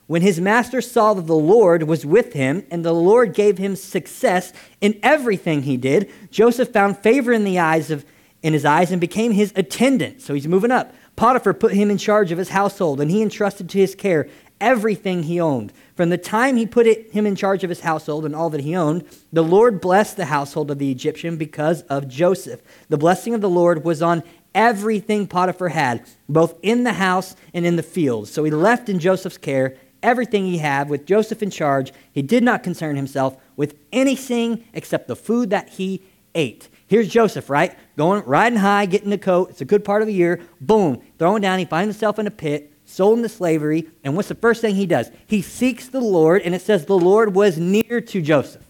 When 0.05 0.21
his 0.21 0.39
master 0.39 0.79
saw 0.79 1.15
that 1.15 1.25
the 1.25 1.33
Lord 1.33 1.81
was 1.81 2.05
with 2.05 2.33
him, 2.33 2.67
and 2.69 2.85
the 2.85 2.93
Lord 2.93 3.33
gave 3.33 3.57
him 3.57 3.75
success 3.75 4.53
in 4.79 4.99
everything 5.01 5.63
he 5.63 5.75
did, 5.75 6.11
Joseph 6.29 6.71
found 6.71 6.99
favor 6.99 7.33
in 7.33 7.45
the 7.45 7.57
eyes 7.57 7.89
of 7.89 8.05
in 8.43 8.53
his 8.53 8.63
eyes 8.63 8.91
and 8.91 9.01
became 9.01 9.31
his 9.31 9.51
attendant. 9.55 10.21
So 10.21 10.35
he's 10.35 10.47
moving 10.47 10.69
up. 10.69 10.93
Potiphar 11.15 11.55
put 11.55 11.73
him 11.73 11.89
in 11.89 11.97
charge 11.97 12.31
of 12.31 12.37
his 12.37 12.49
household, 12.49 13.01
and 13.01 13.09
he 13.09 13.23
entrusted 13.23 13.69
to 13.69 13.79
his 13.79 13.95
care 13.95 14.29
everything 14.59 15.23
he 15.23 15.39
owned. 15.39 15.71
From 15.95 16.09
the 16.09 16.17
time 16.17 16.57
he 16.57 16.65
put 16.65 16.87
it, 16.87 17.11
him 17.11 17.25
in 17.25 17.35
charge 17.35 17.63
of 17.63 17.69
his 17.69 17.81
household 17.81 18.25
and 18.25 18.35
all 18.35 18.49
that 18.49 18.61
he 18.61 18.75
owned, 18.75 19.05
the 19.31 19.43
Lord 19.43 19.81
blessed 19.81 20.17
the 20.17 20.25
household 20.25 20.71
of 20.71 20.79
the 20.79 20.91
Egyptian 20.91 21.37
because 21.37 21.81
of 21.83 22.07
Joseph. 22.07 22.61
The 22.89 22.97
blessing 22.97 23.33
of 23.33 23.41
the 23.41 23.49
Lord 23.49 23.83
was 23.83 24.01
on 24.01 24.23
everything 24.53 25.27
Potiphar 25.27 25.69
had, 25.69 26.05
both 26.27 26.55
in 26.61 26.83
the 26.83 26.93
house 26.93 27.35
and 27.53 27.65
in 27.65 27.75
the 27.75 27.83
fields. 27.83 28.31
So 28.31 28.43
he 28.43 28.51
left 28.51 28.89
in 28.89 28.99
Joseph's 28.99 29.37
care 29.37 29.75
everything 30.03 30.45
he 30.45 30.59
had 30.59 30.89
with 30.89 31.05
Joseph 31.05 31.41
in 31.41 31.49
charge. 31.49 31.91
He 32.11 32.21
did 32.21 32.43
not 32.43 32.63
concern 32.63 32.95
himself 32.95 33.37
with 33.55 33.75
anything 33.91 34.63
except 34.73 35.07
the 35.07 35.15
food 35.15 35.49
that 35.49 35.69
he 35.69 36.03
ate. 36.35 36.69
Here's 36.87 37.09
Joseph, 37.09 37.49
right? 37.49 37.75
Going, 37.97 38.23
riding 38.23 38.59
high, 38.59 38.85
getting 38.85 39.09
the 39.09 39.17
coat. 39.17 39.49
It's 39.49 39.61
a 39.61 39.65
good 39.65 39.83
part 39.83 40.01
of 40.01 40.07
the 40.07 40.13
year. 40.13 40.41
Boom, 40.61 41.01
throwing 41.17 41.41
down. 41.41 41.59
He 41.59 41.65
finds 41.65 41.95
himself 41.95 42.19
in 42.19 42.27
a 42.27 42.31
pit 42.31 42.71
sold 42.87 43.19
into 43.19 43.29
slavery, 43.29 43.87
and 44.03 44.15
what's 44.15 44.29
the 44.29 44.35
first 44.35 44.61
thing 44.61 44.75
he 44.75 44.85
does? 44.85 45.11
He 45.27 45.41
seeks 45.41 45.87
the 45.87 46.01
Lord, 46.01 46.41
and 46.41 46.55
it 46.55 46.61
says 46.61 46.85
the 46.85 46.97
Lord 46.97 47.35
was 47.35 47.57
near 47.57 48.01
to 48.01 48.21
Joseph. 48.21 48.65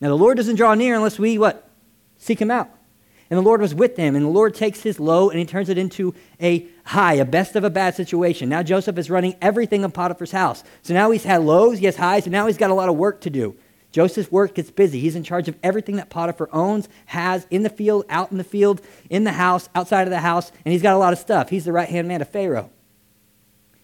Now, 0.00 0.08
the 0.08 0.16
Lord 0.16 0.36
doesn't 0.36 0.56
draw 0.56 0.74
near 0.74 0.94
unless 0.96 1.18
we, 1.18 1.38
what? 1.38 1.68
Seek 2.16 2.40
him 2.40 2.50
out. 2.50 2.70
And 3.30 3.38
the 3.38 3.42
Lord 3.42 3.60
was 3.60 3.74
with 3.74 3.96
him, 3.96 4.16
and 4.16 4.24
the 4.24 4.30
Lord 4.30 4.54
takes 4.54 4.82
his 4.82 5.00
low 5.00 5.30
and 5.30 5.38
he 5.38 5.44
turns 5.44 5.68
it 5.68 5.78
into 5.78 6.14
a 6.40 6.66
high, 6.84 7.14
a 7.14 7.24
best 7.24 7.56
of 7.56 7.64
a 7.64 7.70
bad 7.70 7.94
situation. 7.94 8.48
Now 8.48 8.62
Joseph 8.62 8.98
is 8.98 9.10
running 9.10 9.34
everything 9.40 9.82
in 9.82 9.90
Potiphar's 9.90 10.32
house. 10.32 10.62
So 10.82 10.92
now 10.92 11.10
he's 11.10 11.24
had 11.24 11.42
lows, 11.42 11.78
he 11.78 11.86
has 11.86 11.96
highs, 11.96 12.26
and 12.26 12.32
now 12.32 12.46
he's 12.46 12.58
got 12.58 12.70
a 12.70 12.74
lot 12.74 12.88
of 12.88 12.96
work 12.96 13.22
to 13.22 13.30
do. 13.30 13.56
Joseph's 13.94 14.32
work 14.32 14.56
gets 14.56 14.72
busy. 14.72 14.98
He's 14.98 15.14
in 15.14 15.22
charge 15.22 15.46
of 15.46 15.56
everything 15.62 15.94
that 15.96 16.10
Potiphar 16.10 16.48
owns, 16.52 16.88
has 17.06 17.46
in 17.48 17.62
the 17.62 17.70
field, 17.70 18.04
out 18.08 18.32
in 18.32 18.38
the 18.38 18.42
field, 18.42 18.80
in 19.08 19.22
the 19.22 19.30
house, 19.30 19.68
outside 19.72 20.02
of 20.02 20.10
the 20.10 20.18
house, 20.18 20.50
and 20.64 20.72
he's 20.72 20.82
got 20.82 20.96
a 20.96 20.98
lot 20.98 21.12
of 21.12 21.18
stuff. 21.20 21.48
He's 21.48 21.64
the 21.64 21.70
right 21.70 21.88
hand 21.88 22.08
man 22.08 22.20
of 22.20 22.28
Pharaoh. 22.28 22.70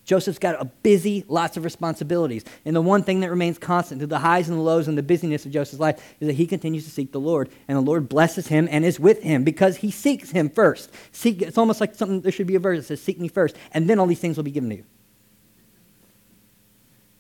Joseph's 0.05 0.41
got 0.41 0.61
a 0.61 0.65
busy, 0.65 1.25
lots 1.29 1.57
of 1.57 1.63
responsibilities. 1.63 2.45
And 2.65 2.75
the 2.75 2.81
one 2.81 3.05
thing 3.05 3.21
that 3.21 3.31
remains 3.31 3.57
constant 3.57 4.01
through 4.01 4.09
the 4.09 4.19
highs 4.19 4.49
and 4.49 4.59
the 4.59 4.63
lows 4.63 4.89
and 4.89 4.99
the 4.99 5.03
busyness 5.05 5.47
of 5.47 5.53
Joseph's 5.53 5.79
life 5.79 6.17
is 6.19 6.27
that 6.27 6.33
he 6.33 6.49
continues 6.49 6.87
to 6.87 6.91
seek 6.91 7.13
the 7.13 7.21
Lord. 7.21 7.49
And 7.69 7.79
the 7.79 7.83
Lord 7.83 8.09
blesses 8.09 8.49
him 8.49 8.67
and 8.69 8.85
is 8.85 8.99
with 8.99 9.23
him 9.23 9.45
because 9.45 9.77
he 9.77 9.93
seeks 9.93 10.33
him 10.33 10.51
first. 10.51 10.91
Seek, 11.13 11.41
it's 11.41 11.57
almost 11.57 11.81
like 11.81 11.95
something, 11.95 12.23
there 12.23 12.33
should 12.33 12.49
be 12.49 12.57
a 12.57 12.59
verse 12.59 12.79
that 12.79 12.87
says, 12.87 13.01
Seek 13.01 13.21
me 13.21 13.29
first, 13.29 13.55
and 13.71 13.89
then 13.89 14.01
all 14.01 14.07
these 14.07 14.19
things 14.19 14.37
will 14.37 14.43
be 14.43 14.51
given 14.51 14.71
to 14.71 14.77
you. 14.79 14.85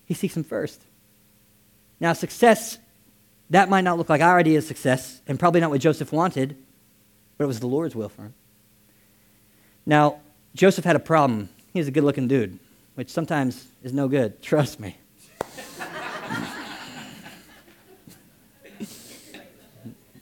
He 0.07 0.14
seeks 0.14 0.37
him 0.37 0.42
first. 0.42 0.83
Now, 2.00 2.14
success 2.14 2.78
that 3.50 3.68
might 3.68 3.82
not 3.82 3.98
look 3.98 4.08
like 4.08 4.20
our 4.20 4.38
idea 4.38 4.58
of 4.58 4.64
success, 4.64 5.20
and 5.26 5.38
probably 5.38 5.60
not 5.60 5.70
what 5.70 5.80
Joseph 5.80 6.12
wanted, 6.12 6.56
but 7.36 7.44
it 7.44 7.46
was 7.48 7.58
the 7.60 7.66
Lord's 7.66 7.96
will 7.96 8.08
for 8.08 8.22
him. 8.22 8.34
Now, 9.84 10.20
Joseph 10.54 10.84
had 10.84 10.94
a 10.94 11.00
problem. 11.00 11.48
He 11.72 11.80
was 11.80 11.88
a 11.88 11.90
good 11.90 12.04
looking 12.04 12.28
dude, 12.28 12.58
which 12.94 13.10
sometimes 13.10 13.66
is 13.82 13.92
no 13.92 14.08
good. 14.08 14.40
Trust 14.42 14.78
me. 14.78 14.96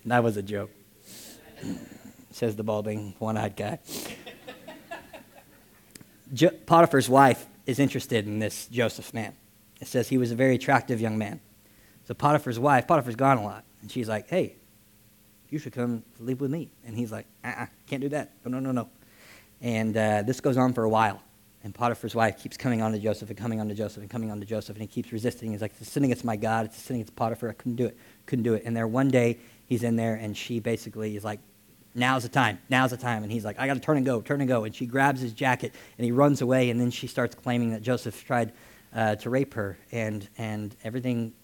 that 0.06 0.24
was 0.24 0.38
a 0.38 0.42
joke, 0.42 0.70
says 2.30 2.56
the 2.56 2.62
balding, 2.62 3.14
one 3.18 3.36
eyed 3.36 3.56
guy. 3.56 3.78
Jo- 6.32 6.50
Potiphar's 6.64 7.10
wife 7.10 7.44
is 7.66 7.78
interested 7.78 8.26
in 8.26 8.38
this 8.38 8.68
Joseph 8.68 9.12
man. 9.12 9.34
It 9.82 9.86
says 9.86 10.08
he 10.08 10.16
was 10.16 10.32
a 10.32 10.34
very 10.34 10.54
attractive 10.54 10.98
young 10.98 11.18
man. 11.18 11.40
So 12.08 12.14
Potiphar's 12.14 12.58
wife, 12.58 12.86
Potiphar's 12.86 13.16
gone 13.16 13.36
a 13.36 13.44
lot, 13.44 13.64
and 13.82 13.92
she's 13.92 14.08
like, 14.08 14.30
hey, 14.30 14.56
you 15.50 15.58
should 15.58 15.74
come 15.74 16.02
sleep 16.16 16.40
with 16.40 16.50
me. 16.50 16.70
And 16.86 16.96
he's 16.96 17.12
like, 17.12 17.26
uh-uh, 17.44 17.66
can't 17.86 18.00
do 18.00 18.08
that. 18.08 18.32
No, 18.46 18.50
no, 18.52 18.60
no, 18.60 18.72
no. 18.72 18.88
And 19.60 19.94
uh, 19.94 20.22
this 20.22 20.40
goes 20.40 20.56
on 20.56 20.72
for 20.72 20.84
a 20.84 20.88
while. 20.88 21.20
And 21.64 21.74
Potiphar's 21.74 22.14
wife 22.14 22.42
keeps 22.42 22.56
coming 22.56 22.80
on 22.80 22.92
to 22.92 22.98
Joseph 22.98 23.28
and 23.28 23.38
coming 23.38 23.60
on 23.60 23.68
to 23.68 23.74
Joseph 23.74 24.00
and 24.00 24.08
coming 24.08 24.30
on 24.30 24.40
to 24.40 24.46
Joseph, 24.46 24.74
and 24.74 24.80
he 24.80 24.86
keeps 24.86 25.12
resisting. 25.12 25.50
He's 25.52 25.60
like, 25.60 25.74
it's 25.78 25.90
sinning 25.90 26.10
against 26.10 26.24
my 26.24 26.36
God. 26.36 26.64
It's 26.64 26.78
a 26.78 26.80
sin 26.80 26.96
against 26.96 27.14
Potiphar. 27.14 27.50
I 27.50 27.52
couldn't 27.52 27.76
do 27.76 27.84
it. 27.84 27.98
Couldn't 28.24 28.44
do 28.44 28.54
it. 28.54 28.62
And 28.64 28.74
there 28.74 28.88
one 28.88 29.08
day, 29.08 29.36
he's 29.66 29.82
in 29.82 29.96
there, 29.96 30.14
and 30.14 30.34
she 30.34 30.60
basically 30.60 31.14
is 31.14 31.24
like, 31.24 31.40
now's 31.94 32.22
the 32.22 32.30
time. 32.30 32.58
Now's 32.70 32.92
the 32.92 32.96
time. 32.96 33.22
And 33.22 33.30
he's 33.30 33.44
like, 33.44 33.60
I 33.60 33.66
got 33.66 33.74
to 33.74 33.80
turn 33.80 33.98
and 33.98 34.06
go, 34.06 34.22
turn 34.22 34.40
and 34.40 34.48
go. 34.48 34.64
And 34.64 34.74
she 34.74 34.86
grabs 34.86 35.20
his 35.20 35.34
jacket, 35.34 35.74
and 35.98 36.06
he 36.06 36.12
runs 36.12 36.40
away, 36.40 36.70
and 36.70 36.80
then 36.80 36.90
she 36.90 37.06
starts 37.06 37.34
claiming 37.34 37.72
that 37.72 37.82
Joseph 37.82 38.24
tried 38.24 38.54
uh, 38.94 39.16
to 39.16 39.28
rape 39.28 39.52
her, 39.52 39.76
and, 39.92 40.26
and 40.38 40.74
everything 40.84 41.34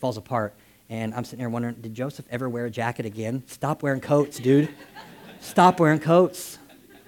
falls 0.00 0.16
apart. 0.16 0.54
And 0.88 1.14
I'm 1.14 1.24
sitting 1.24 1.40
there 1.40 1.50
wondering, 1.50 1.74
did 1.76 1.94
Joseph 1.94 2.26
ever 2.30 2.48
wear 2.48 2.66
a 2.66 2.70
jacket 2.70 3.04
again? 3.06 3.42
Stop 3.46 3.82
wearing 3.82 4.00
coats, 4.00 4.38
dude. 4.38 4.68
Stop 5.40 5.80
wearing 5.80 6.00
coats. 6.00 6.58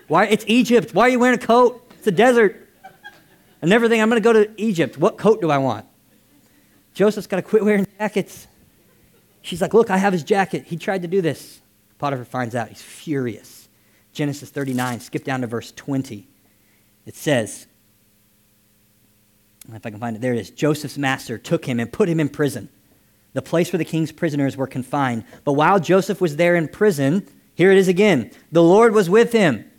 Why? 0.09 0.26
It's 0.26 0.44
Egypt. 0.46 0.94
Why 0.94 1.05
are 1.05 1.09
you 1.09 1.18
wearing 1.18 1.38
a 1.38 1.42
coat? 1.42 1.90
It's 1.98 2.07
a 2.07 2.12
desert. 2.12 2.68
And 3.62 3.72
everything, 3.72 4.00
I'm 4.00 4.09
going 4.09 4.22
to 4.22 4.24
go 4.24 4.33
to 4.33 4.50
Egypt. 4.61 4.98
What 4.98 5.18
coat 5.18 5.40
do 5.40 5.50
I 5.50 5.59
want? 5.59 5.87
Joseph's 6.94 7.26
got 7.26 7.37
to 7.37 7.42
quit 7.42 7.64
wearing 7.64 7.87
jackets. 7.98 8.46
She's 9.42 9.62
like, 9.62 9.72
Look, 9.72 9.90
I 9.90 9.96
have 9.96 10.12
his 10.12 10.22
jacket. 10.22 10.64
He 10.64 10.76
tried 10.76 11.03
to 11.03 11.09
do 11.09 11.20
this. 11.20 11.61
Potiphar 11.98 12.24
finds 12.24 12.55
out. 12.55 12.68
He's 12.68 12.83
furious. 12.83 13.68
Genesis 14.12 14.50
39, 14.50 15.00
skip 15.00 15.24
down 15.24 15.42
to 15.42 15.46
verse 15.46 15.72
20. 15.72 16.26
It 17.07 17.14
says, 17.14 17.66
if 19.72 19.87
I 19.87 19.90
can 19.90 20.00
find 20.00 20.16
it, 20.16 20.22
there 20.22 20.33
it 20.33 20.38
is. 20.38 20.50
Joseph's 20.50 20.98
master 20.98 21.38
took 21.38 21.64
him 21.64 21.79
and 21.79 21.92
put 21.92 22.09
him 22.09 22.18
in 22.18 22.29
prison, 22.29 22.68
the 23.32 23.42
place 23.42 23.72
where 23.72 23.78
the 23.78 23.84
king's 23.84 24.12
prisoners 24.12 24.56
were 24.56 24.66
confined. 24.66 25.24
But 25.44 25.52
while 25.52 25.78
Joseph 25.78 26.20
was 26.20 26.36
there 26.36 26.56
in 26.56 26.68
prison, 26.68 27.26
here 27.54 27.70
it 27.70 27.78
is 27.78 27.88
again 27.88 28.30
the 28.50 28.62
Lord 28.62 28.94
was 28.94 29.10
with 29.10 29.32
him 29.32 29.69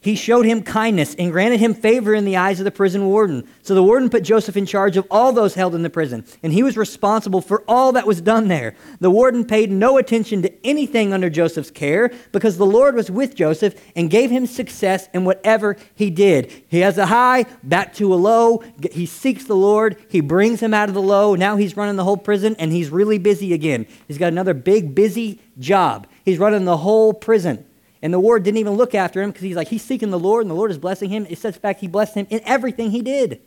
he 0.00 0.14
showed 0.14 0.46
him 0.46 0.62
kindness 0.62 1.14
and 1.16 1.32
granted 1.32 1.58
him 1.58 1.74
favor 1.74 2.14
in 2.14 2.24
the 2.24 2.36
eyes 2.36 2.60
of 2.60 2.64
the 2.64 2.70
prison 2.70 3.06
warden. 3.06 3.46
So 3.62 3.74
the 3.74 3.82
warden 3.82 4.08
put 4.08 4.22
Joseph 4.22 4.56
in 4.56 4.64
charge 4.64 4.96
of 4.96 5.06
all 5.10 5.32
those 5.32 5.54
held 5.54 5.74
in 5.74 5.82
the 5.82 5.90
prison, 5.90 6.24
and 6.42 6.52
he 6.52 6.62
was 6.62 6.76
responsible 6.76 7.40
for 7.40 7.64
all 7.66 7.92
that 7.92 8.06
was 8.06 8.20
done 8.20 8.48
there. 8.48 8.76
The 9.00 9.10
warden 9.10 9.44
paid 9.44 9.70
no 9.70 9.98
attention 9.98 10.42
to 10.42 10.66
anything 10.66 11.12
under 11.12 11.28
Joseph's 11.28 11.70
care 11.70 12.12
because 12.30 12.58
the 12.58 12.66
Lord 12.66 12.94
was 12.94 13.10
with 13.10 13.34
Joseph 13.34 13.74
and 13.96 14.10
gave 14.10 14.30
him 14.30 14.46
success 14.46 15.08
in 15.12 15.24
whatever 15.24 15.76
he 15.94 16.10
did. 16.10 16.52
He 16.68 16.80
has 16.80 16.96
a 16.96 17.06
high, 17.06 17.46
back 17.64 17.92
to 17.94 18.14
a 18.14 18.16
low. 18.16 18.62
He 18.92 19.06
seeks 19.06 19.44
the 19.44 19.56
Lord, 19.56 19.96
he 20.08 20.20
brings 20.20 20.60
him 20.60 20.74
out 20.74 20.88
of 20.88 20.94
the 20.94 21.02
low. 21.02 21.34
Now 21.34 21.56
he's 21.56 21.76
running 21.76 21.96
the 21.96 22.04
whole 22.04 22.16
prison, 22.16 22.54
and 22.58 22.72
he's 22.72 22.90
really 22.90 23.18
busy 23.18 23.52
again. 23.52 23.86
He's 24.06 24.18
got 24.18 24.28
another 24.32 24.54
big, 24.54 24.94
busy 24.94 25.40
job. 25.58 26.06
He's 26.24 26.38
running 26.38 26.64
the 26.64 26.76
whole 26.76 27.12
prison. 27.12 27.64
And 28.00 28.14
the 28.14 28.18
Lord 28.18 28.44
didn't 28.44 28.58
even 28.58 28.74
look 28.74 28.94
after 28.94 29.22
him 29.22 29.30
because 29.30 29.42
he's 29.42 29.56
like, 29.56 29.68
he's 29.68 29.82
seeking 29.82 30.10
the 30.10 30.18
Lord 30.18 30.42
and 30.42 30.50
the 30.50 30.54
Lord 30.54 30.70
is 30.70 30.78
blessing 30.78 31.10
him. 31.10 31.26
It 31.28 31.38
says, 31.38 31.56
in 31.56 31.60
fact, 31.60 31.80
he 31.80 31.88
blessed 31.88 32.14
him 32.14 32.26
in 32.30 32.40
everything 32.44 32.90
he 32.90 33.02
did. 33.02 33.40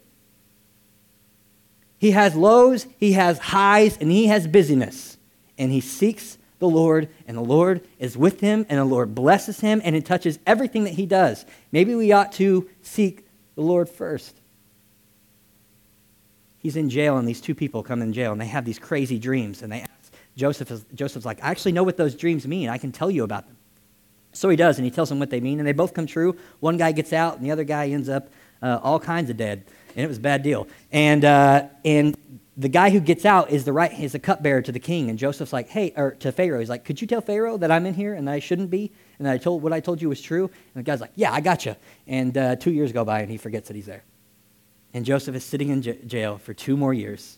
He 1.97 2.11
has 2.11 2.35
lows, 2.35 2.87
he 2.97 3.13
has 3.13 3.37
highs, 3.37 3.97
and 3.97 4.09
he 4.09 4.25
has 4.25 4.47
busyness. 4.47 5.17
And 5.57 5.71
he 5.71 5.81
seeks 5.81 6.39
the 6.57 6.67
Lord, 6.67 7.09
and 7.27 7.37
the 7.37 7.41
Lord 7.41 7.87
is 7.99 8.17
with 8.17 8.39
him, 8.39 8.65
and 8.69 8.79
the 8.79 8.85
Lord 8.85 9.13
blesses 9.13 9.59
him, 9.59 9.81
and 9.83 9.95
it 9.95 10.05
touches 10.05 10.39
everything 10.45 10.83
that 10.85 10.93
he 10.93 11.05
does. 11.05 11.45
Maybe 11.71 11.93
we 11.93 12.11
ought 12.11 12.31
to 12.33 12.67
seek 12.81 13.27
the 13.55 13.61
Lord 13.61 13.87
first. 13.87 14.35
He's 16.57 16.75
in 16.75 16.89
jail, 16.89 17.17
and 17.17 17.27
these 17.27 17.41
two 17.41 17.55
people 17.55 17.83
come 17.83 18.01
in 18.01 18.13
jail, 18.13 18.31
and 18.31 18.41
they 18.41 18.47
have 18.47 18.65
these 18.65 18.79
crazy 18.79 19.17
dreams. 19.17 19.61
And 19.61 19.71
they 19.71 19.81
ask 19.81 20.13
Joseph, 20.35 20.83
Joseph's 20.93 21.25
like, 21.25 21.43
I 21.43 21.49
actually 21.49 21.71
know 21.71 21.83
what 21.83 21.97
those 21.97 22.15
dreams 22.15 22.47
mean. 22.47 22.69
I 22.69 22.77
can 22.77 22.91
tell 22.91 23.11
you 23.11 23.23
about 23.23 23.47
them. 23.47 23.57
So 24.33 24.49
he 24.49 24.55
does, 24.55 24.77
and 24.77 24.85
he 24.85 24.91
tells 24.91 25.09
them 25.09 25.19
what 25.19 25.29
they 25.29 25.39
mean, 25.39 25.59
and 25.59 25.67
they 25.67 25.73
both 25.73 25.93
come 25.93 26.07
true. 26.07 26.37
One 26.59 26.77
guy 26.77 26.91
gets 26.91 27.13
out, 27.13 27.37
and 27.37 27.45
the 27.45 27.51
other 27.51 27.63
guy 27.63 27.89
ends 27.89 28.09
up 28.09 28.29
uh, 28.61 28.79
all 28.81 28.99
kinds 28.99 29.29
of 29.29 29.37
dead, 29.37 29.65
and 29.95 30.05
it 30.05 30.07
was 30.07 30.17
a 30.17 30.21
bad 30.21 30.43
deal. 30.43 30.67
And 30.91 31.25
uh, 31.25 31.67
and 31.83 32.15
the 32.57 32.69
guy 32.69 32.89
who 32.91 32.99
gets 32.99 33.25
out 33.25 33.49
is 33.49 33.65
the 33.65 33.73
right 33.73 33.91
is 33.99 34.11
the 34.11 34.19
cupbearer 34.19 34.61
to 34.61 34.71
the 34.71 34.79
king, 34.79 35.09
and 35.09 35.19
Joseph's 35.19 35.51
like, 35.51 35.69
hey, 35.69 35.93
or 35.95 36.11
to 36.19 36.31
Pharaoh, 36.31 36.59
he's 36.59 36.69
like, 36.69 36.85
could 36.85 37.01
you 37.01 37.07
tell 37.07 37.21
Pharaoh 37.21 37.57
that 37.57 37.71
I'm 37.71 37.85
in 37.85 37.93
here 37.93 38.13
and 38.13 38.27
that 38.27 38.33
I 38.33 38.39
shouldn't 38.39 38.69
be, 38.69 38.91
and 39.17 39.25
that 39.25 39.33
I 39.33 39.37
told 39.37 39.63
what 39.63 39.73
I 39.73 39.79
told 39.79 40.01
you 40.01 40.09
was 40.09 40.21
true? 40.21 40.45
And 40.45 40.75
the 40.75 40.83
guy's 40.83 41.01
like, 41.01 41.11
yeah, 41.15 41.31
I 41.31 41.41
got 41.41 41.65
you. 41.65 41.75
And 42.07 42.37
uh, 42.37 42.55
two 42.55 42.71
years 42.71 42.91
go 42.91 43.03
by, 43.03 43.21
and 43.21 43.31
he 43.31 43.37
forgets 43.37 43.67
that 43.67 43.75
he's 43.75 43.85
there. 43.85 44.03
And 44.93 45.05
Joseph 45.05 45.35
is 45.35 45.43
sitting 45.43 45.69
in 45.69 45.81
j- 45.81 45.99
jail 46.05 46.37
for 46.37 46.53
two 46.53 46.77
more 46.77 46.93
years, 46.93 47.37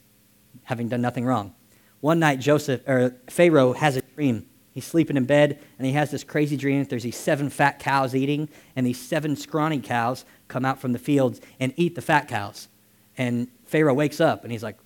having 0.64 0.90
done 0.90 1.02
nothing 1.02 1.26
wrong. 1.26 1.56
One 2.02 2.20
night, 2.20 2.40
Joseph 2.40 2.82
or 2.88 3.16
Pharaoh 3.30 3.74
has 3.74 3.96
a 3.96 4.02
dream 4.02 4.48
He's 4.74 4.86
sleeping 4.86 5.18
in 5.18 5.26
bed, 5.26 5.60
and 5.78 5.86
he 5.86 5.94
has 5.94 6.10
this 6.10 6.24
crazy 6.24 6.58
dream 6.58 6.80
that 6.80 6.90
there's 6.90 7.04
these 7.04 7.16
seven 7.16 7.50
fat 7.50 7.78
cows 7.78 8.16
eating, 8.16 8.50
and 8.76 8.86
these 8.86 9.00
seven 9.00 9.36
scrawny 9.36 9.80
cows 9.80 10.26
come 10.48 10.66
out 10.66 10.80
from 10.80 10.94
the 10.94 11.00
fields 11.00 11.40
and 11.60 11.74
eat 11.78 11.94
the 11.94 12.02
fat 12.02 12.28
cows. 12.28 12.68
And 13.16 13.48
Pharaoh 13.66 13.94
wakes 13.94 14.20
up, 14.20 14.44
and 14.44 14.52
he's 14.52 14.64
like, 14.64 14.78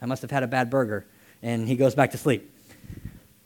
I 0.00 0.06
must 0.06 0.22
have 0.22 0.30
had 0.30 0.42
a 0.42 0.46
bad 0.46 0.70
burger. 0.70 1.06
And 1.42 1.68
he 1.68 1.76
goes 1.76 1.94
back 1.94 2.12
to 2.12 2.18
sleep. 2.18 2.50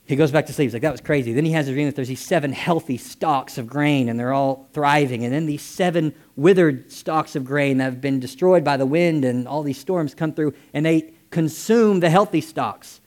He 0.05 0.17
goes 0.17 0.31
back 0.31 0.47
to 0.47 0.53
sleep. 0.53 0.67
He's 0.67 0.73
like, 0.73 0.83
that 0.83 0.93
was 0.93 1.01
crazy. 1.01 1.33
Then 1.33 1.45
he 1.45 1.53
has 1.53 1.69
a 1.69 1.73
dream 1.73 1.87
that 1.87 1.97
there's 1.97 2.09
these 2.09 2.25
seven 2.25 2.53
healthy 2.53 2.97
stalks 2.97 3.59
of 3.59 3.67
grain, 3.67 4.09
and 4.09 4.19
they're 4.19 4.33
all 4.33 4.69
thriving. 4.73 5.25
And 5.25 5.33
then 5.33 5.47
these 5.47 5.63
seven 5.63 6.15
withered 6.37 6.91
stalks 6.93 7.35
of 7.35 7.45
grain 7.45 7.79
that 7.79 7.85
have 7.85 8.01
been 8.01 8.21
destroyed 8.21 8.63
by 8.63 8.77
the 8.77 8.87
wind, 8.87 9.25
and 9.25 9.49
all 9.49 9.63
these 9.65 9.79
storms 9.79 10.15
come 10.15 10.33
through, 10.33 10.55
and 10.73 10.87
they 10.87 11.13
consume 11.31 12.01
the 12.01 12.11
healthy 12.11 12.41
stalks. 12.41 13.00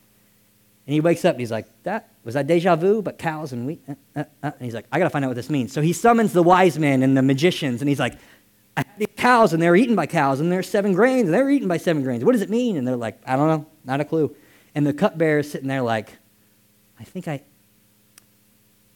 And 0.86 0.92
he 0.92 1.00
wakes 1.00 1.24
up, 1.24 1.34
and 1.34 1.40
he's 1.40 1.50
like, 1.50 1.66
that 1.84 2.10
was 2.24 2.34
that 2.34 2.46
deja 2.46 2.76
vu? 2.76 3.02
But 3.02 3.18
cows 3.18 3.52
and 3.52 3.66
wheat? 3.66 3.82
Uh, 3.88 3.94
uh, 4.16 4.24
uh. 4.42 4.50
And 4.58 4.64
he's 4.64 4.74
like, 4.74 4.86
I 4.92 4.98
got 4.98 5.04
to 5.04 5.10
find 5.10 5.24
out 5.24 5.28
what 5.28 5.36
this 5.36 5.50
means. 5.50 5.72
So 5.72 5.80
he 5.80 5.92
summons 5.92 6.32
the 6.32 6.42
wise 6.42 6.78
men 6.78 7.02
and 7.02 7.16
the 7.16 7.22
magicians, 7.22 7.80
and 7.82 7.88
he's 7.88 8.00
like, 8.00 8.14
I 8.76 8.80
have 8.80 8.98
these 8.98 9.08
cows, 9.16 9.52
and 9.52 9.62
they're 9.62 9.76
eaten 9.76 9.94
by 9.94 10.06
cows, 10.06 10.40
and 10.40 10.50
there's 10.50 10.68
seven 10.68 10.92
grains, 10.92 11.26
and 11.26 11.34
they're 11.34 11.50
eaten 11.50 11.68
by 11.68 11.76
seven 11.76 12.02
grains. 12.02 12.24
What 12.24 12.32
does 12.32 12.42
it 12.42 12.50
mean? 12.50 12.76
And 12.76 12.86
they're 12.86 12.96
like, 12.96 13.18
I 13.26 13.36
don't 13.36 13.48
know, 13.48 13.66
not 13.84 14.00
a 14.00 14.04
clue. 14.04 14.34
And 14.74 14.86
the 14.86 14.92
cupbearer 14.92 15.40
is 15.40 15.50
sitting 15.50 15.68
there 15.68 15.82
like, 15.82 16.16
I 16.98 17.04
think 17.04 17.28
I, 17.28 17.42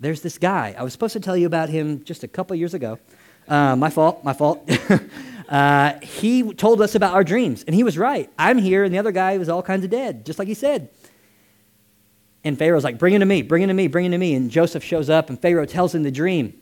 there's 0.01 0.21
this 0.21 0.39
guy. 0.39 0.75
I 0.77 0.83
was 0.83 0.93
supposed 0.93 1.13
to 1.13 1.21
tell 1.21 1.37
you 1.37 1.47
about 1.47 1.69
him 1.69 2.03
just 2.05 2.25
a 2.25 2.29
couple 2.29 2.57
years 2.57 2.75
ago. 2.75 2.99
Uh, 3.47 3.77
my 3.77 3.91
fault, 3.91 4.25
my 4.25 4.33
fault. 4.33 4.69
uh, 5.49 5.95
he 6.01 6.53
told 6.55 6.83
us 6.83 6.95
about 6.95 7.15
our 7.15 7.25
dreams, 7.25 7.65
and 7.65 7.75
he 7.75 7.83
was 7.83 7.97
right. 7.97 8.31
I'm 8.39 8.59
here, 8.59 8.85
and 8.85 8.93
the 8.93 8.99
other 8.99 9.13
guy 9.13 9.39
was 9.39 9.49
all 9.49 9.63
kinds 9.63 9.85
of 9.85 9.91
dead, 9.91 10.27
just 10.27 10.39
like 10.39 10.49
he 10.49 10.55
said. 10.55 10.91
And 12.45 12.59
Pharaoh's 12.59 12.85
like, 12.85 12.99
Bring 12.99 13.15
him 13.15 13.21
to 13.21 13.27
me, 13.27 13.43
bring 13.43 13.63
him 13.63 13.69
to 13.69 13.75
me, 13.75 13.89
bring 13.89 14.07
him 14.07 14.13
to 14.13 14.19
me. 14.19 14.35
And 14.35 14.51
Joseph 14.51 14.85
shows 14.85 15.11
up, 15.11 15.29
and 15.29 15.41
Pharaoh 15.41 15.67
tells 15.67 15.95
him 15.95 16.03
the 16.03 16.11
dream. 16.11 16.59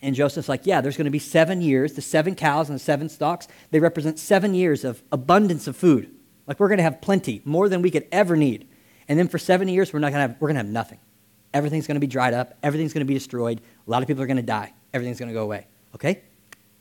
And 0.00 0.14
Joseph's 0.14 0.48
like, 0.48 0.66
Yeah, 0.66 0.80
there's 0.80 0.96
going 0.96 1.06
to 1.06 1.10
be 1.10 1.18
seven 1.18 1.60
years. 1.60 1.94
The 1.94 2.02
seven 2.02 2.34
cows 2.34 2.68
and 2.68 2.76
the 2.76 2.82
seven 2.82 3.08
stalks, 3.08 3.48
they 3.70 3.80
represent 3.80 4.18
seven 4.18 4.54
years 4.54 4.84
of 4.84 5.02
abundance 5.12 5.66
of 5.66 5.76
food. 5.76 6.10
Like 6.46 6.60
we're 6.60 6.68
going 6.68 6.78
to 6.78 6.84
have 6.84 7.00
plenty, 7.00 7.40
more 7.44 7.68
than 7.68 7.82
we 7.82 7.90
could 7.90 8.06
ever 8.12 8.36
need. 8.36 8.68
And 9.08 9.18
then 9.18 9.28
for 9.28 9.38
seven 9.38 9.68
years, 9.68 9.92
we're 9.92 10.00
not 10.00 10.12
going 10.12 10.26
to 10.26 10.32
have, 10.32 10.40
we're 10.40 10.48
going 10.48 10.56
to 10.56 10.62
have 10.62 10.72
nothing. 10.72 10.98
Everything's 11.54 11.86
going 11.86 11.96
to 11.96 12.00
be 12.00 12.06
dried 12.06 12.34
up. 12.34 12.56
Everything's 12.62 12.92
going 12.92 13.04
to 13.04 13.08
be 13.08 13.14
destroyed. 13.14 13.60
A 13.86 13.90
lot 13.90 14.02
of 14.02 14.08
people 14.08 14.22
are 14.22 14.26
going 14.26 14.36
to 14.38 14.42
die. 14.42 14.72
Everything's 14.92 15.18
going 15.18 15.28
to 15.28 15.34
go 15.34 15.42
away. 15.42 15.66
Okay? 15.94 16.22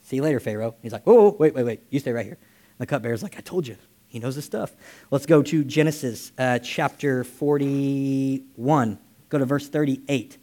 See 0.02 0.16
you 0.18 0.24
later, 0.24 0.40
Pharaoh. 0.40 0.76
He's 0.82 0.94
like, 0.94 1.04
oh, 1.06 1.36
wait, 1.38 1.54
wait, 1.54 1.64
wait. 1.64 1.82
You 1.90 2.00
stay 2.00 2.12
right 2.12 2.26
here. 2.26 2.38
And 2.38 2.80
the 2.80 2.86
cupbearer's 2.86 3.24
like, 3.24 3.38
I 3.38 3.42
told 3.42 3.68
you. 3.68 3.78
He 4.12 4.20
knows 4.20 4.36
his 4.36 4.44
stuff. 4.44 4.76
Let's 5.10 5.26
go 5.26 5.42
to 5.42 5.64
Genesis 5.64 6.34
uh, 6.38 6.60
chapter 6.60 7.24
41. 7.24 9.00
Go 9.30 9.38
to 9.38 9.46
verse 9.46 9.70
38. 9.70 10.38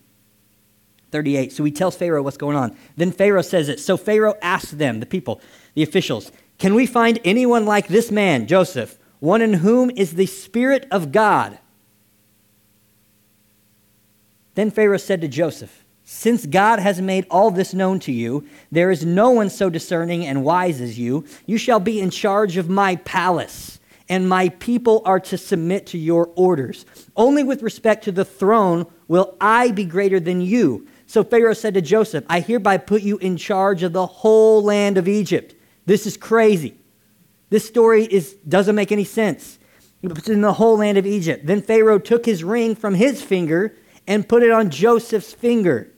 38. 1.11 1.53
So 1.53 1.65
he 1.65 1.71
tells 1.71 1.95
Pharaoh 1.95 2.23
what's 2.23 2.39
going 2.39 2.57
on. 2.57 2.75
Then 2.97 3.13
Pharaoh 3.13 3.43
says 3.43 3.69
it. 3.69 3.79
So 3.79 3.99
Pharaoh 3.99 4.37
asks 4.41 4.71
them, 4.71 5.01
the 5.01 5.07
people, 5.07 5.43
the 5.75 5.83
officials, 5.83 6.33
Can 6.57 6.73
we 6.75 6.87
find 6.87 7.19
anyone 7.27 7.67
like 7.67 7.89
this 7.89 8.11
man, 8.11 8.47
Joseph, 8.47 8.99
one 9.21 9.43
in 9.43 9.53
whom 9.53 9.91
is 9.91 10.15
the 10.15 10.25
Spirit 10.25 10.87
of 10.91 11.13
God? 11.13 11.59
Then 14.55 14.71
Pharaoh 14.71 14.97
said 14.97 15.21
to 15.21 15.29
Joseph, 15.29 15.85
since 16.11 16.47
God 16.47 16.79
has 16.79 17.03
made 17.03 17.27
all 17.31 17.51
this 17.51 17.75
known 17.75 18.01
to 18.01 18.13
you, 18.13 18.49
there 18.73 18.91
is 18.91 19.05
no 19.05 19.29
one 19.29 19.51
so 19.51 19.69
discerning 19.69 20.25
and 20.25 20.43
wise 20.43 20.81
as 20.81 20.99
you. 20.99 21.27
You 21.45 21.59
shall 21.59 21.81
be 21.81 22.01
in 22.01 22.09
charge 22.09 22.57
of 22.57 22.71
my 22.71 22.97
palace, 22.97 23.79
and 24.09 24.27
my 24.27 24.49
people 24.49 25.03
are 25.05 25.21
to 25.21 25.37
submit 25.37 25.87
to 25.89 25.99
your 25.99 26.31
orders. 26.35 26.87
Only 27.15 27.45
with 27.45 27.63
respect 27.63 28.05
to 28.05 28.13
the 28.13 28.25
throne 28.25 28.87
will 29.07 29.37
I 29.39 29.71
be 29.71 29.85
greater 29.85 30.19
than 30.19 30.41
you. 30.41 30.89
So 31.07 31.23
Pharaoh 31.23 31.53
said 31.53 31.75
to 31.75 31.83
Joseph, 31.83 32.25
I 32.27 32.41
hereby 32.41 32.79
put 32.79 33.03
you 33.03 33.19
in 33.19 33.37
charge 33.37 33.83
of 33.83 33.93
the 33.93 34.07
whole 34.07 34.63
land 34.63 34.97
of 34.97 35.09
Egypt. 35.09 35.55
This 35.85 36.07
is 36.07 36.17
crazy. 36.17 36.75
This 37.51 37.67
story 37.67 38.05
is, 38.05 38.33
doesn't 38.49 38.75
make 38.75 38.93
any 38.93 39.05
sense. 39.05 39.59
It's 40.03 40.31
in 40.31 40.41
the 40.41 40.55
whole 40.55 40.79
land 40.79 40.97
of 40.97 41.05
Egypt. 41.05 41.45
Then 41.45 41.61
Pharaoh 41.61 41.99
took 41.99 42.25
his 42.25 42.43
ring 42.43 42.75
from 42.75 42.95
his 42.95 43.21
finger 43.21 43.77
and 44.07 44.27
put 44.27 44.43
it 44.43 44.51
on 44.51 44.71
Joseph's 44.71 45.35
finger. 45.35 45.93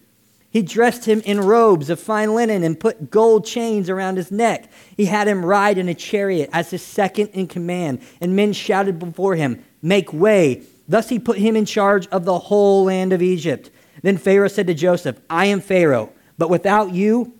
He 0.50 0.62
dressed 0.62 1.04
him 1.04 1.22
in 1.24 1.40
robes 1.40 1.90
of 1.90 2.00
fine 2.00 2.34
linen 2.34 2.64
and 2.64 2.78
put 2.78 3.10
gold 3.10 3.46
chains 3.46 3.88
around 3.88 4.16
his 4.16 4.32
neck. 4.32 4.68
He 4.96 5.04
had 5.04 5.28
him 5.28 5.46
ride 5.46 5.78
in 5.78 5.88
a 5.88 5.94
chariot 5.94 6.50
as 6.52 6.70
his 6.70 6.82
second 6.82 7.28
in 7.28 7.46
command, 7.46 8.02
and 8.20 8.34
men 8.34 8.52
shouted 8.52 8.98
before 8.98 9.36
him, 9.36 9.64
Make 9.80 10.12
way. 10.12 10.62
Thus 10.88 11.08
he 11.08 11.20
put 11.20 11.38
him 11.38 11.54
in 11.54 11.66
charge 11.66 12.08
of 12.08 12.24
the 12.24 12.38
whole 12.38 12.84
land 12.84 13.12
of 13.12 13.22
Egypt. 13.22 13.70
Then 14.02 14.16
Pharaoh 14.16 14.48
said 14.48 14.66
to 14.66 14.74
Joseph, 14.74 15.20
I 15.30 15.46
am 15.46 15.60
Pharaoh, 15.60 16.12
but 16.36 16.50
without 16.50 16.92
you, 16.92 17.32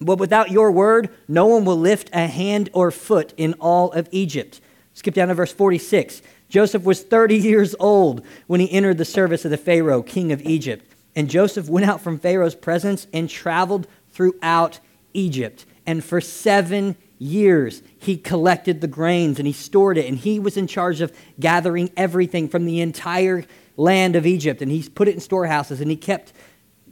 but 0.00 0.18
without 0.18 0.50
your 0.50 0.72
word, 0.72 1.10
no 1.28 1.46
one 1.46 1.64
will 1.64 1.78
lift 1.78 2.10
a 2.12 2.26
hand 2.26 2.68
or 2.72 2.90
foot 2.90 3.32
in 3.36 3.54
all 3.54 3.92
of 3.92 4.08
Egypt. 4.10 4.60
Skip 4.94 5.14
down 5.14 5.28
to 5.28 5.34
verse 5.34 5.52
46. 5.52 6.22
Joseph 6.48 6.82
was 6.82 7.02
30 7.02 7.36
years 7.36 7.76
old 7.78 8.24
when 8.48 8.58
he 8.58 8.72
entered 8.72 8.98
the 8.98 9.04
service 9.04 9.44
of 9.44 9.52
the 9.52 9.56
Pharaoh, 9.56 10.02
king 10.02 10.32
of 10.32 10.42
Egypt. 10.42 10.87
And 11.18 11.28
Joseph 11.28 11.68
went 11.68 11.84
out 11.84 12.00
from 12.00 12.20
Pharaoh's 12.20 12.54
presence 12.54 13.08
and 13.12 13.28
traveled 13.28 13.88
throughout 14.12 14.78
Egypt. 15.14 15.66
And 15.84 16.04
for 16.04 16.20
seven 16.20 16.94
years, 17.18 17.82
he 17.98 18.16
collected 18.16 18.80
the 18.80 18.86
grains 18.86 19.40
and 19.40 19.46
he 19.48 19.52
stored 19.52 19.98
it. 19.98 20.06
And 20.06 20.16
he 20.16 20.38
was 20.38 20.56
in 20.56 20.68
charge 20.68 21.00
of 21.00 21.12
gathering 21.40 21.90
everything 21.96 22.48
from 22.48 22.66
the 22.66 22.80
entire 22.80 23.44
land 23.76 24.14
of 24.14 24.26
Egypt. 24.26 24.62
And 24.62 24.70
he 24.70 24.88
put 24.88 25.08
it 25.08 25.14
in 25.14 25.20
storehouses 25.20 25.80
and 25.80 25.90
he 25.90 25.96
kept 25.96 26.32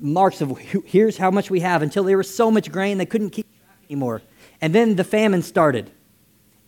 marks 0.00 0.40
of 0.40 0.58
here's 0.58 1.16
how 1.16 1.30
much 1.30 1.48
we 1.48 1.60
have 1.60 1.82
until 1.82 2.02
there 2.02 2.16
was 2.16 2.34
so 2.34 2.50
much 2.50 2.72
grain 2.72 2.98
they 2.98 3.06
couldn't 3.06 3.30
keep 3.30 3.46
track 3.46 3.78
anymore. 3.88 4.22
And 4.60 4.74
then 4.74 4.96
the 4.96 5.04
famine 5.04 5.42
started 5.42 5.88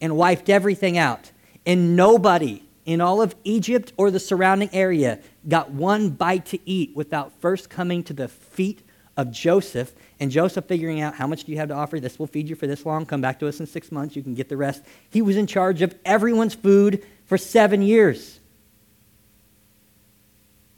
and 0.00 0.16
wiped 0.16 0.48
everything 0.48 0.96
out. 0.96 1.32
And 1.66 1.96
nobody 1.96 2.62
in 2.88 3.00
all 3.00 3.20
of 3.20 3.34
Egypt 3.42 3.92
or 3.96 4.12
the 4.12 4.20
surrounding 4.20 4.70
area 4.72 5.18
got 5.48 5.70
one 5.70 6.10
bite 6.10 6.46
to 6.46 6.58
eat 6.68 6.94
without 6.94 7.32
first 7.40 7.70
coming 7.70 8.02
to 8.04 8.12
the 8.12 8.28
feet 8.28 8.82
of 9.16 9.32
Joseph 9.32 9.92
and 10.20 10.30
Joseph 10.30 10.66
figuring 10.66 11.00
out 11.00 11.14
how 11.14 11.26
much 11.26 11.44
do 11.44 11.52
you 11.52 11.58
have 11.58 11.68
to 11.68 11.74
offer? 11.74 11.98
This 11.98 12.18
will 12.18 12.26
feed 12.26 12.48
you 12.48 12.54
for 12.54 12.66
this 12.66 12.86
long. 12.86 13.04
Come 13.04 13.20
back 13.20 13.40
to 13.40 13.48
us 13.48 13.58
in 13.58 13.66
six 13.66 13.90
months. 13.90 14.14
You 14.14 14.22
can 14.22 14.34
get 14.34 14.48
the 14.48 14.56
rest. 14.56 14.82
He 15.10 15.22
was 15.22 15.36
in 15.36 15.46
charge 15.46 15.82
of 15.82 15.94
everyone's 16.04 16.54
food 16.54 17.04
for 17.26 17.36
seven 17.36 17.82
years. 17.82 18.38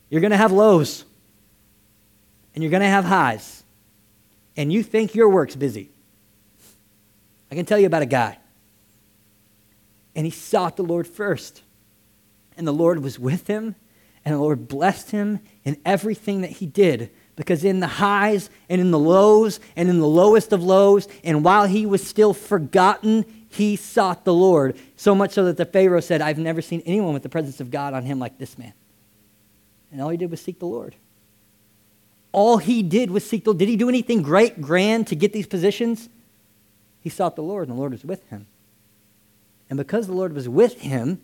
You're 0.09 0.21
going 0.21 0.33
to 0.33 0.37
have 0.37 0.53
lows 0.53 1.05
and 2.55 2.65
you're 2.65 2.71
going 2.71 2.83
to 2.83 2.89
have 2.89 3.05
highs. 3.05 3.63
And 4.57 4.73
you 4.73 4.83
think 4.83 5.15
your 5.15 5.29
work's 5.29 5.55
busy. 5.55 5.91
I 7.51 7.55
can 7.55 7.65
tell 7.67 7.79
you 7.79 7.87
about 7.87 8.03
a 8.03 8.07
guy. 8.07 8.39
And 10.15 10.27
he 10.27 10.31
sought 10.31 10.77
the 10.77 10.83
Lord 10.83 11.07
first 11.07 11.63
and 12.57 12.67
the 12.67 12.73
Lord 12.73 13.03
was 13.03 13.19
with 13.19 13.47
him, 13.47 13.75
and 14.25 14.35
the 14.35 14.39
Lord 14.39 14.69
blessed 14.69 15.11
him 15.11 15.41
in 15.65 15.77
everything 15.85 16.43
that 16.43 16.51
he 16.51 16.67
did. 16.67 17.11
Because 17.37 17.65
in 17.65 17.81
the 17.81 17.87
highs 17.87 18.51
and 18.69 18.81
in 18.81 18.91
the 18.91 18.99
lows 18.99 19.61
and 19.75 19.89
in 19.89 19.99
the 19.99 20.07
lowest 20.07 20.53
of 20.53 20.63
lows, 20.63 21.09
and 21.25 21.43
while 21.43 21.67
he 21.67 21.87
was 21.87 22.07
still 22.07 22.35
forgotten, 22.35 23.25
he 23.49 23.77
sought 23.77 24.25
the 24.25 24.35
Lord. 24.35 24.79
So 24.97 25.15
much 25.15 25.33
so 25.33 25.45
that 25.47 25.57
the 25.57 25.65
Pharaoh 25.65 26.01
said, 26.01 26.21
I've 26.21 26.39
never 26.39 26.61
seen 26.61 26.83
anyone 26.85 27.15
with 27.15 27.23
the 27.23 27.31
presence 27.31 27.61
of 27.61 27.71
God 27.71 27.95
on 27.95 28.05
him 28.05 28.19
like 28.19 28.37
this 28.37 28.59
man. 28.59 28.75
And 29.91 30.03
all 30.03 30.11
he 30.11 30.19
did 30.19 30.31
was 30.31 30.41
seek 30.41 30.59
the 30.59 30.67
Lord. 30.67 30.95
All 32.33 32.59
he 32.59 32.83
did 32.83 33.11
was 33.11 33.27
seek 33.27 33.45
the 33.45 33.51
Lord. 33.51 33.59
Did 33.59 33.69
he 33.69 33.77
do 33.77 33.89
anything 33.89 34.23
great, 34.23 34.61
grand 34.61 35.07
to 35.09 35.17
get 35.17 35.33
these 35.33 35.47
positions? 35.47 36.09
He 37.01 37.09
sought 37.09 37.37
the 37.37 37.43
Lord, 37.43 37.69
and 37.69 37.77
the 37.77 37.81
Lord 37.81 37.93
was 37.93 38.05
with 38.05 38.29
him. 38.29 38.47
And 39.71 39.77
because 39.77 40.07
the 40.07 40.13
Lord 40.13 40.35
was 40.35 40.49
with 40.49 40.81
him, 40.81 41.23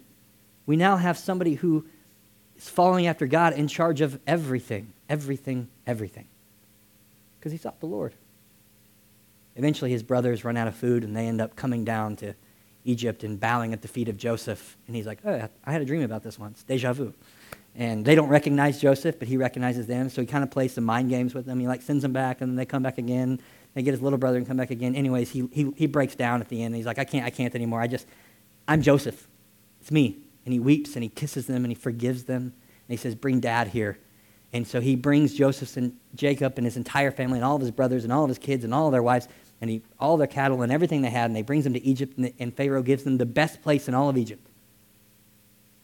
we 0.65 0.77
now 0.77 0.97
have 0.97 1.19
somebody 1.19 1.55
who 1.55 1.85
is 2.57 2.69
following 2.69 3.07
after 3.07 3.27
God 3.27 3.53
in 3.55 3.69
charge 3.69 4.01
of 4.01 4.19
everything, 4.27 4.93
everything, 5.09 5.69
everything. 5.87 6.27
Because 7.39 7.53
he 7.53 7.59
sought 7.59 7.81
the 7.81 7.87
Lord. 7.87 8.15
Eventually, 9.57 9.91
his 9.91 10.03
brothers 10.03 10.45
run 10.45 10.57
out 10.57 10.69
of 10.69 10.75
food 10.75 11.03
and 11.03 11.17
they 11.17 11.27
end 11.27 11.41
up 11.41 11.57
coming 11.57 11.85
down 11.85 12.17
to 12.17 12.35
Egypt 12.85 13.25
and 13.25 13.41
bowing 13.41 13.73
at 13.73 13.83
the 13.83 13.89
feet 13.89 14.09
of 14.09 14.17
Joseph. 14.17 14.77
And 14.87 14.95
he's 14.95 15.07
like, 15.07 15.19
Oh, 15.25 15.49
I 15.65 15.73
had 15.73 15.83
a 15.83 15.85
dream 15.85 16.03
about 16.03 16.23
this 16.23 16.39
once. 16.39 16.63
Deja 16.63 16.93
vu. 16.93 17.13
And 17.75 18.05
they 18.05 18.15
don't 18.15 18.29
recognize 18.29 18.81
Joseph, 18.81 19.19
but 19.19 19.29
he 19.29 19.37
recognizes 19.37 19.87
them. 19.87 20.09
So 20.09 20.23
he 20.23 20.27
kind 20.27 20.43
of 20.43 20.51
plays 20.51 20.73
some 20.73 20.85
mind 20.85 21.11
games 21.11 21.35
with 21.35 21.45
them. 21.45 21.61
He 21.61 21.69
like 21.69 21.83
sends 21.83 22.03
them 22.03 22.13
back, 22.13 22.41
and 22.41 22.51
then 22.51 22.57
they 22.57 22.65
come 22.65 22.83
back 22.83 22.97
again. 22.97 23.39
They 23.75 23.83
get 23.83 23.91
his 23.91 24.01
little 24.01 24.19
brother 24.19 24.39
and 24.39 24.47
come 24.47 24.57
back 24.57 24.71
again. 24.71 24.95
Anyways, 24.95 25.31
he, 25.31 25.47
he, 25.53 25.71
he 25.77 25.87
breaks 25.87 26.15
down 26.15 26.41
at 26.41 26.49
the 26.49 26.63
end. 26.63 26.75
he's 26.75 26.87
like, 26.87 26.99
I 26.99 27.05
can't, 27.05 27.27
I 27.27 27.31
can't 27.31 27.55
anymore. 27.55 27.83
I 27.83 27.87
just, 27.87 28.07
I'm 28.67 28.81
Joseph. 28.81 29.29
It's 29.83 29.91
me 29.91 30.17
and 30.47 30.53
he 30.55 30.59
weeps 30.59 30.95
and 30.95 31.03
he 31.03 31.11
kisses 31.11 31.47
them 31.47 31.65
and 31.65 31.71
he 31.71 31.75
forgives 31.75 32.25
them. 32.25 32.43
And 32.43 32.53
he 32.89 32.97
says, 32.97 33.15
Bring 33.15 33.41
dad 33.41 33.69
here. 33.69 33.99
And 34.53 34.67
so 34.67 34.81
he 34.81 34.97
brings 34.97 35.35
Joseph 35.35 35.77
and 35.77 35.95
Jacob 36.15 36.55
and 36.57 36.65
his 36.65 36.79
entire 36.79 37.11
family 37.11 37.37
and 37.37 37.45
all 37.45 37.57
of 37.57 37.61
his 37.61 37.73
brothers 37.73 38.05
and 38.05 38.13
all 38.13 38.23
of 38.23 38.29
his 38.31 38.39
kids 38.39 38.65
and 38.65 38.73
all 38.73 38.87
of 38.87 38.93
their 38.93 39.03
wives 39.03 39.29
and 39.61 39.71
he, 39.71 39.83
all 39.99 40.17
their 40.17 40.27
cattle 40.27 40.63
and 40.63 40.71
everything 40.71 41.03
they 41.03 41.11
had, 41.11 41.27
and 41.27 41.37
they 41.37 41.43
brings 41.43 41.65
them 41.65 41.73
to 41.73 41.85
Egypt, 41.85 42.17
and, 42.19 42.33
and 42.39 42.55
Pharaoh 42.55 42.83
gives 42.83 43.05
them 43.05 43.17
the 43.17 43.27
best 43.27 43.63
place 43.63 43.89
in 43.89 43.95
all 43.95 44.09
of 44.09 44.17
Egypt. 44.17 44.47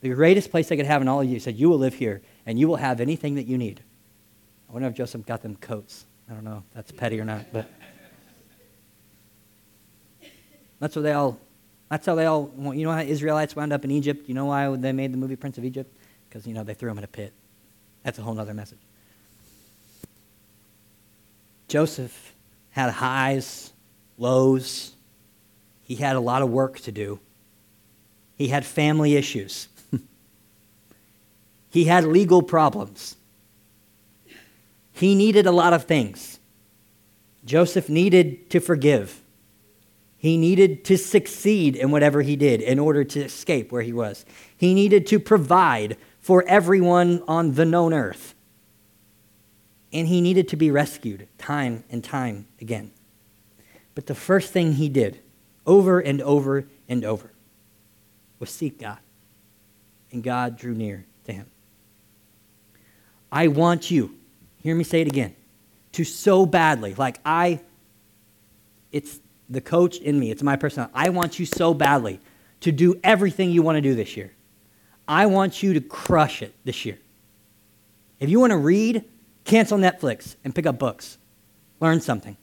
The 0.01 0.11
greatest 0.11 0.51
place 0.51 0.69
they 0.69 0.77
could 0.77 0.87
have 0.87 1.01
in 1.01 1.09
all 1.09 1.21
of 1.21 1.27
Egypt. 1.27 1.35
He 1.35 1.41
said, 1.41 1.57
You 1.57 1.71
will 1.71 1.79
live 1.79 1.95
here, 1.95 2.23
and 2.45 2.59
you 2.59 2.69
will 2.69 2.77
have 2.77 3.01
anything 3.01 3.37
that 3.37 3.47
you 3.47 3.57
need. 3.57 3.83
I 4.69 4.73
wonder 4.73 4.89
if 4.89 4.95
Joseph 4.95 5.25
got 5.25 5.43
them 5.43 5.57
coats. 5.57 6.07
I 6.31 6.35
don't 6.35 6.45
know 6.45 6.65
if 6.67 6.75
that's 6.75 6.93
petty 6.93 7.21
or 7.21 7.25
not, 7.25 7.47
but 7.53 7.71
that's 10.81 10.97
what 10.97 11.03
they 11.03 11.13
all 11.13 11.39
that's 11.93 12.07
how 12.07 12.15
they 12.15 12.25
all, 12.25 12.51
you 12.57 12.87
know 12.87 12.93
how 12.93 13.03
Israelites 13.03 13.55
wound 13.55 13.71
up 13.71 13.85
in 13.85 13.91
Egypt? 13.91 14.27
You 14.27 14.33
know 14.33 14.47
why 14.47 14.75
they 14.77 14.93
made 14.93 15.13
the 15.13 15.19
movie 15.19 15.37
Prince 15.37 15.59
of 15.59 15.65
Egypt? 15.67 15.95
Because, 16.27 16.47
you 16.47 16.55
know, 16.55 16.65
they 16.65 16.73
threw 16.73 16.91
him 16.91 16.97
in 16.97 17.05
a 17.05 17.07
pit. 17.09 17.35
That's 18.03 18.19
a 18.19 18.23
whole 18.23 18.41
other 18.41 18.55
message. 18.55 18.79
Joseph 21.69 22.33
had 22.71 22.89
highs, 22.93 23.75
lows. 24.17 24.95
He 25.83 25.97
had 25.97 26.17
a 26.17 26.21
lot 26.21 26.41
of 26.41 26.49
work 26.49 26.81
to 26.81 26.93
do. 26.93 27.21
He 28.39 28.49
had 28.49 28.65
family 28.65 29.15
issues. 29.15 29.69
he 31.71 31.85
had 31.85 32.05
legal 32.05 32.41
problems. 32.41 33.17
He 34.93 35.15
needed 35.15 35.45
a 35.45 35.53
lot 35.53 35.75
of 35.75 35.85
things. 35.85 36.39
Joseph 37.45 37.91
needed 37.91 38.49
to 38.49 38.61
forgive. 38.61 39.22
He 40.23 40.37
needed 40.37 40.85
to 40.85 40.97
succeed 40.97 41.75
in 41.75 41.91
whatever 41.91 42.23
he 42.23 42.37
did 42.37 42.61
in 42.61 42.79
order 42.79 43.03
to 43.03 43.25
escape 43.25 43.73
where 43.73 43.83
he 43.83 43.93
was. 43.93 44.25
He 44.57 44.73
needed 44.73 45.05
to 45.09 45.19
provide 45.19 45.97
for 46.21 46.45
everyone 46.47 47.25
on 47.27 47.55
the 47.55 47.65
known 47.65 47.93
earth. 47.93 48.37
And 49.93 50.07
he 50.07 50.21
needed 50.21 50.47
to 50.51 50.57
be 50.57 50.71
rescued 50.71 51.27
time 51.39 51.83
and 51.91 52.05
time 52.05 52.47
again. 52.61 52.93
But 53.97 54.07
the 54.07 54.15
first 54.15 54.53
thing 54.53 54.75
he 54.75 54.89
did, 54.89 55.19
over 55.67 55.99
and 55.99 56.23
over 56.23 56.69
and 56.89 57.05
over, 57.05 57.33
was 58.39 58.49
seek 58.49 58.79
God. 58.79 59.01
And 60.13 60.23
God 60.23 60.57
drew 60.57 60.73
near 60.73 61.05
to 61.25 61.33
him. 61.33 61.51
I 63.33 63.49
want 63.49 63.91
you, 63.91 64.15
hear 64.59 64.77
me 64.77 64.85
say 64.85 65.01
it 65.01 65.09
again, 65.09 65.35
to 65.91 66.05
so 66.05 66.47
badly, 66.47 66.95
like 66.95 67.19
I, 67.25 67.59
it's 68.93 69.19
the 69.53 69.61
coach 69.61 69.99
in 69.99 70.19
me, 70.19 70.31
it's 70.31 70.43
my 70.43 70.57
personality. 70.57 70.93
I 70.95 71.11
want 71.11 71.39
you 71.39 71.47
so 71.47 71.75
badly 71.75 72.21
to 72.61 72.73
do 72.73 72.99
everything 73.05 73.51
you 73.51 73.63
want 73.63 73.77
to 73.77 73.83
do 73.83 73.95
this 73.95 74.17
year. 74.17 74.33
I 75.07 75.27
want 75.27 75.63
you 75.63 75.75
to 75.75 75.81
crush 75.81 76.43
it 76.43 76.55
this 76.65 76.85
year. 76.85 76.99
If 78.19 78.31
you 78.31 78.41
want 78.41 78.53
to 78.53 78.57
read, 78.57 79.05
cancel 79.45 79.79
Netflix 79.79 80.37
and 80.45 80.55
pick 80.55 80.67
up 80.67 80.79
books. 80.79 81.19
Learn 81.81 82.01
something. 82.01 82.37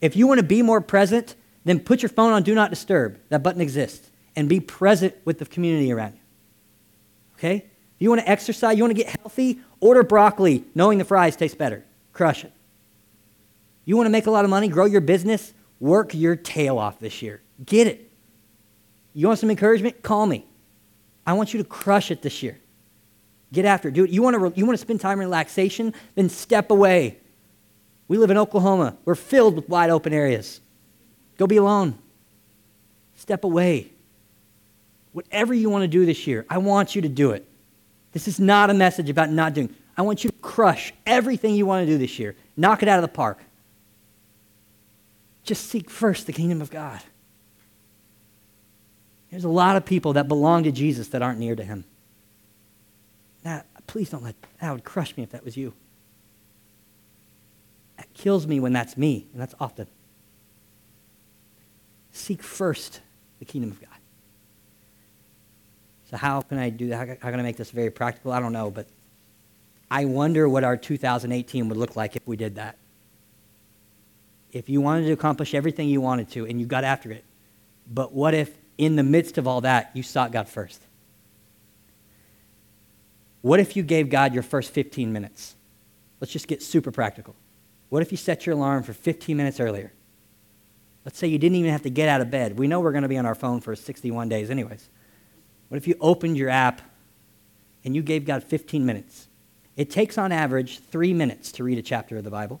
If 0.00 0.16
you 0.16 0.26
want 0.26 0.38
to 0.38 0.46
be 0.46 0.60
more 0.60 0.80
present, 0.80 1.36
then 1.64 1.80
put 1.80 2.02
your 2.02 2.08
phone 2.08 2.32
on 2.32 2.42
Do 2.42 2.54
Not 2.54 2.70
Disturb. 2.70 3.18
That 3.28 3.42
button 3.42 3.60
exists. 3.60 4.10
And 4.36 4.48
be 4.48 4.58
present 4.58 5.14
with 5.24 5.38
the 5.38 5.46
community 5.46 5.92
around 5.92 6.14
you. 6.14 6.20
Okay? 7.38 7.56
If 7.56 8.00
you 8.00 8.08
want 8.10 8.20
to 8.20 8.28
exercise, 8.28 8.76
you 8.76 8.82
want 8.82 8.96
to 8.96 9.02
get 9.02 9.16
healthy, 9.20 9.60
order 9.80 10.02
broccoli, 10.02 10.64
knowing 10.74 10.98
the 10.98 11.04
fries 11.04 11.36
taste 11.36 11.56
better. 11.56 11.84
Crush 12.12 12.44
it. 12.44 12.52
You 13.84 13.96
want 13.96 14.06
to 14.06 14.10
make 14.10 14.26
a 14.26 14.30
lot 14.30 14.44
of 14.44 14.50
money, 14.50 14.68
grow 14.68 14.86
your 14.86 15.00
business, 15.00 15.54
Work 15.80 16.14
your 16.14 16.36
tail 16.36 16.78
off 16.78 16.98
this 16.98 17.22
year. 17.22 17.42
Get 17.64 17.86
it. 17.86 18.10
You 19.12 19.28
want 19.28 19.38
some 19.38 19.50
encouragement? 19.50 20.02
Call 20.02 20.26
me. 20.26 20.46
I 21.26 21.32
want 21.34 21.54
you 21.54 21.58
to 21.58 21.68
crush 21.68 22.10
it 22.10 22.22
this 22.22 22.42
year. 22.42 22.58
Get 23.52 23.64
after 23.64 23.88
it. 23.88 23.94
Do 23.94 24.04
it. 24.04 24.10
You 24.10 24.22
want 24.22 24.54
to, 24.54 24.58
you 24.58 24.66
want 24.66 24.78
to 24.78 24.82
spend 24.82 25.00
time 25.00 25.20
in 25.20 25.26
relaxation? 25.26 25.94
Then 26.14 26.28
step 26.28 26.70
away. 26.70 27.18
We 28.08 28.18
live 28.18 28.30
in 28.30 28.36
Oklahoma. 28.36 28.96
We're 29.04 29.14
filled 29.14 29.56
with 29.56 29.68
wide 29.68 29.90
open 29.90 30.12
areas. 30.12 30.60
Go 31.38 31.46
be 31.46 31.56
alone. 31.56 31.98
Step 33.16 33.44
away. 33.44 33.90
Whatever 35.12 35.54
you 35.54 35.70
want 35.70 35.82
to 35.82 35.88
do 35.88 36.04
this 36.04 36.26
year, 36.26 36.44
I 36.50 36.58
want 36.58 36.96
you 36.96 37.02
to 37.02 37.08
do 37.08 37.30
it. 37.30 37.46
This 38.12 38.26
is 38.26 38.40
not 38.40 38.70
a 38.70 38.74
message 38.74 39.08
about 39.08 39.30
not 39.30 39.54
doing. 39.54 39.74
I 39.96 40.02
want 40.02 40.24
you 40.24 40.30
to 40.30 40.36
crush 40.38 40.92
everything 41.06 41.54
you 41.54 41.66
want 41.66 41.86
to 41.86 41.92
do 41.92 41.98
this 41.98 42.18
year. 42.18 42.34
Knock 42.56 42.82
it 42.82 42.88
out 42.88 42.98
of 42.98 43.02
the 43.02 43.08
park. 43.08 43.43
Just 45.44 45.68
seek 45.68 45.90
first 45.90 46.26
the 46.26 46.32
kingdom 46.32 46.60
of 46.60 46.70
God. 46.70 47.00
There's 49.30 49.44
a 49.44 49.48
lot 49.48 49.76
of 49.76 49.84
people 49.84 50.14
that 50.14 50.28
belong 50.28 50.64
to 50.64 50.72
Jesus 50.72 51.08
that 51.08 51.22
aren't 51.22 51.38
near 51.38 51.54
to 51.54 51.64
him. 51.64 51.84
That, 53.42 53.66
please 53.86 54.08
don't 54.10 54.22
let 54.22 54.36
that 54.60 54.72
would 54.72 54.84
crush 54.84 55.16
me 55.16 55.22
if 55.22 55.30
that 55.30 55.44
was 55.44 55.56
you. 55.56 55.74
That 57.98 58.12
kills 58.14 58.46
me 58.46 58.58
when 58.58 58.72
that's 58.72 58.96
me, 58.96 59.26
and 59.32 59.40
that's 59.40 59.54
often. 59.60 59.86
Seek 62.12 62.42
first 62.42 63.00
the 63.38 63.44
kingdom 63.44 63.72
of 63.72 63.80
God. 63.80 63.90
So, 66.10 66.16
how 66.16 66.40
can 66.40 66.58
I 66.58 66.70
do 66.70 66.88
that? 66.88 66.96
How, 66.96 67.16
how 67.20 67.30
can 67.30 67.40
I 67.40 67.42
make 67.42 67.56
this 67.56 67.70
very 67.70 67.90
practical? 67.90 68.32
I 68.32 68.40
don't 68.40 68.52
know, 68.52 68.70
but 68.70 68.86
I 69.90 70.04
wonder 70.04 70.48
what 70.48 70.64
our 70.64 70.76
2018 70.76 71.68
would 71.68 71.76
look 71.76 71.96
like 71.96 72.16
if 72.16 72.26
we 72.26 72.36
did 72.36 72.54
that. 72.54 72.78
If 74.54 74.68
you 74.68 74.80
wanted 74.80 75.06
to 75.06 75.12
accomplish 75.12 75.52
everything 75.52 75.88
you 75.88 76.00
wanted 76.00 76.30
to 76.30 76.46
and 76.46 76.60
you 76.60 76.66
got 76.66 76.84
after 76.84 77.10
it, 77.10 77.24
but 77.92 78.12
what 78.12 78.34
if 78.34 78.56
in 78.78 78.94
the 78.94 79.02
midst 79.02 79.36
of 79.36 79.48
all 79.48 79.60
that 79.62 79.90
you 79.94 80.02
sought 80.04 80.30
God 80.30 80.48
first? 80.48 80.80
What 83.42 83.58
if 83.58 83.76
you 83.76 83.82
gave 83.82 84.08
God 84.08 84.32
your 84.32 84.44
first 84.44 84.70
15 84.70 85.12
minutes? 85.12 85.56
Let's 86.20 86.32
just 86.32 86.46
get 86.46 86.62
super 86.62 86.92
practical. 86.92 87.34
What 87.90 88.00
if 88.00 88.12
you 88.12 88.16
set 88.16 88.46
your 88.46 88.54
alarm 88.54 88.84
for 88.84 88.92
15 88.92 89.36
minutes 89.36 89.58
earlier? 89.58 89.92
Let's 91.04 91.18
say 91.18 91.26
you 91.26 91.38
didn't 91.38 91.56
even 91.56 91.72
have 91.72 91.82
to 91.82 91.90
get 91.90 92.08
out 92.08 92.20
of 92.20 92.30
bed. 92.30 92.56
We 92.56 92.68
know 92.68 92.78
we're 92.78 92.92
going 92.92 93.02
to 93.02 93.08
be 93.08 93.18
on 93.18 93.26
our 93.26 93.34
phone 93.34 93.60
for 93.60 93.74
61 93.74 94.28
days, 94.28 94.50
anyways. 94.50 94.88
What 95.68 95.78
if 95.78 95.88
you 95.88 95.96
opened 96.00 96.36
your 96.36 96.48
app 96.48 96.80
and 97.84 97.94
you 97.94 98.02
gave 98.02 98.24
God 98.24 98.44
15 98.44 98.86
minutes? 98.86 99.26
It 99.76 99.90
takes 99.90 100.16
on 100.16 100.30
average 100.30 100.78
three 100.78 101.12
minutes 101.12 101.50
to 101.52 101.64
read 101.64 101.76
a 101.76 101.82
chapter 101.82 102.16
of 102.16 102.24
the 102.24 102.30
Bible. 102.30 102.60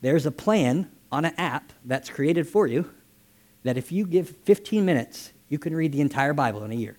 There's 0.00 0.26
a 0.26 0.30
plan 0.30 0.90
on 1.10 1.24
an 1.24 1.34
app 1.36 1.72
that's 1.84 2.10
created 2.10 2.46
for 2.46 2.66
you 2.66 2.90
that 3.64 3.76
if 3.76 3.90
you 3.90 4.06
give 4.06 4.28
15 4.28 4.84
minutes, 4.84 5.32
you 5.48 5.58
can 5.58 5.74
read 5.74 5.92
the 5.92 6.00
entire 6.00 6.32
Bible 6.32 6.62
in 6.64 6.70
a 6.70 6.76
year. 6.76 6.96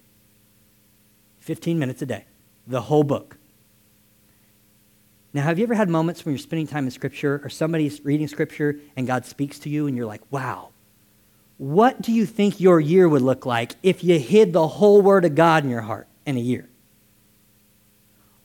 15 1.40 1.80
minutes 1.80 2.02
a 2.02 2.06
day, 2.06 2.26
the 2.68 2.82
whole 2.82 3.04
book. 3.04 3.38
Now, 5.32 5.44
have 5.44 5.60
you 5.60 5.64
ever 5.64 5.76
had 5.76 5.90
moments 5.90 6.26
when 6.26 6.34
you're 6.34 6.40
spending 6.40 6.68
time 6.68 6.86
in 6.86 6.92
Scripture 6.92 7.40
or 7.44 7.50
somebody's 7.50 8.04
reading 8.04 8.28
Scripture 8.28 8.80
and 8.96 9.06
God 9.06 9.26
speaks 9.26 9.60
to 9.60 9.70
you 9.70 9.88
and 9.88 9.96
you're 9.96 10.08
like, 10.08 10.22
wow, 10.32 10.70
what 11.58 12.02
do 12.02 12.12
you 12.12 12.26
think 12.26 12.60
your 12.60 12.80
year 12.80 13.08
would 13.08 13.22
look 13.22 13.46
like 13.46 13.76
if 13.84 14.04
you 14.04 14.18
hid 14.18 14.54
the 14.54 14.68
whole 14.68 15.02
Word 15.02 15.26
of 15.26 15.36
God 15.36 15.64
in 15.64 15.70
your 15.70 15.82
heart 15.82 16.08
in 16.26 16.36
a 16.36 16.40
year? 16.40 16.68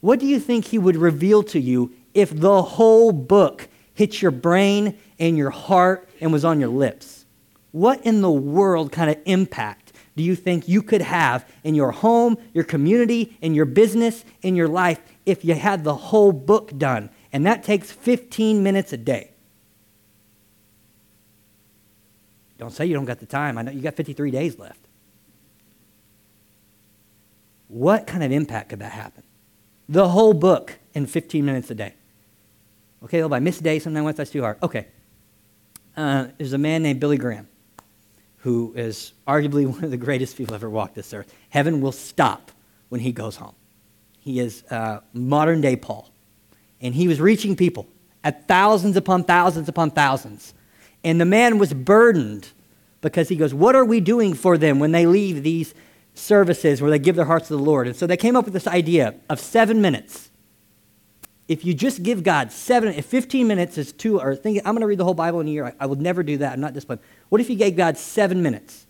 What 0.01 0.19
do 0.19 0.27
you 0.27 0.39
think 0.39 0.65
He 0.65 0.77
would 0.77 0.95
reveal 0.95 1.41
to 1.43 1.59
you 1.59 1.93
if 2.13 2.37
the 2.37 2.61
whole 2.61 3.11
book 3.11 3.67
hit 3.95 4.21
your 4.21 4.31
brain 4.31 4.97
and 5.17 5.35
your 5.37 5.49
heart 5.49 6.07
and 6.21 6.31
was 6.31 6.45
on 6.45 6.59
your 6.59 6.69
lips? 6.69 7.25
What 7.71 8.05
in 8.05 8.21
the 8.21 8.31
world 8.31 8.91
kind 8.91 9.09
of 9.09 9.17
impact 9.25 9.85
do 10.15 10.23
you 10.23 10.35
think 10.35 10.67
you 10.67 10.81
could 10.81 11.01
have 11.01 11.45
in 11.63 11.75
your 11.75 11.91
home, 11.91 12.37
your 12.53 12.63
community, 12.63 13.37
in 13.41 13.53
your 13.53 13.65
business, 13.65 14.23
in 14.41 14.55
your 14.55 14.67
life 14.67 15.01
if 15.25 15.43
you 15.43 15.55
had 15.55 15.83
the 15.83 15.95
whole 15.95 16.31
book 16.31 16.77
done. 16.77 17.09
And 17.33 17.45
that 17.45 17.63
takes 17.63 17.91
15 17.91 18.63
minutes 18.63 18.93
a 18.93 18.97
day. 18.97 19.31
Don't 22.57 22.71
say 22.71 22.85
you 22.85 22.93
don't 22.93 23.05
got 23.05 23.19
the 23.19 23.25
time. 23.25 23.57
I 23.57 23.63
know 23.63 23.71
you 23.71 23.81
got 23.81 23.95
53 23.95 24.31
days 24.31 24.57
left. 24.57 24.79
What 27.67 28.07
kind 28.07 28.23
of 28.23 28.31
impact 28.31 28.69
could 28.69 28.79
that 28.79 28.93
happen? 28.93 29.23
The 29.89 30.07
whole 30.09 30.33
book 30.33 30.79
in 30.93 31.05
15 31.07 31.43
minutes 31.43 31.69
a 31.69 31.75
day. 31.75 31.95
Okay, 33.05 33.19
well, 33.19 33.29
by 33.29 33.39
miss 33.39 33.59
a 33.59 33.63
day, 33.63 33.77
sometimes 33.79 34.17
that's 34.17 34.31
too 34.31 34.41
hard. 34.41 34.57
Okay. 34.63 34.87
Uh, 35.95 36.27
there's 36.37 36.53
a 36.53 36.57
man 36.57 36.83
named 36.83 36.99
Billy 36.99 37.17
Graham 37.17 37.47
who 38.37 38.73
is 38.75 39.13
arguably 39.27 39.65
one 39.71 39.83
of 39.83 39.91
the 39.91 39.97
greatest 39.97 40.37
people 40.37 40.55
ever 40.55 40.69
walked 40.69 40.95
this 40.95 41.13
earth. 41.13 41.33
Heaven 41.49 41.81
will 41.81 41.91
stop 41.91 42.51
when 42.89 43.01
he 43.01 43.11
goes 43.11 43.35
home. 43.35 43.55
He 44.19 44.39
is 44.39 44.63
uh, 44.71 45.01
modern 45.13 45.61
day 45.61 45.75
Paul. 45.75 46.09
And 46.81 46.95
he 46.95 47.07
was 47.07 47.21
reaching 47.21 47.55
people 47.55 47.87
at 48.23 48.47
thousands 48.47 48.97
upon 48.97 49.23
thousands 49.23 49.69
upon 49.69 49.91
thousands. 49.91 50.53
And 51.03 51.21
the 51.21 51.25
man 51.25 51.59
was 51.59 51.73
burdened 51.73 52.49
because 53.01 53.29
he 53.29 53.35
goes, 53.35 53.53
What 53.53 53.75
are 53.75 53.85
we 53.85 53.99
doing 53.99 54.33
for 54.33 54.57
them 54.57 54.79
when 54.79 54.91
they 54.91 55.05
leave 55.05 55.43
these 55.43 55.75
services 56.15 56.81
where 56.81 56.89
they 56.89 56.99
give 56.99 57.15
their 57.15 57.25
hearts 57.25 57.49
to 57.49 57.55
the 57.55 57.61
Lord? 57.61 57.85
And 57.85 57.95
so 57.95 58.07
they 58.07 58.17
came 58.17 58.35
up 58.35 58.45
with 58.45 58.53
this 58.55 58.67
idea 58.67 59.13
of 59.29 59.39
seven 59.39 59.79
minutes. 59.79 60.31
If 61.47 61.63
you 61.63 61.73
just 61.73 62.01
give 62.01 62.23
God 62.23 62.51
seven, 62.51 62.93
if 62.93 63.05
15 63.05 63.47
minutes 63.47 63.77
is 63.77 63.91
too, 63.91 64.19
or 64.19 64.35
thinking, 64.35 64.63
I'm 64.65 64.73
going 64.73 64.81
to 64.81 64.87
read 64.87 64.97
the 64.97 65.03
whole 65.03 65.13
Bible 65.13 65.39
in 65.41 65.47
a 65.47 65.51
year, 65.51 65.65
I, 65.65 65.73
I 65.81 65.85
will 65.85 65.95
never 65.95 66.23
do 66.23 66.37
that. 66.37 66.53
I'm 66.53 66.59
not 66.59 66.73
disciplined. 66.73 67.01
What 67.29 67.39
if 67.39 67.49
you 67.49 67.55
gave 67.55 67.75
God 67.75 67.97
seven 67.97 68.41
minutes? 68.41 68.87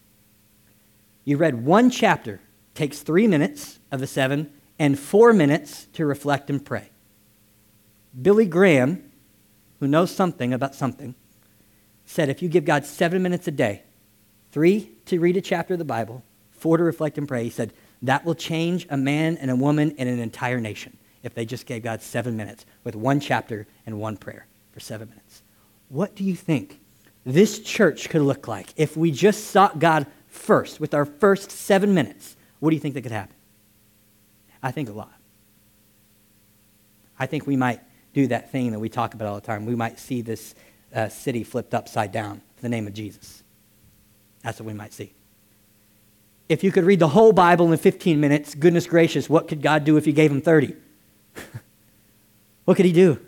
You 1.26 1.38
read 1.38 1.65
one 1.65 1.89
chapter, 1.89 2.39
takes 2.74 3.00
three 3.00 3.28
minutes 3.28 3.80
of 3.91 4.00
the 4.00 4.08
seven, 4.08 4.52
and 4.80 4.98
four 4.98 5.34
minutes 5.34 5.88
to 5.94 6.06
reflect 6.06 6.50
and 6.50 6.63
pray. 6.63 6.89
Billy 8.20 8.46
Graham, 8.46 9.12
who 9.80 9.88
knows 9.88 10.12
something 10.12 10.54
about 10.54 10.76
something, 10.76 11.15
said 12.06 12.30
if 12.30 12.41
you 12.41 12.48
give 12.48 12.63
God 12.63 12.86
seven 12.86 13.22
minutes 13.22 13.48
a 13.48 13.52
day, 13.52 13.84
three 14.52 14.91
to 15.08 15.20
read 15.20 15.36
a 15.36 15.41
chapter 15.41 15.74
of 15.74 15.80
the 15.80 15.86
Bible, 15.86 16.24
four 16.52 16.78
to 16.78 16.84
reflect 16.84 17.18
and 17.18 17.28
pray, 17.28 17.44
he 17.44 17.50
said 17.50 17.74
that 18.02 18.24
will 18.24 18.36
change 18.36 18.88
a 18.89 18.98
man 18.98 19.36
and 19.38 19.52
a 19.52 19.56
woman 19.56 19.94
and 19.98 20.08
an 20.08 20.20
entire 20.20 20.62
nation 20.62 20.98
if 21.25 21.33
they 21.33 21.43
just 21.43 21.65
gave 21.65 21.81
God 21.83 22.01
seven 22.01 22.38
minutes 22.38 22.65
with 22.83 22.95
one 22.95 23.19
chapter 23.19 23.65
and 23.85 23.99
one 23.99 24.15
prayer 24.15 24.45
for 24.71 24.79
seven 24.79 25.09
minutes. 25.09 25.41
What 25.89 26.15
do 26.15 26.23
you 26.23 26.35
think 26.35 26.79
this 27.25 27.59
church 27.59 28.09
could 28.09 28.21
look 28.21 28.47
like 28.47 28.67
if 28.77 28.95
we 28.95 29.11
just 29.11 29.47
sought 29.47 29.79
God 29.79 30.05
first 30.27 30.79
with 30.79 30.93
our 30.93 31.03
first 31.03 31.49
seven 31.49 31.95
minutes? 31.95 32.38
What 32.59 32.69
do 32.69 32.75
you 32.75 32.79
think 32.79 32.93
that 32.93 33.01
could 33.01 33.11
happen? 33.11 33.35
I 34.61 34.69
think 34.69 34.88
a 34.88 34.93
lot. 34.93 35.13
I 37.17 37.25
think 37.25 37.47
we 37.47 37.55
might 37.55 37.81
do 38.13 38.27
that 38.27 38.51
thing 38.51 38.71
that 38.71 38.79
we 38.79 38.88
talk 38.88 39.15
about 39.15 39.27
all 39.27 39.35
the 39.35 39.45
time. 39.45 39.65
We 39.65 39.75
might 39.75 39.99
see 39.99 40.21
this 40.21 40.53
uh, 40.93 41.09
city 41.09 41.43
flipped 41.43 41.73
upside 41.73 42.11
down 42.11 42.41
for 42.55 42.61
the 42.61 42.69
name 42.69 42.85
of 42.85 42.93
Jesus. 42.93 43.43
That's 44.43 44.59
what 44.59 44.67
we 44.67 44.73
might 44.73 44.93
see. 44.93 45.13
If 46.47 46.63
you 46.63 46.71
could 46.71 46.83
read 46.83 46.99
the 46.99 47.07
whole 47.07 47.33
Bible 47.33 47.71
in 47.71 47.79
15 47.79 48.19
minutes, 48.19 48.53
goodness 48.53 48.85
gracious, 48.85 49.27
what 49.27 49.47
could 49.47 49.63
God 49.63 49.83
do 49.83 49.97
if 49.97 50.05
you 50.05 50.13
gave 50.13 50.31
him 50.31 50.41
30? 50.41 50.75
what 52.65 52.78
could 52.78 52.86
he 52.86 52.93
do? 52.93 53.19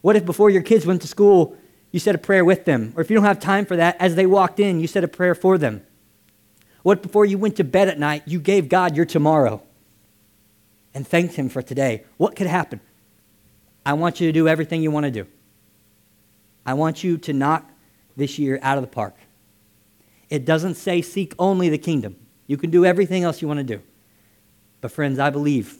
What 0.00 0.16
if 0.16 0.24
before 0.24 0.50
your 0.50 0.62
kids 0.62 0.86
went 0.86 1.02
to 1.02 1.08
school, 1.08 1.56
you 1.90 1.98
said 1.98 2.14
a 2.14 2.18
prayer 2.18 2.44
with 2.44 2.64
them? 2.64 2.92
Or 2.96 3.02
if 3.02 3.10
you 3.10 3.16
don't 3.16 3.24
have 3.24 3.40
time 3.40 3.66
for 3.66 3.76
that, 3.76 3.96
as 4.00 4.14
they 4.14 4.26
walked 4.26 4.60
in, 4.60 4.80
you 4.80 4.86
said 4.86 5.04
a 5.04 5.08
prayer 5.08 5.34
for 5.34 5.58
them? 5.58 5.84
What 6.82 7.02
before 7.02 7.24
you 7.24 7.38
went 7.38 7.56
to 7.56 7.64
bed 7.64 7.88
at 7.88 7.98
night, 7.98 8.22
you 8.26 8.38
gave 8.38 8.68
God 8.68 8.96
your 8.96 9.06
tomorrow? 9.06 9.62
and 10.96 11.06
thanked 11.06 11.34
Him 11.34 11.50
for 11.50 11.60
today, 11.60 12.04
what 12.16 12.36
could 12.36 12.46
happen? 12.46 12.80
I 13.84 13.92
want 13.92 14.18
you 14.18 14.28
to 14.28 14.32
do 14.32 14.48
everything 14.48 14.80
you 14.80 14.90
want 14.90 15.04
to 15.04 15.10
do. 15.10 15.26
I 16.64 16.72
want 16.72 17.04
you 17.04 17.18
to 17.18 17.34
knock 17.34 17.70
this 18.16 18.38
year 18.38 18.58
out 18.62 18.78
of 18.78 18.82
the 18.82 18.88
park. 18.88 19.14
It 20.30 20.46
doesn't 20.46 20.76
say 20.76 21.02
seek 21.02 21.34
only 21.38 21.68
the 21.68 21.76
kingdom. 21.76 22.16
You 22.46 22.56
can 22.56 22.70
do 22.70 22.86
everything 22.86 23.24
else 23.24 23.42
you 23.42 23.46
want 23.46 23.58
to 23.58 23.76
do. 23.76 23.82
But, 24.80 24.90
friends, 24.90 25.18
I 25.18 25.28
believe 25.28 25.76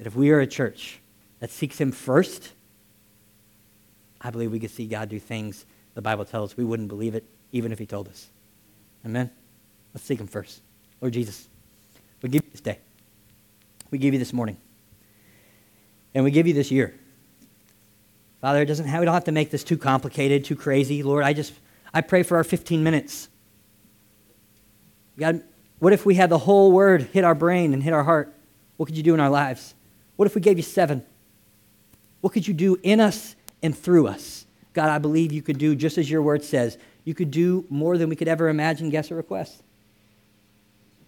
that 0.00 0.06
if 0.06 0.16
we 0.16 0.30
are 0.30 0.40
a 0.40 0.46
church 0.46 0.98
that 1.40 1.50
seeks 1.50 1.78
Him 1.78 1.92
first, 1.92 2.52
I 4.18 4.30
believe 4.30 4.50
we 4.50 4.58
could 4.58 4.70
see 4.70 4.86
God 4.86 5.10
do 5.10 5.20
things 5.20 5.66
the 5.92 6.00
Bible 6.00 6.24
tells 6.24 6.52
us 6.52 6.56
we 6.56 6.64
wouldn't 6.64 6.88
believe 6.88 7.14
it 7.14 7.24
even 7.52 7.70
if 7.70 7.78
He 7.78 7.84
told 7.84 8.08
us. 8.08 8.30
Amen? 9.04 9.30
Let's 9.92 10.06
seek 10.06 10.18
Him 10.18 10.26
first. 10.26 10.62
Lord 11.02 11.12
Jesus, 11.12 11.48
we 12.22 12.30
give 12.30 12.42
you 12.42 12.50
this 12.50 12.62
day 12.62 12.78
we 13.90 13.98
give 13.98 14.14
you 14.14 14.18
this 14.18 14.32
morning. 14.32 14.56
And 16.14 16.24
we 16.24 16.30
give 16.30 16.46
you 16.46 16.54
this 16.54 16.70
year. 16.70 16.94
Father, 18.40 18.62
it 18.62 18.66
doesn't 18.66 18.86
have, 18.86 19.00
we 19.00 19.04
don't 19.04 19.14
have 19.14 19.24
to 19.24 19.32
make 19.32 19.50
this 19.50 19.64
too 19.64 19.76
complicated, 19.76 20.44
too 20.44 20.56
crazy. 20.56 21.02
Lord, 21.02 21.24
I 21.24 21.32
just, 21.32 21.52
I 21.92 22.00
pray 22.00 22.22
for 22.22 22.36
our 22.36 22.44
15 22.44 22.82
minutes. 22.82 23.28
God, 25.18 25.42
what 25.78 25.92
if 25.92 26.06
we 26.06 26.14
had 26.14 26.30
the 26.30 26.38
whole 26.38 26.72
word 26.72 27.02
hit 27.02 27.24
our 27.24 27.34
brain 27.34 27.74
and 27.74 27.82
hit 27.82 27.92
our 27.92 28.04
heart? 28.04 28.34
What 28.76 28.86
could 28.86 28.96
you 28.96 29.02
do 29.02 29.12
in 29.12 29.20
our 29.20 29.28
lives? 29.28 29.74
What 30.20 30.26
if 30.26 30.34
we 30.34 30.42
gave 30.42 30.58
you 30.58 30.62
seven? 30.62 31.02
What 32.20 32.34
could 32.34 32.46
you 32.46 32.52
do 32.52 32.78
in 32.82 33.00
us 33.00 33.36
and 33.62 33.74
through 33.74 34.06
us? 34.06 34.44
God, 34.74 34.90
I 34.90 34.98
believe 34.98 35.32
you 35.32 35.40
could 35.40 35.56
do 35.56 35.74
just 35.74 35.96
as 35.96 36.10
your 36.10 36.20
word 36.20 36.44
says. 36.44 36.76
You 37.04 37.14
could 37.14 37.30
do 37.30 37.64
more 37.70 37.96
than 37.96 38.10
we 38.10 38.16
could 38.16 38.28
ever 38.28 38.50
imagine, 38.50 38.90
guess, 38.90 39.10
or 39.10 39.14
request. 39.14 39.62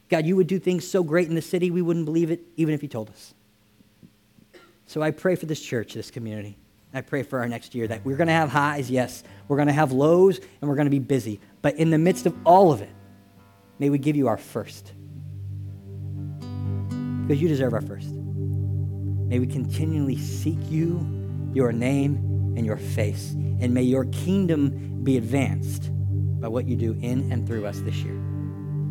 God, 0.09 0.25
you 0.25 0.35
would 0.35 0.47
do 0.47 0.59
things 0.59 0.89
so 0.89 1.03
great 1.03 1.29
in 1.29 1.35
the 1.35 1.43
city, 1.43 1.71
we 1.71 1.83
wouldn't 1.83 2.07
believe 2.07 2.31
it 2.31 2.41
even 2.57 2.73
if 2.73 2.83
you 2.83 2.89
told 2.89 3.11
us. 3.11 3.35
So 4.87 5.03
I 5.03 5.11
pray 5.11 5.37
for 5.37 5.45
this 5.45 5.61
church, 5.61 5.93
this 5.93 6.11
community. 6.11 6.57
I 6.95 7.03
pray 7.03 7.23
for 7.23 7.39
our 7.39 7.49
next 7.49 7.75
year 7.75 7.87
that 7.89 8.07
we're 8.07 8.17
going 8.17 8.29
to 8.29 8.33
have 8.33 8.49
highs, 8.49 8.91
yes. 8.91 9.25
We're 9.47 9.57
going 9.57 9.69
to 9.69 9.75
have 9.75 9.93
lows, 9.93 10.39
and 10.39 10.71
we're 10.71 10.77
going 10.77 10.87
to 10.87 10.91
be 10.91 10.99
busy. 11.01 11.39
But 11.61 11.77
in 11.77 11.91
the 11.91 11.99
midst 11.99 12.25
of 12.25 12.35
all 12.47 12.73
of 12.73 12.81
it, 12.81 12.89
may 13.79 13.91
we 13.91 13.99
give 13.99 14.17
you 14.17 14.29
our 14.29 14.39
first. 14.39 14.95
because 17.27 17.43
you 17.43 17.49
deserve 17.49 17.75
our 17.75 17.83
first. 17.83 18.22
May 19.33 19.39
we 19.39 19.47
continually 19.47 20.19
seek 20.19 20.59
you, 20.69 21.01
your 21.55 21.73
name, 21.73 22.17
and 22.55 22.67
your 22.67 22.77
face. 22.77 23.31
And 23.31 23.73
may 23.73 23.81
your 23.81 24.05
kingdom 24.05 25.03
be 25.03 25.17
advanced 25.17 25.91
by 26.39 26.49
what 26.49 26.69
you 26.69 26.77
do 26.77 26.99
in 27.01 27.33
and 27.33 27.47
through 27.47 27.65
us 27.65 27.81
this 27.81 27.97
year. 28.03 28.21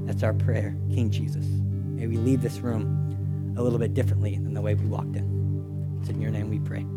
That's 0.08 0.24
our 0.24 0.34
prayer, 0.34 0.76
King 0.90 1.12
Jesus. 1.12 1.46
May 1.46 2.08
we 2.08 2.18
leave 2.18 2.42
this 2.42 2.58
room 2.58 3.54
a 3.56 3.62
little 3.62 3.78
bit 3.78 3.94
differently 3.94 4.34
than 4.34 4.56
the 4.56 4.62
way 4.62 4.74
we 4.74 4.88
walked 4.88 5.16
in. 5.16 6.00
It's 6.02 6.10
in 6.10 6.20
your 6.20 6.32
name 6.32 6.50
we 6.50 6.58
pray. 6.58 6.88